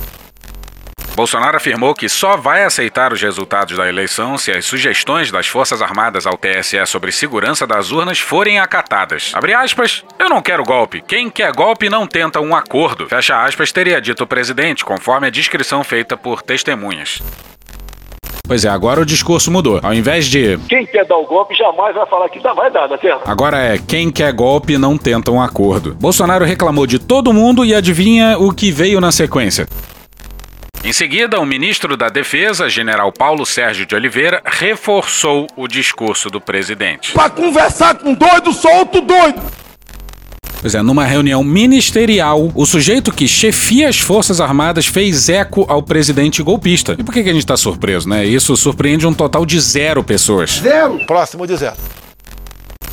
Bolsonaro 1.15 1.55
afirmou 1.55 1.95
que 1.95 2.09
só 2.09 2.35
vai 2.35 2.65
aceitar 2.65 3.13
os 3.13 3.21
resultados 3.21 3.77
da 3.77 3.87
eleição 3.87 4.37
se 4.37 4.51
as 4.51 4.65
sugestões 4.65 5.31
das 5.31 5.47
Forças 5.47 5.81
Armadas 5.81 6.27
ao 6.27 6.37
TSE 6.37 6.85
sobre 6.85 7.09
segurança 7.09 7.65
das 7.65 7.89
urnas 7.89 8.19
forem 8.19 8.59
acatadas. 8.59 9.31
Abre 9.33 9.53
aspas, 9.53 10.03
eu 10.19 10.27
não 10.27 10.41
quero 10.41 10.63
golpe. 10.63 11.01
Quem 11.07 11.29
quer 11.29 11.53
golpe 11.53 11.89
não 11.89 12.05
tenta 12.05 12.41
um 12.41 12.53
acordo. 12.53 13.07
Fecha 13.07 13.41
aspas, 13.41 13.71
teria 13.71 14.01
dito 14.01 14.25
o 14.25 14.27
presidente, 14.27 14.83
conforme 14.83 15.27
a 15.27 15.29
descrição 15.29 15.85
feita 15.85 16.17
por 16.17 16.41
testemunhas. 16.41 17.21
Pois 18.45 18.65
é, 18.65 18.69
agora 18.69 18.99
o 18.99 19.05
discurso 19.05 19.49
mudou. 19.49 19.79
Ao 19.81 19.93
invés 19.93 20.25
de 20.25 20.59
Quem 20.67 20.85
quer 20.85 21.05
dar 21.05 21.15
o 21.15 21.25
golpe 21.25 21.55
jamais 21.55 21.95
vai 21.95 22.05
falar 22.07 22.27
que 22.27 22.41
dá, 22.41 22.53
vai 22.53 22.69
dar, 22.69 22.89
na 22.89 22.97
terra. 22.97 23.21
Agora 23.25 23.57
é 23.57 23.77
quem 23.77 24.11
quer 24.11 24.33
golpe 24.33 24.77
não 24.77 24.97
tenta 24.97 25.31
um 25.31 25.41
acordo. 25.41 25.95
Bolsonaro 25.95 26.43
reclamou 26.43 26.85
de 26.85 26.99
todo 26.99 27.33
mundo 27.33 27.63
e 27.63 27.73
adivinha 27.73 28.37
o 28.37 28.53
que 28.53 28.69
veio 28.69 28.99
na 28.99 29.13
sequência. 29.13 29.65
Em 30.85 30.93
seguida, 30.93 31.39
o 31.39 31.45
ministro 31.47 31.97
da 31.97 32.09
Defesa, 32.09 32.69
general 32.69 33.11
Paulo 33.11 33.43
Sérgio 33.43 33.87
de 33.87 33.95
Oliveira, 33.95 34.39
reforçou 34.45 35.47
o 35.57 35.67
discurso 35.67 36.29
do 36.29 36.39
presidente. 36.39 37.11
Pra 37.11 37.27
conversar 37.27 37.95
com 37.95 38.13
doido, 38.13 38.53
solto 38.53 39.01
doido. 39.01 39.41
Pois 40.61 40.75
é, 40.75 40.83
numa 40.83 41.03
reunião 41.03 41.43
ministerial, 41.43 42.51
o 42.53 42.67
sujeito 42.67 43.11
que 43.11 43.27
chefia 43.27 43.89
as 43.89 43.99
Forças 43.99 44.39
Armadas 44.39 44.85
fez 44.85 45.27
eco 45.27 45.65
ao 45.67 45.81
presidente 45.81 46.43
golpista. 46.43 46.95
E 46.99 47.03
por 47.03 47.11
que, 47.11 47.21
a 47.21 47.33
gente 47.33 47.47
tá 47.47 47.57
surpreso, 47.57 48.07
né? 48.07 48.23
Isso 48.23 48.55
surpreende 48.55 49.07
um 49.07 49.13
total 49.13 49.43
de 49.43 49.59
zero 49.59 50.03
pessoas. 50.03 50.59
Zero. 50.59 51.03
Próximo 51.07 51.47
de 51.47 51.57
zero. 51.57 51.77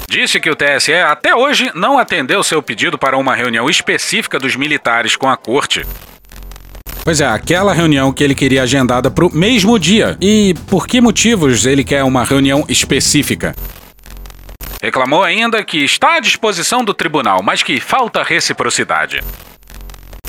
Disse 0.09 0.41
que 0.41 0.49
o 0.49 0.57
TSE 0.57 0.95
até 0.95 1.35
hoje 1.37 1.71
não 1.75 1.99
atendeu 1.99 2.43
seu 2.43 2.63
pedido 2.63 2.97
para 2.97 3.19
uma 3.19 3.35
reunião 3.35 3.69
específica 3.69 4.39
dos 4.39 4.57
militares 4.57 5.15
com 5.15 5.29
a 5.29 5.37
corte. 5.37 5.85
Pois 7.05 7.21
é, 7.21 7.27
aquela 7.27 7.73
reunião 7.73 8.13
que 8.13 8.23
ele 8.23 8.35
queria 8.35 8.63
agendada 8.63 9.11
para 9.11 9.27
o 9.27 9.35
mesmo 9.35 9.77
dia. 9.77 10.17
E 10.21 10.55
por 10.69 10.87
que 10.87 11.01
motivos 11.01 11.67
ele 11.67 11.83
quer 11.83 12.05
uma 12.05 12.23
reunião 12.23 12.65
específica? 12.69 13.57
Reclamou 14.81 15.23
ainda 15.23 15.65
que 15.65 15.79
está 15.79 16.17
à 16.17 16.21
disposição 16.21 16.85
do 16.85 16.95
tribunal, 16.95 17.43
mas 17.43 17.63
que 17.63 17.81
falta 17.81 18.23
reciprocidade. 18.23 19.21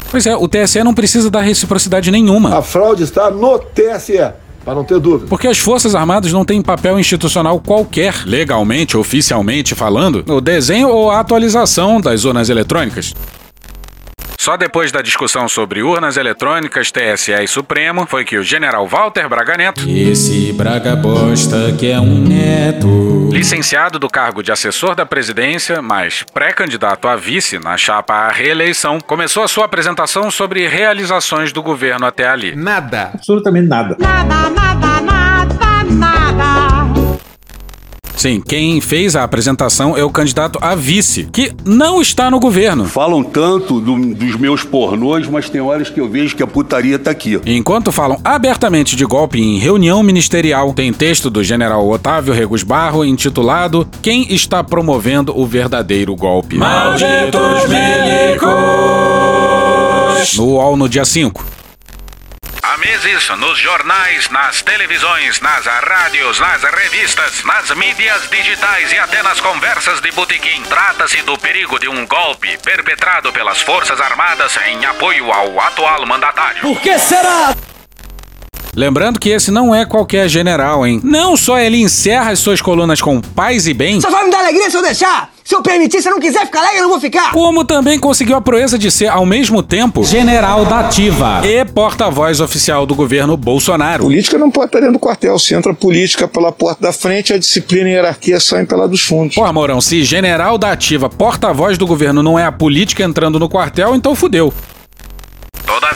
Pois 0.10 0.26
é, 0.26 0.36
o 0.36 0.48
TSE 0.48 0.84
não 0.84 0.94
precisa 0.94 1.30
dar 1.30 1.42
reciprocidade 1.42 2.12
nenhuma. 2.12 2.58
A 2.58 2.62
fraude 2.62 3.04
está 3.04 3.30
no 3.30 3.58
TSE, 3.60 4.32
para 4.64 4.76
não 4.76 4.84
ter 4.84 5.00
dúvida. 5.00 5.28
Porque 5.28 5.48
as 5.48 5.58
Forças 5.58 5.94
Armadas 5.94 6.32
não 6.32 6.46
têm 6.46 6.62
papel 6.62 7.00
institucional 7.00 7.60
qualquer, 7.60 8.24
legalmente, 8.26 8.98
oficialmente 8.98 9.76
falando, 9.76 10.24
no 10.26 10.40
desenho 10.40 10.90
ou 10.90 11.12
atualização 11.12 12.00
das 12.00 12.26
urnas 12.26 12.50
eletrônicas. 12.50 13.14
Só 14.44 14.58
depois 14.58 14.92
da 14.92 15.02
discussão 15.02 15.48
sobre 15.48 15.82
urnas 15.82 16.18
eletrônicas, 16.18 16.92
TSE 16.92 17.32
e 17.32 17.48
Supremo, 17.48 18.06
foi 18.06 18.26
que 18.26 18.38
o 18.38 18.44
general 18.44 18.86
Walter 18.86 19.30
Braga 19.30 19.56
Neto, 19.56 19.90
esse 19.90 20.52
Braga 20.52 20.98
bosta 20.98 21.74
que 21.80 21.90
é 21.90 21.98
um 21.98 22.20
neto, 22.20 23.30
licenciado 23.32 23.98
do 23.98 24.10
cargo 24.10 24.44
de 24.44 24.52
assessor 24.52 24.96
da 24.96 25.06
presidência, 25.06 25.82
mas 25.82 26.26
pré-candidato 26.34 27.08
a 27.08 27.16
vice 27.16 27.58
na 27.58 27.78
chapa 27.78 28.14
à 28.14 28.32
reeleição, 28.34 29.00
começou 29.00 29.44
a 29.44 29.48
sua 29.48 29.64
apresentação 29.64 30.30
sobre 30.30 30.68
realizações 30.68 31.54
do 31.54 31.64
governo 31.64 32.06
até 32.06 32.28
ali. 32.28 32.54
Nada. 32.54 33.12
Absolutamente 33.14 33.70
nada. 33.70 33.96
Nada, 33.98 34.50
nada, 34.50 35.02
nada, 35.02 35.84
nada. 35.90 36.73
Sim, 38.24 38.40
quem 38.40 38.80
fez 38.80 39.18
a 39.18 39.24
apresentação 39.26 39.98
é 39.98 40.04
o 40.06 40.10
candidato 40.10 40.58
a 40.62 40.74
vice, 40.76 41.28
que 41.30 41.52
não 41.66 42.02
está 42.02 42.32
no 42.32 42.40
governo. 42.40 42.86
Falam 42.86 43.22
tanto 43.22 43.82
do- 43.82 44.16
dos 44.16 44.38
meus 44.38 44.64
pornôs, 44.64 45.28
mas 45.28 45.50
tem 45.50 45.60
horas 45.60 45.90
que 45.90 46.00
eu 46.00 46.08
vejo 46.08 46.34
que 46.34 46.42
a 46.42 46.48
putaria 46.48 46.98
tá 46.98 47.12
aqui. 47.12 47.38
Enquanto 47.46 47.92
falam 47.92 48.18
abertamente 48.24 48.96
de 48.96 49.04
golpe 49.04 49.42
em 49.42 49.58
reunião 49.58 50.02
ministerial, 50.02 50.72
tem 50.74 50.94
texto 50.94 51.30
do 51.30 51.44
general 51.44 51.86
Otávio 51.90 52.34
Regus 52.34 52.64
Barro 52.64 53.04
intitulado 53.04 53.86
Quem 54.02 54.34
está 54.34 54.64
promovendo 54.64 55.38
o 55.38 55.46
verdadeiro 55.46 56.16
golpe? 56.16 56.56
Malditos 56.56 57.68
milicos! 57.68 58.48
No 60.38 60.46
UOL 60.46 60.78
no 60.78 60.88
dia 60.88 61.04
5. 61.04 61.44
Meses, 62.86 63.30
nos 63.38 63.58
jornais, 63.60 64.30
nas 64.30 64.62
televisões, 64.62 65.40
nas 65.40 65.66
rádios, 65.66 66.38
nas 66.38 66.64
revistas, 66.64 67.42
nas 67.46 67.72
mídias 67.72 68.30
digitais 68.30 68.92
e 68.92 68.98
até 68.98 69.24
nas 69.24 69.40
conversas 69.40 70.02
de 70.02 70.12
botequim, 70.12 70.62
trata-se 70.64 71.22
do 71.22 71.38
perigo 71.38 71.80
de 71.80 71.88
um 71.88 72.06
golpe 72.06 72.58
perpetrado 72.58 73.32
pelas 73.32 73.62
Forças 73.62 74.02
Armadas 74.02 74.58
em 74.68 74.86
apoio 74.86 75.32
ao 75.32 75.58
atual 75.62 76.06
mandatário. 76.06 76.62
Por 76.62 76.82
que 76.82 77.00
será? 77.00 77.56
Lembrando 78.76 79.20
que 79.20 79.30
esse 79.30 79.52
não 79.52 79.74
é 79.74 79.86
qualquer 79.86 80.28
general, 80.28 80.86
hein? 80.86 81.00
Não 81.04 81.38
só 81.38 81.60
ele 81.60 81.78
encerra 81.78 82.32
as 82.32 82.40
suas 82.40 82.60
colunas 82.60 83.02
com 83.02 83.22
paz 83.22 83.68
e 83.68 83.74
bem, 83.74 84.02
Só 84.02 84.10
vai 84.10 84.26
me 84.26 84.32
dar 84.32 84.40
alegria 84.40 84.70
se 84.70 84.76
eu 84.76 84.82
deixar. 84.82 85.32
Se 85.44 85.56
eu 85.56 85.62
permitir, 85.62 86.02
se 86.02 86.08
eu 86.08 86.14
não 86.14 86.22
quiser 86.22 86.46
ficar 86.46 86.60
alegre, 86.60 86.80
eu 86.80 86.84
não 86.84 86.90
vou 86.90 87.00
ficar. 87.00 87.32
como 87.32 87.66
também 87.66 88.00
conseguiu 88.00 88.36
a 88.36 88.42
proeza 88.42 88.80
de 88.80 88.90
ser, 88.90 89.08
ao 89.10 89.26
mesmo 89.26 89.62
tempo, 89.62 90.04
general 90.04 90.66
da 90.66 90.80
ativa 90.80 91.42
e 91.46 91.64
porta-voz 91.66 92.40
oficial 92.40 92.86
do 92.86 92.96
governo 92.96 93.36
Bolsonaro. 93.36 94.06
Política 94.06 94.38
não 94.38 94.50
pode 94.50 94.68
estar 94.68 94.80
dentro 94.80 94.94
do 94.94 95.00
quartel. 95.00 95.38
Se 95.38 95.54
entra 95.54 95.74
política 95.74 96.28
pela 96.28 96.52
porta 96.52 96.82
da 96.82 96.94
frente, 96.94 97.34
a 97.34 97.38
disciplina 97.38 97.90
e 97.90 97.92
a 97.92 97.96
hierarquia 97.96 98.40
saem 98.40 98.66
pela 98.66 98.88
dos 98.88 99.02
fundos. 99.02 99.36
Porra, 99.36 99.52
Mourão, 99.52 99.82
se 99.82 100.04
general 100.04 100.58
da 100.58 100.72
ativa, 100.72 101.10
porta-voz 101.10 101.78
do 101.78 101.86
governo 101.86 102.24
não 102.24 102.40
é 102.40 102.46
a 102.46 102.52
política 102.52 103.04
entrando 103.04 103.38
no 103.38 103.50
quartel, 103.50 103.96
então 103.96 104.16
fudeu. 104.16 104.54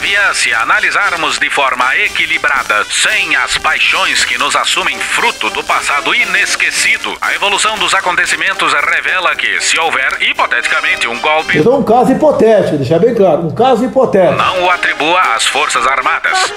Todavia, 0.08 0.32
se 0.32 0.54
analisarmos 0.54 1.38
de 1.38 1.50
forma 1.50 1.84
equilibrada, 1.96 2.82
sem 2.90 3.36
as 3.36 3.58
paixões 3.58 4.24
que 4.24 4.38
nos 4.38 4.56
assumem 4.56 4.98
fruto 4.98 5.50
do 5.50 5.62
passado 5.62 6.14
inesquecido, 6.14 7.14
a 7.20 7.34
evolução 7.34 7.76
dos 7.76 7.92
acontecimentos 7.92 8.72
revela 8.72 9.36
que, 9.36 9.60
se 9.60 9.78
houver, 9.78 10.16
hipoteticamente, 10.22 11.06
um 11.06 11.20
golpe, 11.20 11.58
Eu 11.58 11.64
dou 11.64 11.80
um 11.80 11.82
caso 11.82 12.10
hipotético, 12.12 12.78
deixar 12.78 12.98
bem 12.98 13.14
claro. 13.14 13.48
Um 13.48 13.54
caso 13.54 13.84
hipotético. 13.84 14.34
não 14.34 14.62
o 14.62 14.70
atribua 14.70 15.20
às 15.34 15.44
Forças 15.46 15.86
Armadas. 15.86 16.54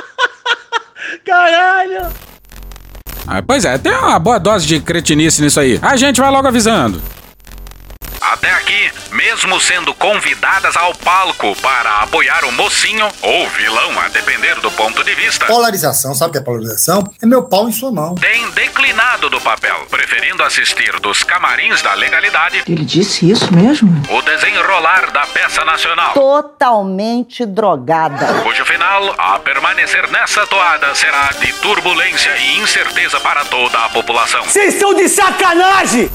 Caralho! 1.26 2.08
Ah, 3.26 3.42
pois 3.46 3.66
é, 3.66 3.76
tem 3.76 3.92
uma 3.92 4.18
boa 4.18 4.38
dose 4.38 4.66
de 4.66 4.80
cretinice 4.80 5.42
nisso 5.42 5.60
aí. 5.60 5.78
A 5.82 5.94
gente 5.96 6.22
vai 6.22 6.30
logo 6.30 6.48
avisando. 6.48 7.02
Até 8.32 8.50
aqui, 8.50 8.90
mesmo 9.12 9.60
sendo 9.60 9.94
convidadas 9.94 10.76
ao 10.76 10.92
palco 10.94 11.54
para 11.62 12.00
apoiar 12.00 12.44
o 12.44 12.50
mocinho 12.50 13.06
ou 13.22 13.48
vilão, 13.50 14.00
a 14.00 14.08
depender 14.08 14.56
do 14.56 14.70
ponto 14.72 15.04
de 15.04 15.14
vista, 15.14 15.46
Polarização, 15.46 16.12
sabe 16.12 16.30
o 16.30 16.32
que 16.32 16.38
é 16.38 16.40
polarização? 16.40 17.04
É 17.22 17.26
meu 17.26 17.44
pau 17.44 17.68
em 17.68 17.72
sua 17.72 17.92
mão. 17.92 18.16
tem 18.16 18.50
declinado 18.50 19.30
do 19.30 19.40
papel, 19.40 19.86
preferindo 19.88 20.42
assistir 20.42 20.98
dos 20.98 21.22
camarins 21.22 21.80
da 21.82 21.94
legalidade 21.94 22.64
Ele 22.66 22.84
disse 22.84 23.30
isso 23.30 23.52
mesmo? 23.54 23.90
o 24.10 24.22
desenrolar 24.22 25.12
da 25.12 25.24
peça 25.26 25.64
nacional. 25.64 26.12
Totalmente 26.14 27.46
drogada. 27.46 28.42
Cujo 28.42 28.64
final, 28.64 29.14
a 29.18 29.38
permanecer 29.38 30.10
nessa 30.10 30.44
toada, 30.48 30.92
será 30.96 31.30
de 31.40 31.52
turbulência 31.54 32.36
e 32.38 32.58
incerteza 32.58 33.20
para 33.20 33.44
toda 33.44 33.78
a 33.78 33.88
população. 33.88 34.42
Vocês 34.44 34.74
estão 34.74 34.94
de 34.94 35.08
sacanagem! 35.08 36.10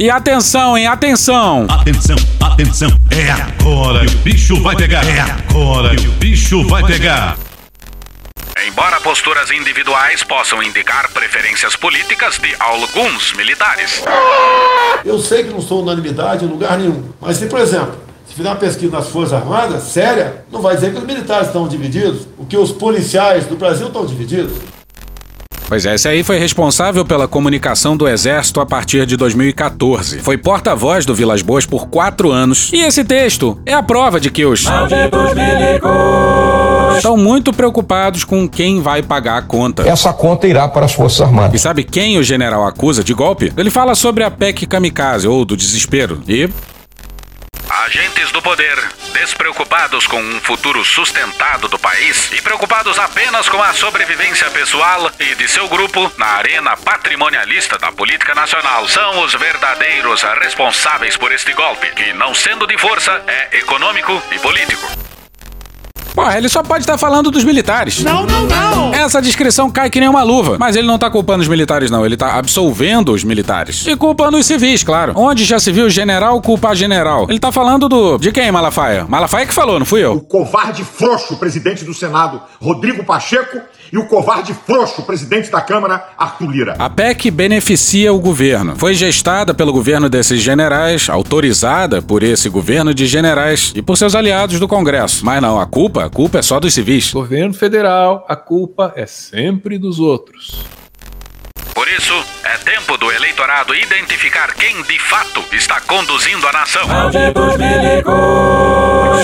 E 0.00 0.08
atenção, 0.08 0.78
hein? 0.78 0.86
Atenção! 0.86 1.66
Atenção, 1.68 2.16
atenção, 2.40 2.88
é 3.10 3.30
agora 3.30 4.06
que 4.06 4.14
o 4.14 4.18
bicho 4.20 4.62
vai 4.62 4.74
pegar. 4.74 5.06
É 5.06 5.20
agora 5.20 5.94
que 5.94 6.08
o 6.08 6.12
bicho 6.12 6.66
vai 6.66 6.82
pegar. 6.82 7.36
Embora 8.66 8.98
posturas 9.02 9.50
individuais 9.50 10.22
possam 10.22 10.62
indicar 10.62 11.10
preferências 11.12 11.76
políticas 11.76 12.38
de 12.38 12.56
alguns 12.58 13.34
militares. 13.34 14.02
Eu 15.04 15.18
sei 15.18 15.44
que 15.44 15.50
não 15.50 15.60
sou 15.60 15.82
unanimidade 15.82 16.46
em 16.46 16.48
lugar 16.48 16.78
nenhum. 16.78 17.10
Mas 17.20 17.36
se, 17.36 17.44
por 17.44 17.60
exemplo, 17.60 17.94
se 18.26 18.34
fizer 18.34 18.48
uma 18.48 18.56
pesquisa 18.56 18.92
nas 18.92 19.08
Forças 19.10 19.34
Armadas, 19.34 19.82
séria, 19.82 20.46
não 20.50 20.62
vai 20.62 20.76
dizer 20.76 20.92
que 20.92 20.98
os 20.98 21.04
militares 21.04 21.48
estão 21.48 21.68
divididos, 21.68 22.26
o 22.38 22.46
que 22.46 22.56
os 22.56 22.72
policiais 22.72 23.44
do 23.44 23.54
Brasil 23.54 23.88
estão 23.88 24.06
divididos. 24.06 24.79
Pois 25.70 25.86
é, 25.86 25.94
esse 25.94 26.08
aí 26.08 26.24
foi 26.24 26.36
responsável 26.36 27.04
pela 27.04 27.28
comunicação 27.28 27.96
do 27.96 28.08
Exército 28.08 28.60
a 28.60 28.66
partir 28.66 29.06
de 29.06 29.16
2014. 29.16 30.18
Foi 30.18 30.36
porta-voz 30.36 31.06
do 31.06 31.14
Vilas 31.14 31.42
Boas 31.42 31.64
por 31.64 31.86
quatro 31.86 32.32
anos. 32.32 32.72
E 32.72 32.80
esse 32.80 33.04
texto 33.04 33.56
é 33.64 33.72
a 33.72 33.80
prova 33.80 34.18
de 34.18 34.32
que 34.32 34.44
os 34.44 34.64
estão 36.96 37.16
muito 37.16 37.52
preocupados 37.52 38.24
com 38.24 38.48
quem 38.48 38.82
vai 38.82 39.00
pagar 39.00 39.38
a 39.38 39.42
conta. 39.42 39.88
Essa 39.88 40.12
conta 40.12 40.48
irá 40.48 40.66
para 40.66 40.86
as 40.86 40.92
Forças 40.92 41.20
Armadas. 41.20 41.54
E 41.54 41.62
sabe 41.62 41.84
quem 41.84 42.18
o 42.18 42.22
general 42.24 42.66
acusa 42.66 43.04
de 43.04 43.14
golpe? 43.14 43.52
Ele 43.56 43.70
fala 43.70 43.94
sobre 43.94 44.24
a 44.24 44.30
PEC 44.30 44.66
kamikaze 44.66 45.28
ou 45.28 45.44
do 45.44 45.56
desespero. 45.56 46.20
E 46.26 46.50
Agentes 47.90 48.30
do 48.30 48.40
poder, 48.40 48.78
despreocupados 49.12 50.06
com 50.06 50.22
um 50.22 50.40
futuro 50.40 50.84
sustentado 50.84 51.66
do 51.66 51.76
país 51.76 52.30
e 52.30 52.40
preocupados 52.40 52.96
apenas 53.00 53.48
com 53.48 53.60
a 53.60 53.72
sobrevivência 53.72 54.48
pessoal 54.50 55.10
e 55.18 55.34
de 55.34 55.48
seu 55.48 55.68
grupo 55.68 56.08
na 56.16 56.26
arena 56.26 56.76
patrimonialista 56.76 57.76
da 57.78 57.90
política 57.90 58.32
nacional, 58.32 58.86
são 58.86 59.24
os 59.24 59.34
verdadeiros 59.34 60.22
responsáveis 60.40 61.16
por 61.16 61.32
este 61.32 61.52
golpe, 61.52 61.90
que, 61.90 62.12
não 62.12 62.32
sendo 62.32 62.64
de 62.64 62.78
força, 62.78 63.24
é 63.26 63.58
econômico 63.58 64.22
e 64.30 64.38
político. 64.38 64.88
Porra, 66.14 66.36
ele 66.36 66.48
só 66.48 66.62
pode 66.62 66.82
estar 66.82 66.98
falando 66.98 67.30
dos 67.30 67.44
militares. 67.44 68.02
Não, 68.02 68.26
não, 68.26 68.46
não. 68.46 68.94
Essa 68.94 69.20
descrição 69.20 69.70
cai 69.70 69.88
que 69.88 70.00
nem 70.00 70.08
uma 70.08 70.22
luva. 70.22 70.56
Mas 70.58 70.76
ele 70.76 70.86
não 70.86 70.98
tá 70.98 71.10
culpando 71.10 71.42
os 71.42 71.48
militares, 71.48 71.90
não. 71.90 72.04
Ele 72.04 72.16
tá 72.16 72.34
absolvendo 72.34 73.12
os 73.12 73.24
militares. 73.24 73.86
E 73.86 73.96
culpando 73.96 74.36
os 74.36 74.46
civis, 74.46 74.82
claro. 74.82 75.12
Onde 75.16 75.44
já 75.44 75.58
se 75.58 75.72
viu 75.72 75.88
general 75.88 76.40
culpar 76.42 76.74
general? 76.74 77.26
Ele 77.28 77.38
tá 77.38 77.52
falando 77.52 77.88
do. 77.88 78.18
De 78.18 78.32
quem, 78.32 78.50
Malafaia? 78.50 79.06
Malafaia 79.08 79.46
que 79.46 79.54
falou, 79.54 79.78
não 79.78 79.86
fui 79.86 80.04
eu. 80.04 80.12
O 80.14 80.20
covarde 80.20 80.84
frouxo 80.84 81.36
presidente 81.36 81.84
do 81.84 81.94
Senado, 81.94 82.40
Rodrigo 82.60 83.04
Pacheco, 83.04 83.60
e 83.92 83.98
o 83.98 84.06
covarde 84.06 84.54
frouxo 84.66 85.02
presidente 85.02 85.50
da 85.50 85.60
Câmara, 85.60 86.04
Arthur 86.16 86.50
Lira. 86.50 86.76
A 86.78 86.88
PEC 86.88 87.30
beneficia 87.30 88.12
o 88.12 88.20
governo. 88.20 88.74
Foi 88.76 88.94
gestada 88.94 89.52
pelo 89.52 89.72
governo 89.72 90.08
desses 90.08 90.40
generais, 90.40 91.08
autorizada 91.08 92.00
por 92.00 92.22
esse 92.22 92.48
governo 92.48 92.94
de 92.94 93.06
generais 93.06 93.72
e 93.74 93.82
por 93.82 93.96
seus 93.96 94.14
aliados 94.14 94.60
do 94.60 94.68
Congresso. 94.68 95.24
Mas 95.24 95.42
não, 95.42 95.60
a 95.60 95.66
culpa, 95.66 95.99
a 96.00 96.10
culpa 96.10 96.38
é 96.38 96.42
só 96.42 96.58
dos 96.58 96.72
civis. 96.72 97.12
Governo 97.12 97.52
federal, 97.52 98.24
a 98.28 98.36
culpa 98.36 98.92
é 98.96 99.06
sempre 99.06 99.78
dos 99.78 99.98
outros. 99.98 100.64
Por 101.74 101.88
isso, 101.88 102.12
é 102.44 102.58
tempo 102.58 102.96
do 102.96 103.10
eleitorado 103.10 103.74
identificar 103.74 104.54
quem 104.54 104.82
de 104.82 104.98
fato 104.98 105.44
está 105.52 105.80
conduzindo 105.80 106.46
a 106.46 106.52
nação. 106.52 106.86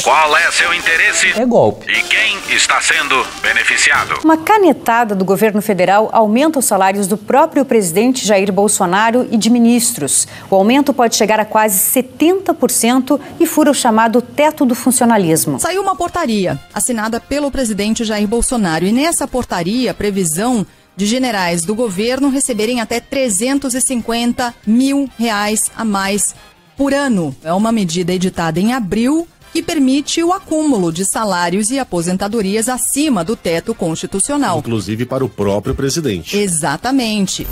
Qual 0.03 0.37
é 0.37 0.47
seu 0.57 0.73
interesse? 0.73 1.29
É 1.39 1.45
golpe. 1.45 1.91
E 1.91 2.03
quem 2.03 2.39
está 2.57 2.81
sendo 2.81 3.27
beneficiado? 3.43 4.21
Uma 4.25 4.39
canetada 4.39 5.15
do 5.15 5.25
governo 5.25 5.61
federal 5.61 6.09
aumenta 6.13 6.59
os 6.59 6.65
salários 6.65 7.07
do 7.07 7.19
próprio 7.19 7.65
presidente 7.65 8.27
Jair 8.27 8.51
Bolsonaro 8.51 9.29
e 9.31 9.37
de 9.37 9.51
ministros. 9.51 10.27
O 10.51 10.57
aumento 10.57 10.95
pode 10.95 11.15
chegar 11.15 11.39
a 11.39 11.45
quase 11.45 11.79
70% 11.79 13.21
e 13.39 13.47
fura 13.47 13.71
o 13.71 13.75
chamado 13.75 14.23
teto 14.23 14.65
do 14.65 14.75
funcionalismo. 14.75 15.61
Saiu 15.61 15.83
uma 15.83 15.95
portaria 15.95 16.59
assinada 16.73 17.21
pelo 17.21 17.51
presidente 17.51 18.03
Jair 18.03 18.27
Bolsonaro 18.27 18.87
e 18.87 18.93
nessa 18.93 19.29
portaria 19.29 19.91
a 19.91 19.95
previsão 19.95 20.67
de 20.97 21.07
generais 21.07 21.63
do 21.63 21.75
governo 21.75 22.31
receberem 22.31 22.81
até 22.81 22.99
350 23.01 24.55
mil 24.67 25.09
reais 25.19 25.71
a 25.77 25.85
mais 25.85 26.35
por 26.77 26.95
ano. 26.95 27.35
É 27.45 27.53
uma 27.53 27.71
medida 27.71 28.13
editada 28.13 28.59
em 28.59 28.73
abril 28.73 29.29
que 29.53 29.63
permite 29.63 30.23
o 30.23 30.33
acúmulo 30.33 30.93
de 30.93 31.05
salários 31.05 31.71
e 31.71 31.79
aposentadorias 31.79 32.69
acima 32.69 33.25
do 33.25 33.35
teto 33.35 33.75
constitucional. 33.75 34.59
Inclusive 34.59 35.07
para 35.07 35.25
o 35.25 35.29
próprio 35.29 35.75
presidente. 35.75 36.37
Exatamente. 36.37 37.47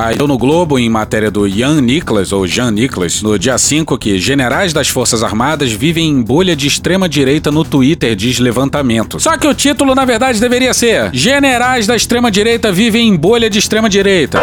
Aí 0.00 0.16
eu 0.16 0.28
no 0.28 0.38
Globo, 0.38 0.78
em 0.78 0.88
matéria 0.88 1.28
do 1.28 1.44
Ian 1.44 1.80
Nicholas, 1.80 2.30
ou 2.32 2.46
Jean 2.46 2.70
Nicholas, 2.70 3.20
no 3.20 3.36
dia 3.36 3.58
5, 3.58 3.98
que 3.98 4.16
generais 4.16 4.72
das 4.72 4.88
Forças 4.88 5.24
Armadas 5.24 5.72
vivem 5.72 6.08
em 6.08 6.22
bolha 6.22 6.54
de 6.54 6.68
extrema-direita 6.68 7.50
no 7.50 7.64
Twitter, 7.64 8.14
diz 8.14 8.38
levantamento. 8.38 9.18
Só 9.18 9.36
que 9.36 9.48
o 9.48 9.52
título, 9.52 9.96
na 9.96 10.04
verdade, 10.04 10.40
deveria 10.40 10.72
ser 10.72 11.10
Generais 11.12 11.84
da 11.88 11.96
extrema-direita 11.96 12.70
vivem 12.70 13.08
em 13.08 13.16
bolha 13.16 13.50
de 13.50 13.58
extrema-direita. 13.58 14.40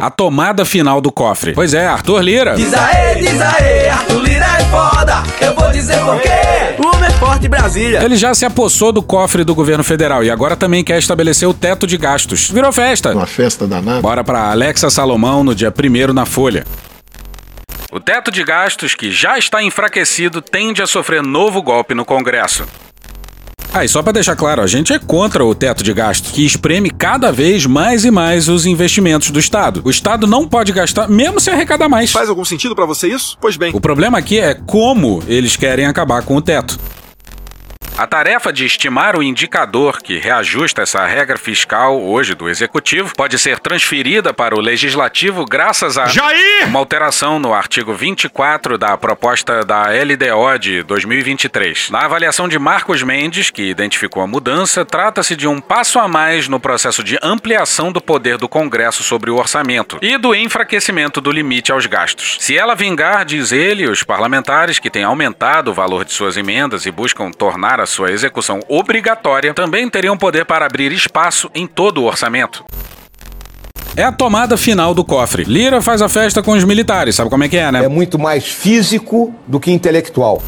A 0.00 0.08
tomada 0.08 0.64
final 0.64 0.98
do 0.98 1.12
cofre. 1.12 1.52
Pois 1.52 1.74
é, 1.74 1.86
Arthur 1.86 2.22
Lira. 2.22 2.54
Diz 2.54 2.72
aê, 2.72 3.16
diz 3.16 3.38
aê, 3.42 3.90
Arthur 3.90 4.22
Lira 4.22 4.46
é 4.58 4.64
foda. 4.70 5.22
Eu 5.38 5.54
vou 5.54 5.70
dizer 5.70 5.98
por 5.98 6.18
quê. 6.22 6.95
Forte 7.18 7.48
Brasília. 7.48 8.04
Ele 8.04 8.16
já 8.16 8.34
se 8.34 8.44
apossou 8.44 8.92
do 8.92 9.02
cofre 9.02 9.42
do 9.42 9.54
governo 9.54 9.82
federal 9.82 10.22
e 10.22 10.30
agora 10.30 10.54
também 10.54 10.84
quer 10.84 10.98
estabelecer 10.98 11.48
o 11.48 11.54
teto 11.54 11.86
de 11.86 11.96
gastos. 11.96 12.50
Virou 12.50 12.70
festa. 12.72 13.12
Uma 13.12 13.26
festa 13.26 13.66
danada. 13.66 14.02
Bora 14.02 14.22
pra 14.22 14.50
Alexa 14.50 14.90
Salomão 14.90 15.42
no 15.42 15.54
dia 15.54 15.72
1 15.72 16.12
na 16.12 16.26
Folha. 16.26 16.64
O 17.90 17.98
teto 17.98 18.30
de 18.30 18.44
gastos, 18.44 18.94
que 18.94 19.10
já 19.10 19.38
está 19.38 19.62
enfraquecido, 19.62 20.42
tende 20.42 20.82
a 20.82 20.86
sofrer 20.86 21.22
novo 21.22 21.62
golpe 21.62 21.94
no 21.94 22.04
Congresso. 22.04 22.66
Ah, 23.72 23.84
e 23.84 23.88
só 23.88 24.02
pra 24.02 24.12
deixar 24.12 24.34
claro, 24.36 24.62
a 24.62 24.66
gente 24.66 24.92
é 24.92 24.98
contra 24.98 25.44
o 25.44 25.54
teto 25.54 25.82
de 25.82 25.92
gastos, 25.92 26.32
que 26.32 26.44
espreme 26.44 26.90
cada 26.90 27.30
vez 27.30 27.66
mais 27.66 28.04
e 28.04 28.10
mais 28.10 28.48
os 28.48 28.64
investimentos 28.64 29.30
do 29.30 29.38
Estado. 29.38 29.82
O 29.84 29.90
Estado 29.90 30.26
não 30.26 30.48
pode 30.48 30.72
gastar, 30.72 31.08
mesmo 31.08 31.38
se 31.40 31.50
arrecadar 31.50 31.88
mais. 31.88 32.10
Faz 32.10 32.28
algum 32.28 32.44
sentido 32.44 32.74
pra 32.74 32.86
você 32.86 33.08
isso? 33.08 33.36
Pois 33.40 33.56
bem. 33.56 33.72
O 33.74 33.80
problema 33.80 34.18
aqui 34.18 34.38
é 34.38 34.54
como 34.54 35.22
eles 35.28 35.56
querem 35.56 35.86
acabar 35.86 36.22
com 36.22 36.36
o 36.36 36.40
teto. 36.40 36.78
A 37.98 38.06
tarefa 38.06 38.52
de 38.52 38.66
estimar 38.66 39.16
o 39.16 39.22
indicador 39.22 40.02
que 40.02 40.18
reajusta 40.18 40.82
essa 40.82 41.06
regra 41.06 41.38
fiscal 41.38 41.98
hoje 41.98 42.34
do 42.34 42.46
Executivo 42.46 43.14
pode 43.16 43.38
ser 43.38 43.58
transferida 43.58 44.34
para 44.34 44.54
o 44.54 44.60
Legislativo 44.60 45.46
graças 45.46 45.96
a 45.96 46.04
Jair! 46.04 46.66
uma 46.66 46.78
alteração 46.78 47.38
no 47.38 47.54
artigo 47.54 47.94
24 47.94 48.76
da 48.76 48.98
proposta 48.98 49.64
da 49.64 49.84
LDO 49.84 50.58
de 50.60 50.82
2023. 50.82 51.88
Na 51.88 52.00
avaliação 52.00 52.46
de 52.46 52.58
Marcos 52.58 53.02
Mendes, 53.02 53.48
que 53.48 53.62
identificou 53.62 54.22
a 54.22 54.26
mudança, 54.26 54.84
trata-se 54.84 55.34
de 55.34 55.48
um 55.48 55.58
passo 55.58 55.98
a 55.98 56.06
mais 56.06 56.48
no 56.48 56.60
processo 56.60 57.02
de 57.02 57.18
ampliação 57.22 57.90
do 57.90 58.00
poder 58.02 58.36
do 58.36 58.46
Congresso 58.46 59.02
sobre 59.02 59.30
o 59.30 59.36
orçamento 59.36 59.98
e 60.02 60.18
do 60.18 60.34
enfraquecimento 60.34 61.18
do 61.18 61.32
limite 61.32 61.72
aos 61.72 61.86
gastos. 61.86 62.36
Se 62.40 62.58
ela 62.58 62.74
vingar, 62.74 63.24
diz 63.24 63.52
ele, 63.52 63.88
os 63.88 64.02
parlamentares 64.02 64.78
que 64.78 64.90
têm 64.90 65.04
aumentado 65.04 65.70
o 65.70 65.74
valor 65.74 66.04
de 66.04 66.12
suas 66.12 66.36
emendas 66.36 66.84
e 66.84 66.90
buscam 66.90 67.30
tornar 67.30 67.80
a 67.80 67.85
sua 67.86 68.10
execução 68.10 68.60
obrigatória 68.68 69.54
também 69.54 69.88
teriam 69.88 70.16
poder 70.16 70.44
para 70.44 70.66
abrir 70.66 70.92
espaço 70.92 71.50
em 71.54 71.66
todo 71.66 72.02
o 72.02 72.04
orçamento. 72.04 72.64
É 73.96 74.02
a 74.02 74.12
tomada 74.12 74.58
final 74.58 74.94
do 74.94 75.02
cofre. 75.02 75.44
Lira 75.44 75.80
faz 75.80 76.02
a 76.02 76.08
festa 76.08 76.42
com 76.42 76.52
os 76.52 76.64
militares, 76.64 77.14
sabe 77.14 77.30
como 77.30 77.44
é 77.44 77.48
que 77.48 77.56
é, 77.56 77.72
né? 77.72 77.84
É 77.84 77.88
muito 77.88 78.18
mais 78.18 78.46
físico 78.46 79.34
do 79.46 79.58
que 79.58 79.70
intelectual. 79.70 80.42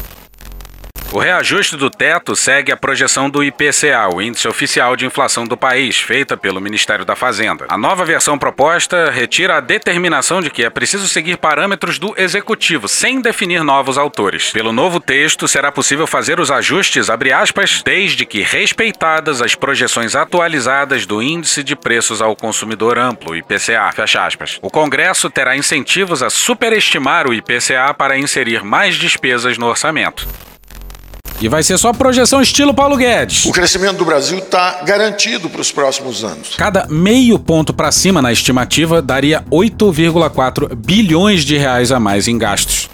O 1.11 1.17
reajuste 1.17 1.75
do 1.75 1.89
teto 1.89 2.35
segue 2.35 2.71
a 2.71 2.77
projeção 2.77 3.31
do 3.31 3.43
IPCA, 3.43 4.07
o 4.13 4.21
Índice 4.21 4.47
Oficial 4.47 4.95
de 4.95 5.07
Inflação 5.07 5.43
do 5.43 5.57
país, 5.57 5.97
feita 5.97 6.37
pelo 6.37 6.61
Ministério 6.61 7.03
da 7.03 7.15
Fazenda. 7.15 7.65
A 7.67 7.75
nova 7.75 8.05
versão 8.05 8.37
proposta 8.37 9.09
retira 9.09 9.57
a 9.57 9.59
determinação 9.59 10.39
de 10.39 10.51
que 10.51 10.63
é 10.63 10.69
preciso 10.69 11.07
seguir 11.07 11.37
parâmetros 11.37 11.97
do 11.97 12.13
Executivo, 12.15 12.87
sem 12.87 13.21
definir 13.21 13.63
novos 13.63 13.97
autores. 13.97 14.51
Pelo 14.51 14.71
novo 14.71 14.99
texto, 14.99 15.47
será 15.47 15.71
possível 15.71 16.05
fazer 16.05 16.39
os 16.39 16.51
ajustes, 16.51 17.09
aspas, 17.09 17.81
desde 17.81 18.23
que 18.23 18.43
respeitadas 18.43 19.41
as 19.41 19.55
projeções 19.55 20.15
atualizadas 20.15 21.07
do 21.07 21.23
Índice 21.23 21.63
de 21.63 21.75
Preços 21.75 22.21
ao 22.21 22.35
Consumidor 22.35 22.99
Amplo, 22.99 23.35
IPCA. 23.35 23.89
O 24.61 24.69
Congresso 24.69 25.27
terá 25.27 25.57
incentivos 25.57 26.21
a 26.21 26.29
superestimar 26.29 27.27
o 27.27 27.33
IPCA 27.33 27.95
para 27.97 28.15
inserir 28.15 28.63
mais 28.63 28.93
despesas 28.93 29.57
no 29.57 29.65
orçamento. 29.65 30.27
E 31.41 31.47
vai 31.47 31.63
ser 31.63 31.77
só 31.77 31.93
projeção 31.93 32.41
estilo 32.41 32.73
Paulo 32.73 32.97
Guedes. 32.97 33.45
O 33.45 33.51
crescimento 33.51 33.97
do 33.97 34.05
Brasil 34.05 34.39
está 34.39 34.81
garantido 34.83 35.49
para 35.49 35.61
os 35.61 35.71
próximos 35.71 36.23
anos. 36.23 36.55
Cada 36.57 36.85
meio 36.89 37.39
ponto 37.39 37.73
para 37.73 37.91
cima 37.91 38.21
na 38.21 38.31
estimativa 38.31 39.01
daria 39.01 39.43
8,4 39.49 40.75
bilhões 40.75 41.45
de 41.45 41.57
reais 41.57 41.93
a 41.93 41.99
mais 41.99 42.27
em 42.27 42.37
gastos. 42.37 42.89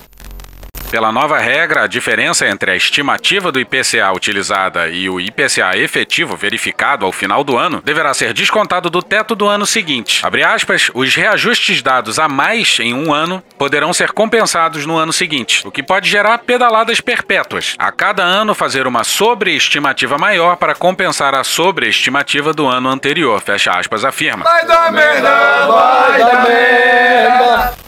Pela 0.96 1.12
nova 1.12 1.38
regra, 1.40 1.84
a 1.84 1.88
diferença 1.88 2.48
entre 2.48 2.72
a 2.72 2.76
estimativa 2.78 3.52
do 3.52 3.60
IPCA 3.60 4.14
utilizada 4.14 4.88
e 4.88 5.10
o 5.10 5.20
IPCA 5.20 5.76
efetivo 5.76 6.38
verificado 6.38 7.06
ao 7.06 7.12
final 7.12 7.44
do 7.44 7.58
ano 7.58 7.82
deverá 7.84 8.14
ser 8.14 8.32
descontado 8.32 8.90
do 8.90 9.04
teto 9.04 9.36
do 9.36 9.46
ano 9.46 9.66
seguinte. 9.66 10.22
Aspas, 10.46 10.90
os 10.94 11.14
reajustes 11.14 11.82
dados 11.82 12.18
a 12.18 12.30
mais 12.30 12.80
em 12.80 12.94
um 12.94 13.14
ano 13.14 13.44
poderão 13.58 13.92
ser 13.92 14.14
compensados 14.14 14.86
no 14.86 14.96
ano 14.96 15.12
seguinte, 15.12 15.68
o 15.68 15.72
que 15.72 15.84
pode 15.84 16.10
gerar 16.10 16.38
pedaladas 16.38 17.02
perpétuas. 17.02 17.76
A 17.78 17.92
cada 17.92 18.24
ano 18.24 18.56
fazer 18.56 18.88
uma 18.88 19.04
sobreestimativa 19.04 20.18
maior 20.18 20.56
para 20.56 20.74
compensar 20.74 21.36
a 21.36 21.44
sobreestimativa 21.44 22.54
do 22.54 22.68
ano 22.68 22.88
anterior, 22.88 23.42
fecha 23.42 23.78
aspas, 23.78 24.06
afirma. 24.06 24.46
Vai 24.46 24.66
dar 24.66 24.94
merda, 24.94 25.68
vai 25.68 26.20
dar 26.20 26.48
merda. 26.48 27.85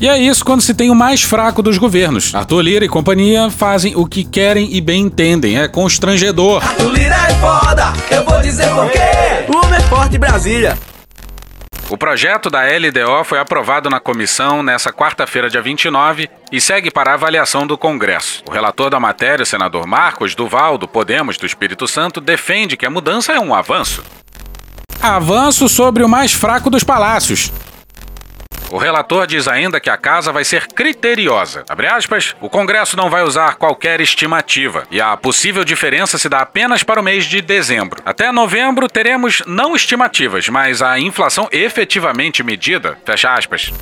E 0.00 0.08
é 0.08 0.18
isso 0.18 0.44
quando 0.44 0.60
se 0.60 0.74
tem 0.74 0.90
o 0.90 0.94
mais 0.94 1.22
fraco 1.22 1.62
dos 1.62 1.78
governos. 1.78 2.34
Arthur 2.34 2.60
Lira 2.60 2.84
e 2.84 2.88
companhia 2.88 3.50
fazem 3.50 3.94
o 3.96 4.06
que 4.06 4.24
querem 4.24 4.74
e 4.74 4.80
bem 4.80 5.02
entendem. 5.02 5.58
É 5.58 5.68
constrangedor. 5.68 6.62
Arthur 6.62 6.92
Lira 6.92 7.14
é 7.14 7.34
foda, 7.34 7.92
eu 8.10 8.24
vou 8.24 8.40
dizer 8.40 8.68
por 8.70 8.90
quê. 8.90 9.24
Forte 9.88 10.18
Brasília. 10.18 10.76
O 11.88 11.96
projeto 11.96 12.50
da 12.50 12.62
LDO 12.62 13.24
foi 13.24 13.38
aprovado 13.38 13.88
na 13.88 14.00
comissão 14.00 14.62
nessa 14.62 14.92
quarta-feira, 14.92 15.48
dia 15.48 15.62
29, 15.62 16.28
e 16.50 16.60
segue 16.60 16.90
para 16.90 17.14
avaliação 17.14 17.66
do 17.66 17.78
Congresso. 17.78 18.42
O 18.48 18.50
relator 18.50 18.90
da 18.90 18.98
matéria, 18.98 19.44
o 19.44 19.46
senador 19.46 19.86
Marcos 19.86 20.34
Duval, 20.34 20.76
do 20.78 20.88
Podemos 20.88 21.36
do 21.36 21.46
Espírito 21.46 21.86
Santo, 21.86 22.20
defende 22.20 22.76
que 22.76 22.86
a 22.86 22.90
mudança 22.90 23.32
é 23.32 23.38
um 23.38 23.54
avanço. 23.54 24.02
Avanço 25.00 25.68
sobre 25.68 26.02
o 26.02 26.08
mais 26.08 26.32
fraco 26.32 26.68
dos 26.68 26.82
palácios. 26.82 27.52
O 28.70 28.78
relator 28.78 29.26
diz 29.26 29.46
ainda 29.46 29.78
que 29.80 29.90
a 29.90 29.96
casa 29.96 30.32
vai 30.32 30.44
ser 30.44 30.66
criteriosa. 30.66 31.64
Aspas, 31.94 32.34
o 32.40 32.48
Congresso 32.48 32.96
não 32.96 33.08
vai 33.08 33.22
usar 33.22 33.54
qualquer 33.56 34.00
estimativa 34.00 34.84
e 34.90 35.00
a 35.00 35.16
possível 35.16 35.64
diferença 35.64 36.18
se 36.18 36.28
dá 36.28 36.40
apenas 36.40 36.82
para 36.82 37.00
o 37.00 37.04
mês 37.04 37.24
de 37.24 37.40
dezembro. 37.40 38.02
Até 38.04 38.32
novembro 38.32 38.88
teremos 38.88 39.42
não 39.46 39.76
estimativas, 39.76 40.48
mas 40.48 40.82
a 40.82 40.98
inflação 40.98 41.48
efetivamente 41.52 42.42
medida. 42.42 42.98
Fecha 43.04 43.32
aspas. 43.32 43.72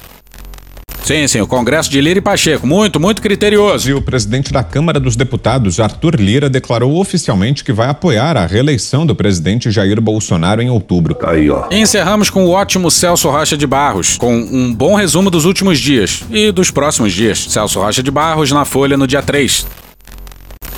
Sim, 1.04 1.26
sim, 1.26 1.40
o 1.40 1.46
Congresso 1.48 1.90
de 1.90 2.00
Lira 2.00 2.20
e 2.20 2.22
Pacheco, 2.22 2.64
muito, 2.64 3.00
muito 3.00 3.20
criterioso. 3.20 3.90
E 3.90 3.92
o 3.92 4.00
presidente 4.00 4.52
da 4.52 4.62
Câmara 4.62 5.00
dos 5.00 5.16
Deputados, 5.16 5.80
Arthur 5.80 6.14
Lira, 6.14 6.48
declarou 6.48 7.00
oficialmente 7.00 7.64
que 7.64 7.72
vai 7.72 7.88
apoiar 7.88 8.36
a 8.36 8.46
reeleição 8.46 9.04
do 9.04 9.14
presidente 9.14 9.70
Jair 9.70 10.00
Bolsonaro 10.00 10.62
em 10.62 10.70
outubro. 10.70 11.16
Aí, 11.24 11.50
ó. 11.50 11.66
E 11.70 11.78
encerramos 11.78 12.30
com 12.30 12.44
o 12.46 12.50
ótimo 12.50 12.88
Celso 12.90 13.28
Rocha 13.28 13.56
de 13.56 13.66
Barros, 13.66 14.16
com 14.16 14.32
um 14.32 14.72
bom 14.72 14.94
resumo 14.94 15.28
dos 15.28 15.44
últimos 15.44 15.80
dias 15.80 16.22
e 16.30 16.52
dos 16.52 16.70
próximos 16.70 17.12
dias. 17.12 17.46
Celso 17.48 17.80
Rocha 17.80 18.02
de 18.02 18.10
Barros 18.10 18.52
na 18.52 18.64
Folha 18.64 18.96
no 18.96 19.06
dia 19.06 19.22
3. 19.22 19.66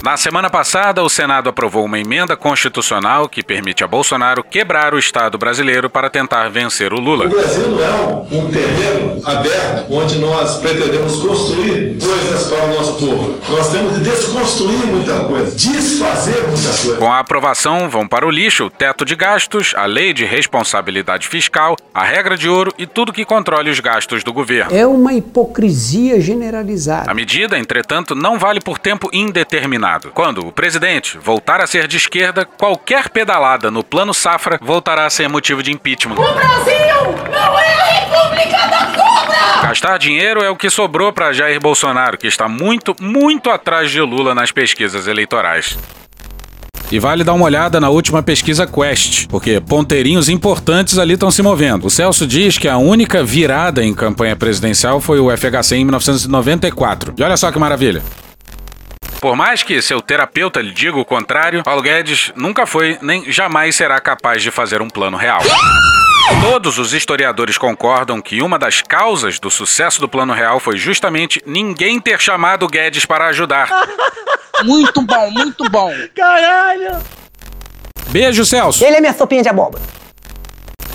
Na 0.05 0.19
semana 0.19 0.51
passada, 0.51 1.03
o 1.03 1.09
Senado 1.09 1.49
aprovou 1.49 1.83
uma 1.87 1.99
emenda 1.99 2.37
constitucional 2.37 3.27
que 3.27 3.43
permite 3.43 3.83
a 3.83 3.89
Bolsonaro 3.89 4.45
quebrar 4.45 4.93
o 4.93 4.99
Estado 4.99 5.39
brasileiro 5.39 5.89
para 5.89 6.11
tentar 6.11 6.51
vencer 6.51 6.93
o 6.93 7.01
Lula. 7.01 7.25
O 7.25 7.31
Brasil 7.31 7.69
não 7.69 7.83
é 7.83 8.37
um, 8.37 8.51
terreno 8.51 9.23
aberto 9.25 9.87
onde 9.91 10.19
nós 10.19 10.59
pretendemos 10.59 11.17
construir 11.17 11.97
coisas 11.99 12.49
para 12.49 12.65
o 12.65 12.75
nosso 12.75 12.93
povo. 12.99 13.41
Nós 13.49 13.73
temos 13.73 13.95
de 13.95 14.05
desconstruir 14.05 14.87
muita 14.89 15.21
coisa, 15.21 15.57
desfazer 15.57 16.49
muita 16.49 16.69
coisa. 16.69 16.97
Com 16.99 17.11
a 17.11 17.21
aprovação, 17.21 17.89
vão 17.89 18.07
para 18.07 18.27
o 18.27 18.31
lixo 18.31 18.67
o 18.67 18.71
teto 18.71 19.07
de 19.07 19.17
gastos, 19.17 19.73
a 19.75 19.87
lei 19.87 20.13
de 20.13 20.27
responsabilidade 20.27 21.27
fiscal, 21.27 21.77
a 21.95 22.05
regra 22.05 22.37
de 22.37 22.47
ouro 22.47 22.75
e 22.77 22.87
tudo 22.87 23.11
que 23.11 23.25
controle 23.25 23.71
os 23.71 23.81
gastos 23.81 24.23
do 24.23 24.35
governo. 24.35 24.77
É 24.77 24.87
uma 24.87 25.15
hipocrisia 25.15 26.21
generalizada. 26.21 27.11
A 27.11 27.15
medida, 27.15 27.59
entretanto, 27.59 28.15
não 28.15 28.39
vale 28.39 28.61
por 28.61 28.79
tempo 28.79 29.09
indeterminado. 29.11 29.94
Quando 30.13 30.47
o 30.47 30.53
presidente 30.53 31.19
voltar 31.19 31.61
a 31.61 31.67
ser 31.67 31.87
de 31.87 31.97
esquerda, 31.97 32.45
qualquer 32.45 33.09
pedalada 33.09 33.71
no 33.71 33.83
plano 33.83 34.13
safra 34.13 34.59
voltará 34.61 35.07
a 35.07 35.11
ser 35.11 35.29
motivo 35.29 35.63
de 35.63 35.73
impeachment. 35.73 36.15
O 36.15 36.35
Brasil 36.35 37.31
não 37.31 37.59
é 37.59 37.75
a 37.75 37.85
República 37.85 38.67
da 38.67 38.87
Cobra! 38.87 39.69
Gastar 39.69 39.99
dinheiro 39.99 40.43
é 40.43 40.51
o 40.51 40.57
que 40.57 40.69
sobrou 40.69 41.13
para 41.13 41.33
Jair 41.33 41.61
Bolsonaro, 41.61 42.19
que 42.19 42.27
está 42.27 42.49
muito, 42.49 42.95
muito 43.01 43.51
atrás 43.51 43.91
de 43.91 44.01
Lula 44.01 44.35
nas 44.35 44.51
pesquisas 44.51 45.07
eleitorais. 45.07 45.79
E 46.93 46.99
vale 46.99 47.25
dar 47.25 47.33
uma 47.33 47.47
olhada 47.47 47.81
na 47.81 47.89
última 47.89 48.23
pesquisa 48.23 48.67
Quest, 48.67 49.27
porque 49.29 49.61
ponteirinhos 49.61 50.29
importantes 50.29 50.99
ali 50.99 51.15
estão 51.15 51.31
se 51.31 51.43
movendo. 51.43 51.87
O 51.87 51.91
Celso 51.91 52.27
diz 52.27 52.59
que 52.59 52.69
a 52.69 52.77
única 52.77 53.25
virada 53.25 53.83
em 53.83 53.95
campanha 53.95 54.37
presidencial 54.37 55.01
foi 55.01 55.19
o 55.19 55.35
FHC 55.35 55.77
em 55.77 55.85
1994. 55.85 57.15
E 57.17 57.23
olha 57.23 57.37
só 57.37 57.51
que 57.51 57.59
maravilha. 57.59 58.03
Por 59.25 59.35
mais 59.35 59.63
que 59.63 59.81
seu 59.81 60.03
terapeuta 60.03 60.61
lhe 60.61 60.71
diga 60.71 60.99
o 60.99 61.05
contrário, 61.05 61.63
Paulo 61.65 61.81
Guedes 61.81 62.31
nunca 62.37 62.67
foi 62.67 62.99
nem 63.01 63.33
jamais 63.33 63.75
será 63.75 63.99
capaz 63.99 64.43
de 64.43 64.51
fazer 64.51 64.83
um 64.83 64.89
plano 64.91 65.17
real. 65.17 65.41
Todos 66.43 66.79
os 66.79 66.93
historiadores 66.93 67.57
concordam 67.57 68.21
que 68.21 68.43
uma 68.43 68.59
das 68.59 68.83
causas 68.83 69.39
do 69.39 69.51
sucesso 69.51 69.99
do 69.99 70.11
Plano 70.11 70.35
Real 70.35 70.61
foi 70.61 70.77
justamente 70.77 71.43
ninguém 71.47 71.99
ter 71.99 72.21
chamado 72.21 72.69
Guedes 72.69 73.07
para 73.07 73.29
ajudar. 73.29 73.71
Muito 74.63 75.01
bom, 75.01 75.31
muito 75.31 75.71
bom. 75.71 75.91
Caralho! 76.15 77.03
Beijo, 78.11 78.45
Celso. 78.45 78.85
Ele 78.85 78.97
é 78.97 79.01
minha 79.01 79.15
sopinha 79.15 79.43
de 79.43 79.49
abóbora. 79.49 79.83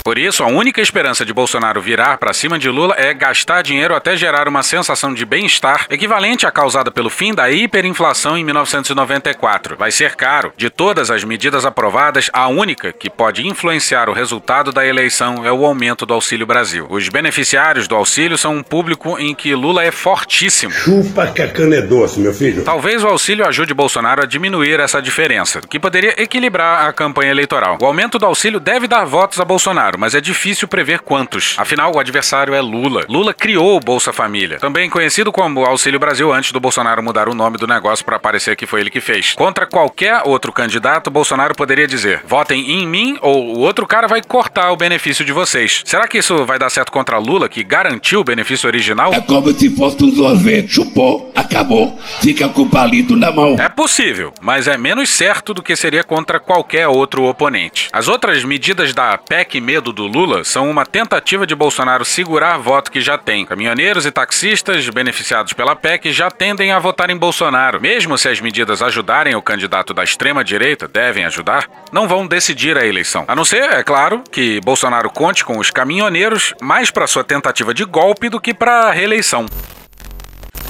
Por 0.10 0.18
isso, 0.18 0.44
a 0.44 0.48
única 0.48 0.82
esperança 0.82 1.24
de 1.24 1.32
Bolsonaro 1.32 1.80
virar 1.80 2.18
para 2.18 2.34
cima 2.34 2.58
de 2.58 2.68
Lula 2.68 2.96
é 2.98 3.14
gastar 3.14 3.62
dinheiro 3.62 3.94
até 3.94 4.18
gerar 4.18 4.48
uma 4.48 4.64
sensação 4.64 5.14
de 5.14 5.24
bem-estar 5.24 5.86
equivalente 5.88 6.48
à 6.48 6.52
causada 6.52 6.90
pelo 6.90 7.12
fim 7.12 7.32
da 7.32 7.52
hiperinflação 7.52 8.36
em 8.36 8.44
1994. 8.44 9.76
Vai 9.78 9.92
ser 9.92 10.16
caro. 10.16 10.52
De 10.58 10.68
todas 10.68 11.12
as 11.12 11.24
medidas 11.24 11.64
aprovadas, 11.64 12.28
a 12.34 12.48
única 12.48 12.92
que 12.92 13.08
pode 13.08 13.46
influenciar 13.48 14.10
o 14.10 14.12
resultado 14.12 14.72
da 14.72 14.84
eleição 14.84 15.46
é 15.46 15.52
o 15.52 15.64
aumento 15.64 16.08
do 16.08 16.16
Auxílio 16.16 16.48
Brasil. 16.48 16.88
Os 16.90 17.08
beneficiários 17.08 17.88
do 17.88 17.94
auxílio 17.94 18.36
são 18.36 18.56
um 18.56 18.64
público 18.64 19.16
em 19.20 19.36
que 19.36 19.54
Lula 19.54 19.84
é 19.84 19.92
fortíssimo. 19.92 20.72
Chupa 20.72 21.28
que 21.28 21.44
a 21.44 21.50
cana 21.50 21.76
é 21.76 21.82
doce, 21.84 22.20
meu 22.20 22.34
filho. 22.34 22.64
Talvez 22.64 23.04
o 23.04 23.08
auxílio 23.08 23.48
ajude 23.48 23.76
Bolsonaro 23.76 24.24
a 24.24 24.26
diminuir 24.26 24.80
essa 24.80 25.00
diferença, 25.00 25.62
que 25.62 25.80
poderia 25.80 26.20
equilibrar 26.20 26.88
a 26.88 26.94
campanha 26.94 27.30
eleitoral. 27.30 27.78
O 27.80 27.86
aumento 27.86 28.18
do 28.18 28.26
auxílio 28.26 28.60
deve 28.60 28.88
dar 28.88 29.06
votos 29.06 29.40
a 29.40 29.46
Bolsonaro, 29.46 29.99
mas 30.00 30.16
é 30.16 30.22
difícil 30.22 30.66
prever 30.66 31.02
quantos. 31.02 31.56
Afinal, 31.58 31.94
o 31.94 32.00
adversário 32.00 32.54
é 32.54 32.62
Lula. 32.62 33.04
Lula 33.10 33.34
criou 33.34 33.76
o 33.76 33.80
Bolsa 33.82 34.14
Família, 34.14 34.58
também 34.58 34.90
conhecido 34.90 35.30
como 35.30 35.66
Auxílio 35.66 36.00
Brasil 36.00 36.32
antes 36.32 36.54
do 36.54 36.60
Bolsonaro 36.60 37.04
mudar 37.04 37.28
o 37.28 37.36
nome 37.36 37.58
do 37.58 37.68
negócio 37.68 38.06
para 38.06 38.18
parecer 38.18 38.56
que 38.56 38.66
foi 38.66 38.80
ele 38.80 38.90
que 38.90 39.02
fez. 39.02 39.34
Contra 39.34 39.68
qualquer 39.68 40.22
outro 40.24 40.54
candidato, 40.54 41.12
Bolsonaro 41.12 41.54
poderia 41.54 41.86
dizer: 41.86 42.22
votem 42.26 42.72
em 42.72 42.88
mim 42.88 43.18
ou 43.22 43.58
o 43.58 43.60
outro 43.60 43.86
cara 43.86 44.08
vai 44.08 44.22
cortar 44.24 44.72
o 44.72 44.78
benefício 44.78 45.26
de 45.26 45.34
vocês. 45.34 45.82
Será 45.84 46.08
que 46.08 46.20
isso 46.20 46.46
vai 46.46 46.58
dar 46.58 46.70
certo 46.70 46.94
contra 46.94 47.18
Lula, 47.18 47.50
que 47.50 47.62
garantiu 47.62 48.22
o 48.22 48.24
benefício 48.24 48.68
original? 48.68 49.14
É 49.14 49.20
como 49.20 49.52
se 49.52 49.70
fosse 49.76 50.02
um 50.02 50.16
sorvete, 50.16 50.76
chupou, 50.76 51.32
acabou, 51.36 52.00
fica 52.22 52.48
com 52.48 52.62
o 52.62 52.70
palito 52.70 53.18
na 53.18 53.32
mão. 53.32 53.58
É 53.60 53.68
possível, 53.68 54.32
mas 54.42 54.66
é 54.66 54.78
menos 54.78 55.10
certo 55.10 55.54
do 55.54 55.62
que 55.62 55.76
seria 55.76 56.06
contra 56.06 56.40
qualquer 56.40 56.88
outro 56.88 57.26
oponente. 57.26 57.90
As 57.92 58.08
outras 58.08 58.46
medidas 58.46 58.94
da 58.94 59.18
PEC 59.18 59.60
Medo 59.60 59.89
do 59.92 60.06
Lula 60.06 60.44
são 60.44 60.70
uma 60.70 60.86
tentativa 60.86 61.46
de 61.46 61.56
Bolsonaro 61.56 62.06
segurar 62.06 62.58
voto 62.58 62.92
que 62.92 63.02
já 63.02 63.18
tem. 63.18 63.46
Caminhoneiros 63.46 64.06
e 64.06 64.12
taxistas 64.12 64.88
beneficiados 64.90 65.54
pela 65.54 65.76
PEC 65.76 66.12
já 66.12 66.30
tendem 66.30 66.72
a 66.72 66.80
votar 66.80 67.10
em 67.10 67.18
Bolsonaro. 67.18 67.82
Mesmo 67.82 68.18
se 68.18 68.30
as 68.30 68.40
medidas 68.40 68.82
ajudarem 68.82 69.36
o 69.36 69.42
candidato 69.42 69.94
da 69.94 70.04
extrema-direita, 70.04 70.88
devem 70.88 71.26
ajudar, 71.26 71.70
não 71.92 72.08
vão 72.08 72.28
decidir 72.28 72.78
a 72.78 72.86
eleição. 72.86 73.26
A 73.28 73.36
não 73.36 73.46
ser, 73.46 73.64
é 73.64 73.84
claro, 73.84 74.24
que 74.32 74.60
Bolsonaro 74.62 75.10
conte 75.10 75.44
com 75.44 75.58
os 75.58 75.72
caminhoneiros 75.72 76.54
mais 76.62 76.92
para 76.92 77.08
sua 77.08 77.24
tentativa 77.24 77.74
de 77.74 77.86
golpe 77.86 78.30
do 78.30 78.40
que 78.40 78.54
para 78.54 78.88
a 78.88 78.92
reeleição. 78.92 79.46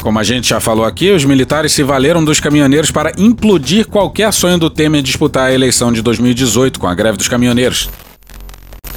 Como 0.02 0.18
a 0.18 0.24
gente 0.24 0.48
já 0.48 0.62
falou 0.62 0.86
aqui, 0.86 1.12
os 1.12 1.26
militares 1.26 1.74
se 1.74 1.84
valeram 1.84 2.24
dos 2.24 2.40
caminhoneiros 2.40 2.90
para 2.90 3.12
implodir 3.18 3.86
qualquer 3.86 4.32
sonho 4.32 4.58
do 4.58 4.70
Temer 4.70 5.02
disputar 5.02 5.48
a 5.48 5.54
eleição 5.54 5.92
de 5.92 6.02
2018 6.02 6.80
com 6.80 6.88
a 6.88 6.96
greve 6.96 7.18
dos 7.18 7.28
caminhoneiros. 7.28 7.90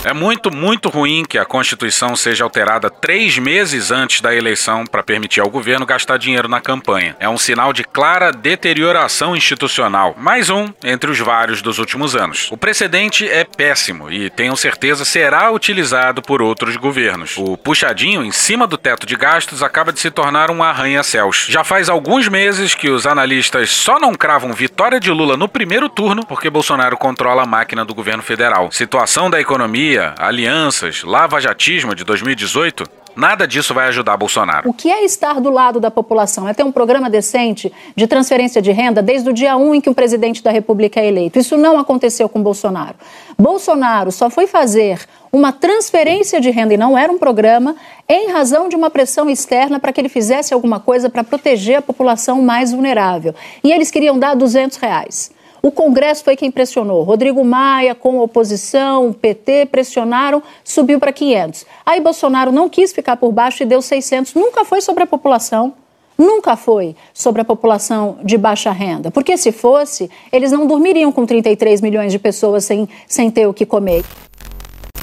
É 0.04 0.12
muito, 0.12 0.52
muito 0.52 0.88
ruim 0.88 1.24
que 1.24 1.38
a 1.38 1.44
Constituição 1.44 2.16
seja 2.16 2.42
alterada 2.42 2.90
três 2.90 3.38
meses 3.38 3.92
antes 3.92 4.20
da 4.20 4.34
eleição 4.34 4.84
para 4.84 5.00
permitir 5.00 5.40
ao 5.40 5.48
governo 5.48 5.86
gastar 5.86 6.16
dinheiro 6.16 6.48
na 6.48 6.60
campanha. 6.60 7.14
É 7.20 7.28
um 7.28 7.38
sinal 7.38 7.72
de 7.72 7.84
clara 7.84 8.32
deterioração 8.32 9.36
institucional. 9.36 10.16
Mais 10.18 10.50
um 10.50 10.72
entre 10.82 11.08
os 11.08 11.20
vários 11.20 11.62
dos 11.62 11.78
últimos 11.78 12.16
anos. 12.16 12.48
O 12.50 12.56
precedente 12.56 13.28
é 13.28 13.44
péssimo 13.44 14.10
e, 14.10 14.28
tenho 14.28 14.56
certeza, 14.56 15.04
será 15.04 15.52
utilizado 15.52 16.20
por 16.20 16.42
outros 16.42 16.76
governos. 16.76 17.38
O 17.38 17.56
puxadinho 17.56 18.24
em 18.24 18.32
cima 18.32 18.66
do 18.66 18.76
teto 18.76 19.06
de 19.06 19.14
gastos 19.14 19.62
acaba 19.62 19.92
de 19.92 20.00
se 20.00 20.10
tornar 20.10 20.50
um 20.50 20.64
arranha-céus. 20.64 21.46
Já 21.48 21.62
faz 21.62 21.88
alguns 21.88 22.26
meses 22.26 22.74
que 22.74 22.90
os 22.90 23.06
analistas 23.06 23.70
só 23.70 24.00
não 24.00 24.16
cravam 24.16 24.52
vitória 24.52 24.98
de 24.98 25.12
Lula 25.12 25.36
no 25.36 25.48
primeiro 25.48 25.88
turno 25.88 26.26
porque 26.26 26.50
Bolsonaro 26.50 26.96
controla 26.96 27.44
a 27.44 27.46
máquina 27.46 27.84
do 27.84 27.94
governo 27.94 28.22
federal. 28.22 28.72
Situação 28.72 29.30
da 29.30 29.40
economia 29.40 29.91
alianças, 29.98 31.02
lava-jatismo 31.02 31.94
de 31.94 32.04
2018, 32.04 32.84
nada 33.14 33.46
disso 33.46 33.74
vai 33.74 33.88
ajudar 33.88 34.16
Bolsonaro. 34.16 34.68
O 34.68 34.72
que 34.72 34.90
é 34.90 35.04
estar 35.04 35.40
do 35.40 35.50
lado 35.50 35.78
da 35.78 35.90
população? 35.90 36.48
É 36.48 36.54
ter 36.54 36.62
um 36.62 36.72
programa 36.72 37.10
decente 37.10 37.72
de 37.94 38.06
transferência 38.06 38.62
de 38.62 38.72
renda 38.72 39.02
desde 39.02 39.28
o 39.28 39.32
dia 39.32 39.56
1 39.56 39.74
em 39.74 39.80
que 39.80 39.90
o 39.90 39.94
presidente 39.94 40.42
da 40.42 40.50
República 40.50 41.00
é 41.00 41.06
eleito. 41.06 41.38
Isso 41.38 41.56
não 41.56 41.78
aconteceu 41.78 42.28
com 42.28 42.42
Bolsonaro. 42.42 42.96
Bolsonaro 43.38 44.10
só 44.10 44.30
foi 44.30 44.46
fazer 44.46 45.00
uma 45.32 45.52
transferência 45.52 46.40
de 46.40 46.50
renda, 46.50 46.74
e 46.74 46.76
não 46.76 46.96
era 46.96 47.10
um 47.10 47.18
programa, 47.18 47.74
em 48.08 48.30
razão 48.30 48.68
de 48.68 48.76
uma 48.76 48.90
pressão 48.90 49.30
externa 49.30 49.80
para 49.80 49.92
que 49.92 50.00
ele 50.00 50.08
fizesse 50.08 50.52
alguma 50.52 50.78
coisa 50.78 51.08
para 51.08 51.24
proteger 51.24 51.76
a 51.76 51.82
população 51.82 52.42
mais 52.42 52.72
vulnerável. 52.72 53.34
E 53.64 53.72
eles 53.72 53.90
queriam 53.90 54.18
dar 54.18 54.34
200 54.34 54.76
reais. 54.76 55.30
O 55.62 55.70
Congresso 55.70 56.24
foi 56.24 56.34
quem 56.34 56.50
pressionou. 56.50 57.04
Rodrigo 57.04 57.44
Maia, 57.44 57.94
com 57.94 58.18
a 58.18 58.24
oposição, 58.24 59.08
o 59.08 59.14
PT, 59.14 59.66
pressionaram, 59.66 60.42
subiu 60.64 60.98
para 60.98 61.12
500. 61.12 61.64
Aí 61.86 62.00
Bolsonaro 62.00 62.50
não 62.50 62.68
quis 62.68 62.92
ficar 62.92 63.16
por 63.16 63.30
baixo 63.30 63.62
e 63.62 63.66
deu 63.66 63.80
600. 63.80 64.34
Nunca 64.34 64.64
foi 64.64 64.80
sobre 64.80 65.04
a 65.04 65.06
população. 65.06 65.72
Nunca 66.18 66.56
foi 66.56 66.96
sobre 67.14 67.42
a 67.42 67.44
população 67.44 68.18
de 68.24 68.36
baixa 68.36 68.72
renda. 68.72 69.10
Porque 69.12 69.36
se 69.36 69.52
fosse, 69.52 70.10
eles 70.32 70.50
não 70.50 70.66
dormiriam 70.66 71.12
com 71.12 71.24
33 71.24 71.80
milhões 71.80 72.10
de 72.10 72.18
pessoas 72.18 72.64
sem, 72.64 72.88
sem 73.06 73.30
ter 73.30 73.46
o 73.46 73.54
que 73.54 73.64
comer. 73.64 74.04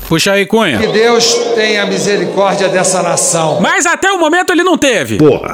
Puxa 0.10 0.34
aí, 0.34 0.46
Cunha. 0.46 0.80
Que 0.80 0.88
Deus 0.88 1.34
tenha 1.56 1.86
misericórdia 1.86 2.68
dessa 2.68 3.02
nação. 3.02 3.62
Mas 3.62 3.86
até 3.86 4.12
o 4.12 4.20
momento 4.20 4.52
ele 4.52 4.64
não 4.64 4.78
teve. 4.78 5.18
Porra. 5.18 5.54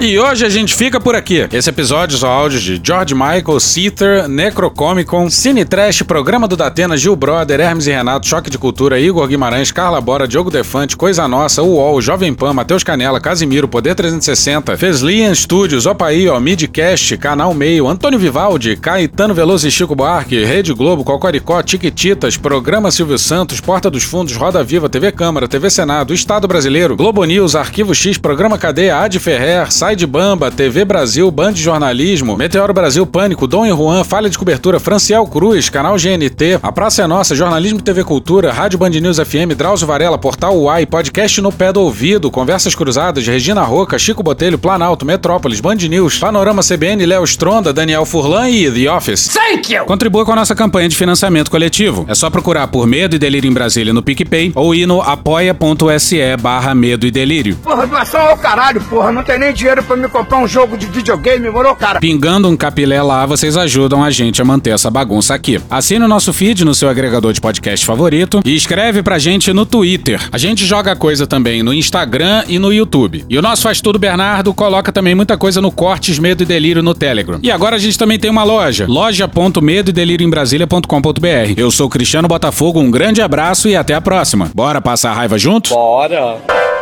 E 0.00 0.16
hoje 0.16 0.46
a 0.46 0.48
gente 0.48 0.76
fica 0.76 1.00
por 1.00 1.16
aqui. 1.16 1.48
Esse 1.52 1.70
episódio 1.70 2.16
são 2.16 2.30
áudios 2.30 2.62
de 2.62 2.80
George 2.80 3.16
Michael, 3.16 3.58
Seether, 3.58 4.28
Necrocomicon, 4.28 5.28
Cine 5.28 5.64
Trash, 5.64 6.02
Programa 6.02 6.46
do 6.46 6.56
Datena, 6.56 6.96
Gil 6.96 7.16
Brother, 7.16 7.58
Hermes 7.58 7.88
e 7.88 7.90
Renato, 7.90 8.28
Choque 8.28 8.48
de 8.48 8.56
Cultura, 8.56 9.00
Igor 9.00 9.26
Guimarães, 9.26 9.72
Carla 9.72 10.00
Bora, 10.00 10.28
Diogo 10.28 10.52
Defante, 10.52 10.96
Coisa 10.96 11.26
Nossa, 11.26 11.64
UOL, 11.64 12.00
Jovem 12.00 12.32
Pan, 12.32 12.52
Matheus 12.52 12.84
Canela, 12.84 13.20
Casimiro, 13.20 13.66
Poder 13.66 13.96
360, 13.96 14.76
Feslian 14.76 15.34
Studios, 15.34 15.84
Opaí, 15.84 16.28
ó, 16.28 16.38
Midcast, 16.38 17.16
Canal 17.16 17.52
Meio, 17.52 17.88
Antônio 17.88 18.20
Vivaldi, 18.20 18.76
Caetano 18.76 19.34
Veloso 19.34 19.66
e 19.66 19.70
Chico 19.70 19.96
Buarque, 19.96 20.44
Rede 20.44 20.72
Globo, 20.74 21.02
Cocoricó, 21.02 21.60
Tiquititas, 21.60 22.36
Programa 22.36 22.92
Silvio 22.92 23.18
Santos, 23.18 23.60
Porta 23.60 23.90
dos 23.90 24.04
Fundos, 24.04 24.36
Roda 24.36 24.62
Viva, 24.62 24.88
TV 24.88 25.10
Câmara, 25.10 25.48
TV 25.48 25.68
Senado, 25.68 26.14
Estado 26.14 26.46
Brasileiro, 26.46 26.96
Globo 26.96 27.24
News, 27.24 27.56
Arquivo 27.56 27.92
X, 27.92 28.16
Programa 28.16 28.56
Cadeia, 28.56 28.98
Ad 29.00 29.18
Ferrer, 29.18 29.72
Sai 29.88 29.96
de 29.96 30.06
Bamba, 30.06 30.50
TV 30.50 30.84
Brasil, 30.84 31.30
Band 31.30 31.54
Jornalismo, 31.54 32.36
Meteoro 32.36 32.74
Brasil, 32.74 33.06
Pânico, 33.06 33.46
Dom 33.46 33.64
e 33.64 33.70
Juan, 33.70 34.04
Falha 34.04 34.28
de 34.28 34.36
Cobertura, 34.36 34.78
Franciel 34.78 35.26
Cruz, 35.26 35.70
Canal 35.70 35.96
GNT, 35.96 36.58
A 36.62 36.70
Praça 36.70 37.04
é 37.04 37.06
Nossa, 37.06 37.34
Jornalismo 37.34 37.80
TV 37.80 38.04
Cultura, 38.04 38.52
Rádio 38.52 38.78
Band 38.78 38.90
News 38.90 39.16
FM, 39.16 39.56
Drauzio 39.56 39.86
Varela, 39.86 40.18
Portal 40.18 40.54
Uai, 40.58 40.84
Podcast 40.84 41.40
no 41.40 41.50
Pé 41.50 41.72
do 41.72 41.80
Ouvido, 41.80 42.30
Conversas 42.30 42.74
Cruzadas, 42.74 43.26
Regina 43.26 43.62
Roca, 43.62 43.98
Chico 43.98 44.22
Botelho, 44.22 44.58
Planalto, 44.58 45.06
Metrópolis, 45.06 45.58
Band 45.58 45.76
News, 45.76 46.18
Panorama 46.18 46.62
CBN, 46.62 47.06
Léo 47.06 47.24
Stronda, 47.24 47.72
Daniel 47.72 48.04
Furlan 48.04 48.50
e 48.50 48.70
The 48.70 48.92
Office. 48.92 49.30
Thank 49.32 49.72
you! 49.72 49.86
Contribua 49.86 50.26
com 50.26 50.32
a 50.32 50.36
nossa 50.36 50.54
campanha 50.54 50.90
de 50.90 50.98
financiamento 50.98 51.50
coletivo. 51.50 52.04
É 52.06 52.14
só 52.14 52.28
procurar 52.28 52.68
por 52.68 52.86
Medo 52.86 53.16
e 53.16 53.18
Delírio 53.18 53.48
em 53.50 53.54
Brasília 53.54 53.94
no 53.94 54.02
PicPay 54.02 54.52
ou 54.54 54.74
ir 54.74 54.84
no 54.84 55.00
apoia.se 55.00 56.36
barra 56.36 56.74
Medo 56.74 57.06
e 57.06 57.10
Delírio. 57.10 57.56
Porra, 57.64 57.86
doação 57.86 58.20
ao 58.20 58.36
caralho, 58.36 58.82
porra. 58.82 59.10
Não 59.10 59.22
tem 59.22 59.38
nem 59.38 59.50
dinheiro 59.50 59.77
pra 59.82 59.96
me 59.96 60.08
comprar 60.08 60.38
um 60.38 60.48
jogo 60.48 60.76
de 60.76 60.86
videogame, 60.86 61.48
morou, 61.50 61.74
cara? 61.74 62.00
Pingando 62.00 62.48
um 62.48 62.56
capilé 62.56 63.02
lá, 63.02 63.26
vocês 63.26 63.56
ajudam 63.56 64.02
a 64.02 64.10
gente 64.10 64.40
a 64.40 64.44
manter 64.44 64.70
essa 64.70 64.90
bagunça 64.90 65.34
aqui. 65.34 65.60
Assine 65.70 66.04
o 66.04 66.08
nosso 66.08 66.32
feed 66.32 66.64
no 66.64 66.74
seu 66.74 66.88
agregador 66.88 67.32
de 67.32 67.40
podcast 67.40 67.84
favorito 67.84 68.40
e 68.44 68.54
escreve 68.54 69.02
pra 69.02 69.18
gente 69.18 69.52
no 69.52 69.64
Twitter. 69.66 70.20
A 70.32 70.38
gente 70.38 70.64
joga 70.64 70.94
coisa 70.96 71.26
também 71.26 71.62
no 71.62 71.72
Instagram 71.72 72.44
e 72.48 72.58
no 72.58 72.72
YouTube. 72.72 73.24
E 73.28 73.38
o 73.38 73.42
nosso 73.42 73.62
Faz 73.62 73.80
Tudo 73.80 73.98
Bernardo 73.98 74.52
coloca 74.54 74.92
também 74.92 75.14
muita 75.14 75.36
coisa 75.36 75.60
no 75.60 75.70
Cortes 75.70 76.18
Medo 76.18 76.42
e 76.42 76.46
Delírio 76.46 76.82
no 76.82 76.94
Telegram. 76.94 77.38
E 77.42 77.50
agora 77.50 77.76
a 77.76 77.78
gente 77.78 77.98
também 77.98 78.18
tem 78.18 78.30
uma 78.30 78.44
loja, 78.44 78.86
loja.medo 78.88 79.90
e 79.90 79.92
delírio 79.92 80.26
em 80.26 80.30
Brasília.com.br. 80.30 81.54
Eu 81.56 81.70
sou 81.70 81.88
Cristiano 81.88 82.28
Botafogo, 82.28 82.80
um 82.80 82.90
grande 82.90 83.20
abraço 83.20 83.68
e 83.68 83.76
até 83.76 83.94
a 83.94 84.00
próxima. 84.00 84.50
Bora 84.54 84.80
passar 84.80 85.10
a 85.10 85.14
raiva 85.14 85.38
junto? 85.38 85.70
Bora. 85.70 86.77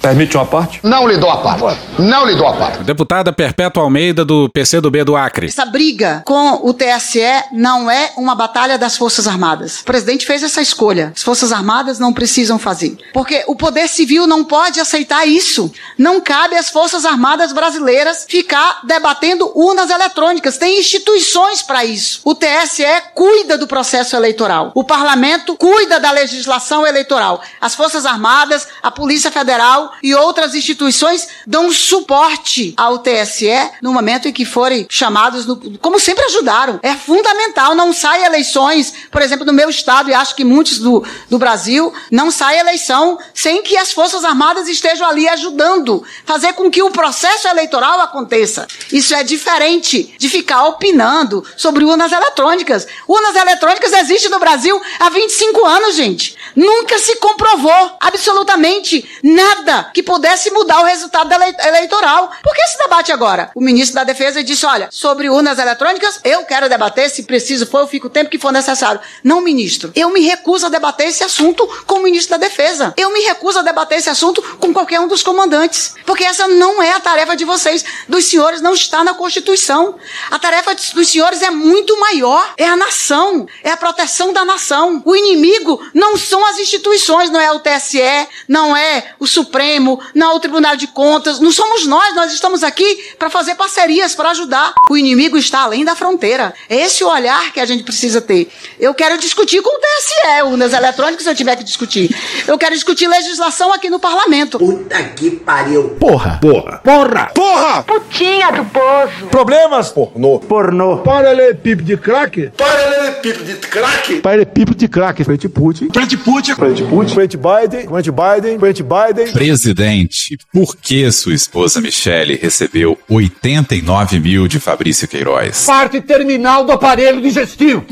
Permite 0.00 0.36
uma 0.36 0.46
parte? 0.46 0.78
Não 0.84 1.08
lhe 1.08 1.16
dou 1.16 1.28
a 1.28 1.38
parte. 1.38 1.80
Não 1.98 2.24
lhe 2.24 2.36
dou 2.36 2.46
a 2.46 2.52
parte. 2.52 2.84
Deputada 2.84 3.32
Perpétua 3.32 3.82
Almeida 3.82 4.24
do 4.24 4.48
PCdoB 4.48 5.02
do 5.02 5.16
Acre. 5.16 5.48
Essa 5.48 5.66
briga 5.66 6.22
com 6.24 6.60
o 6.62 6.72
TSE 6.72 7.20
não 7.50 7.90
é 7.90 8.12
uma 8.16 8.36
batalha 8.36 8.78
das 8.78 8.96
Forças 8.96 9.26
Armadas. 9.26 9.80
O 9.80 9.84
presidente 9.84 10.24
fez 10.24 10.44
essa 10.44 10.62
escolha. 10.62 11.12
As 11.16 11.24
Forças 11.24 11.50
Armadas 11.50 11.98
não 11.98 12.12
precisam 12.12 12.60
fazer. 12.60 12.96
Porque 13.12 13.42
o 13.48 13.56
poder 13.56 13.88
civil 13.88 14.24
não 14.24 14.44
pode 14.44 14.78
aceitar 14.78 15.26
isso. 15.26 15.72
Não 15.98 16.20
cabe 16.20 16.54
às 16.54 16.70
Forças 16.70 17.04
Armadas 17.04 17.52
brasileiras 17.52 18.24
ficar 18.28 18.82
debatendo 18.84 19.50
urnas 19.52 19.90
eletrônicas. 19.90 20.58
Tem 20.58 20.78
instituições 20.78 21.60
para 21.60 21.84
isso. 21.84 22.20
O 22.24 22.36
TSE 22.36 22.84
cuida 23.16 23.58
do 23.58 23.66
processo 23.66 24.14
eleitoral. 24.14 24.70
O 24.76 24.84
parlamento 24.84 25.56
cuida 25.56 25.98
da 25.98 26.12
legislação 26.12 26.86
eleitoral. 26.86 27.42
As 27.60 27.74
Forças 27.74 28.06
Armadas, 28.06 28.68
a 28.80 28.92
Polícia 28.92 29.32
Federal 29.32 29.88
e 30.02 30.14
outras 30.14 30.54
instituições 30.54 31.28
dão 31.46 31.72
suporte 31.72 32.74
ao 32.76 32.98
TSE 32.98 33.48
no 33.82 33.92
momento 33.92 34.28
em 34.28 34.32
que 34.32 34.44
forem 34.44 34.86
chamados, 34.88 35.46
no, 35.46 35.78
como 35.78 35.98
sempre 35.98 36.24
ajudaram. 36.24 36.80
É 36.82 36.94
fundamental, 36.94 37.74
não 37.74 37.92
sai 37.92 38.24
eleições, 38.24 38.92
por 39.10 39.22
exemplo, 39.22 39.44
no 39.44 39.52
meu 39.52 39.68
estado, 39.68 40.10
e 40.10 40.14
acho 40.14 40.34
que 40.34 40.44
muitos 40.44 40.78
do, 40.78 41.04
do 41.28 41.38
Brasil, 41.38 41.92
não 42.10 42.30
sai 42.30 42.58
eleição 42.58 43.18
sem 43.34 43.62
que 43.62 43.76
as 43.76 43.92
Forças 43.92 44.24
Armadas 44.24 44.68
estejam 44.68 45.08
ali 45.08 45.28
ajudando, 45.28 46.04
fazer 46.24 46.52
com 46.54 46.70
que 46.70 46.82
o 46.82 46.90
processo 46.90 47.48
eleitoral 47.48 48.00
aconteça. 48.00 48.66
Isso 48.92 49.14
é 49.14 49.22
diferente 49.22 50.14
de 50.18 50.28
ficar 50.28 50.64
opinando 50.66 51.44
sobre 51.56 51.84
urnas 51.84 52.12
eletrônicas. 52.12 52.86
Urnas 53.06 53.36
eletrônicas 53.36 53.92
existem 53.92 54.30
no 54.30 54.38
Brasil 54.38 54.80
há 54.98 55.08
25 55.08 55.64
anos, 55.64 55.94
gente. 55.94 56.36
Nunca 56.54 56.98
se 56.98 57.16
comprovou 57.16 57.96
absolutamente 58.00 59.08
nada 59.22 59.77
que 59.84 60.02
pudesse 60.02 60.50
mudar 60.50 60.80
o 60.80 60.84
resultado 60.84 61.32
ele 61.32 61.56
eleitoral. 61.66 62.30
Por 62.42 62.54
que 62.54 62.62
esse 62.62 62.78
debate 62.78 63.12
agora? 63.12 63.50
O 63.54 63.60
ministro 63.60 63.96
da 63.96 64.04
Defesa 64.04 64.42
disse: 64.42 64.66
olha, 64.66 64.88
sobre 64.90 65.28
urnas 65.28 65.58
eletrônicas, 65.58 66.20
eu 66.24 66.44
quero 66.44 66.68
debater, 66.68 67.10
se 67.10 67.22
preciso 67.24 67.66
for, 67.66 67.80
eu 67.80 67.88
fico 67.88 68.06
o 68.06 68.10
tempo 68.10 68.30
que 68.30 68.38
for 68.38 68.52
necessário. 68.52 69.00
Não, 69.22 69.40
ministro. 69.40 69.92
Eu 69.94 70.10
me 70.10 70.20
recuso 70.20 70.66
a 70.66 70.68
debater 70.68 71.08
esse 71.08 71.24
assunto 71.24 71.66
com 71.86 71.96
o 71.96 72.02
ministro 72.02 72.38
da 72.38 72.46
Defesa. 72.46 72.94
Eu 72.96 73.12
me 73.12 73.20
recuso 73.20 73.58
a 73.58 73.62
debater 73.62 73.98
esse 73.98 74.10
assunto 74.10 74.42
com 74.58 74.72
qualquer 74.72 75.00
um 75.00 75.08
dos 75.08 75.22
comandantes. 75.22 75.94
Porque 76.04 76.24
essa 76.24 76.48
não 76.48 76.82
é 76.82 76.92
a 76.92 77.00
tarefa 77.00 77.36
de 77.36 77.44
vocês, 77.44 77.84
dos 78.08 78.24
senhores, 78.24 78.60
não 78.60 78.74
está 78.74 79.04
na 79.04 79.14
Constituição. 79.14 79.96
A 80.30 80.38
tarefa 80.38 80.74
dos 80.74 81.08
senhores 81.08 81.42
é 81.42 81.50
muito 81.50 81.98
maior. 81.98 82.54
É 82.56 82.66
a 82.66 82.76
nação, 82.76 83.46
é 83.62 83.70
a 83.70 83.76
proteção 83.76 84.32
da 84.32 84.44
nação. 84.44 85.02
O 85.04 85.14
inimigo 85.14 85.80
não 85.94 86.16
são 86.16 86.44
as 86.46 86.58
instituições, 86.58 87.30
não 87.30 87.40
é 87.40 87.52
o 87.52 87.60
TSE, 87.60 88.28
não 88.48 88.76
é 88.76 89.12
o 89.18 89.26
Supremo, 89.26 89.67
não 90.14 90.32
é 90.32 90.34
o 90.34 90.40
Tribunal 90.40 90.76
de 90.76 90.86
Contas, 90.88 91.40
não 91.40 91.52
somos 91.52 91.86
nós, 91.86 92.14
nós 92.14 92.32
estamos 92.32 92.62
aqui 92.62 93.14
para 93.18 93.28
fazer 93.30 93.54
parcerias, 93.54 94.14
para 94.14 94.30
ajudar. 94.30 94.74
O 94.90 94.96
inimigo 94.96 95.36
está 95.36 95.60
além 95.60 95.84
da 95.84 95.94
fronteira. 95.94 96.54
É 96.68 96.76
esse 96.76 97.04
o 97.04 97.08
olhar 97.08 97.52
que 97.52 97.60
a 97.60 97.66
gente 97.66 97.82
precisa 97.82 98.20
ter. 98.20 98.50
Eu 98.78 98.94
quero 98.94 99.18
discutir 99.18 99.60
com 99.62 99.70
o 99.70 99.80
TSE, 99.80 100.42
urnas 100.44 100.72
eletrônicas, 100.72 101.22
se 101.22 101.30
eu 101.30 101.34
tiver 101.34 101.56
que 101.56 101.64
discutir. 101.64 102.14
Eu 102.46 102.56
quero 102.56 102.74
discutir 102.74 103.06
legislação 103.08 103.72
aqui 103.72 103.90
no 103.90 103.98
parlamento. 103.98 104.58
Puta 104.58 105.02
que 105.02 105.30
pariu. 105.30 105.90
Porra. 106.00 106.38
Porra. 106.40 106.78
Porra. 106.78 107.30
Porra! 107.34 107.82
Putinha 107.82 108.50
do 108.52 108.64
poço. 108.66 109.26
Problemas? 109.30 109.90
Pornô. 109.90 110.38
Pornô. 110.38 110.98
Paralelepípedo 110.98 111.82
de 111.82 111.96
crack? 111.96 112.50
Paralelepípedo 112.56 113.44
de 113.44 113.54
crack. 113.54 114.20
Paralelepípedo 114.20 114.76
de 114.76 114.88
crack. 114.88 115.24
Frente 115.24 115.48
Putin. 115.48 115.88
Frente 115.92 116.16
Putin. 116.16 116.54
Frente 116.54 116.82
Putin. 116.84 117.14
Frente 117.14 117.36
Biden. 117.36 117.88
Frente 117.88 118.10
Biden. 118.10 118.58
Frente 118.58 118.82
Biden. 118.82 119.32
Presidente, 119.58 120.38
por 120.52 120.76
que 120.76 121.10
sua 121.10 121.34
esposa 121.34 121.80
Michele 121.80 122.36
recebeu 122.36 122.96
89 123.10 124.20
mil 124.20 124.46
de 124.46 124.60
Fabrício 124.60 125.08
Queiroz? 125.08 125.66
Parte 125.66 126.00
terminal 126.00 126.64
do 126.64 126.70
aparelho 126.70 127.20
digestivo. 127.20 127.84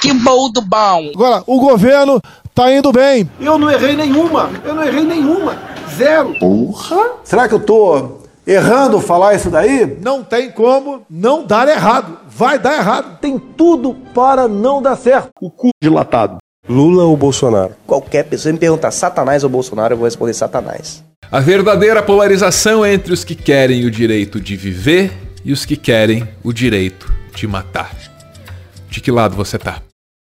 Que 0.00 0.12
bom 0.12 0.50
do 0.50 0.60
bom. 0.60 1.12
Agora, 1.14 1.44
o 1.46 1.60
governo 1.60 2.20
tá 2.52 2.74
indo 2.74 2.90
bem. 2.90 3.30
Eu 3.40 3.58
não 3.58 3.70
errei 3.70 3.94
nenhuma. 3.94 4.50
Eu 4.64 4.74
não 4.74 4.82
errei 4.82 5.04
nenhuma. 5.04 5.56
Zero. 5.96 6.34
Porra. 6.40 7.12
Será 7.22 7.46
que 7.46 7.54
eu 7.54 7.60
tô 7.60 8.18
errando 8.44 9.00
falar 9.00 9.36
isso 9.36 9.50
daí? 9.50 9.98
Não 10.02 10.24
tem 10.24 10.50
como 10.50 11.06
não 11.08 11.46
dar 11.46 11.68
errado. 11.68 12.18
Vai 12.28 12.58
dar 12.58 12.74
errado. 12.76 13.20
Tem 13.20 13.38
tudo 13.38 13.94
para 14.12 14.48
não 14.48 14.82
dar 14.82 14.96
certo. 14.96 15.30
O 15.40 15.48
cu 15.48 15.70
dilatado. 15.80 16.38
Lula 16.68 17.04
ou 17.04 17.16
Bolsonaro? 17.16 17.74
Qualquer 17.86 18.24
pessoa 18.24 18.52
me 18.52 18.58
perguntar 18.58 18.90
Satanás 18.92 19.42
ou 19.42 19.50
Bolsonaro, 19.50 19.94
eu 19.94 19.98
vou 19.98 20.06
responder 20.06 20.32
Satanás. 20.32 21.04
A 21.30 21.40
verdadeira 21.40 22.02
polarização 22.02 22.84
é 22.84 22.94
entre 22.94 23.12
os 23.12 23.24
que 23.24 23.34
querem 23.34 23.84
o 23.84 23.90
direito 23.90 24.40
de 24.40 24.56
viver 24.56 25.12
e 25.44 25.52
os 25.52 25.66
que 25.66 25.76
querem 25.76 26.26
o 26.42 26.52
direito 26.52 27.12
de 27.34 27.46
matar. 27.46 27.94
De 28.88 29.00
que 29.00 29.10
lado 29.10 29.34
você 29.34 29.58
tá? 29.58 29.82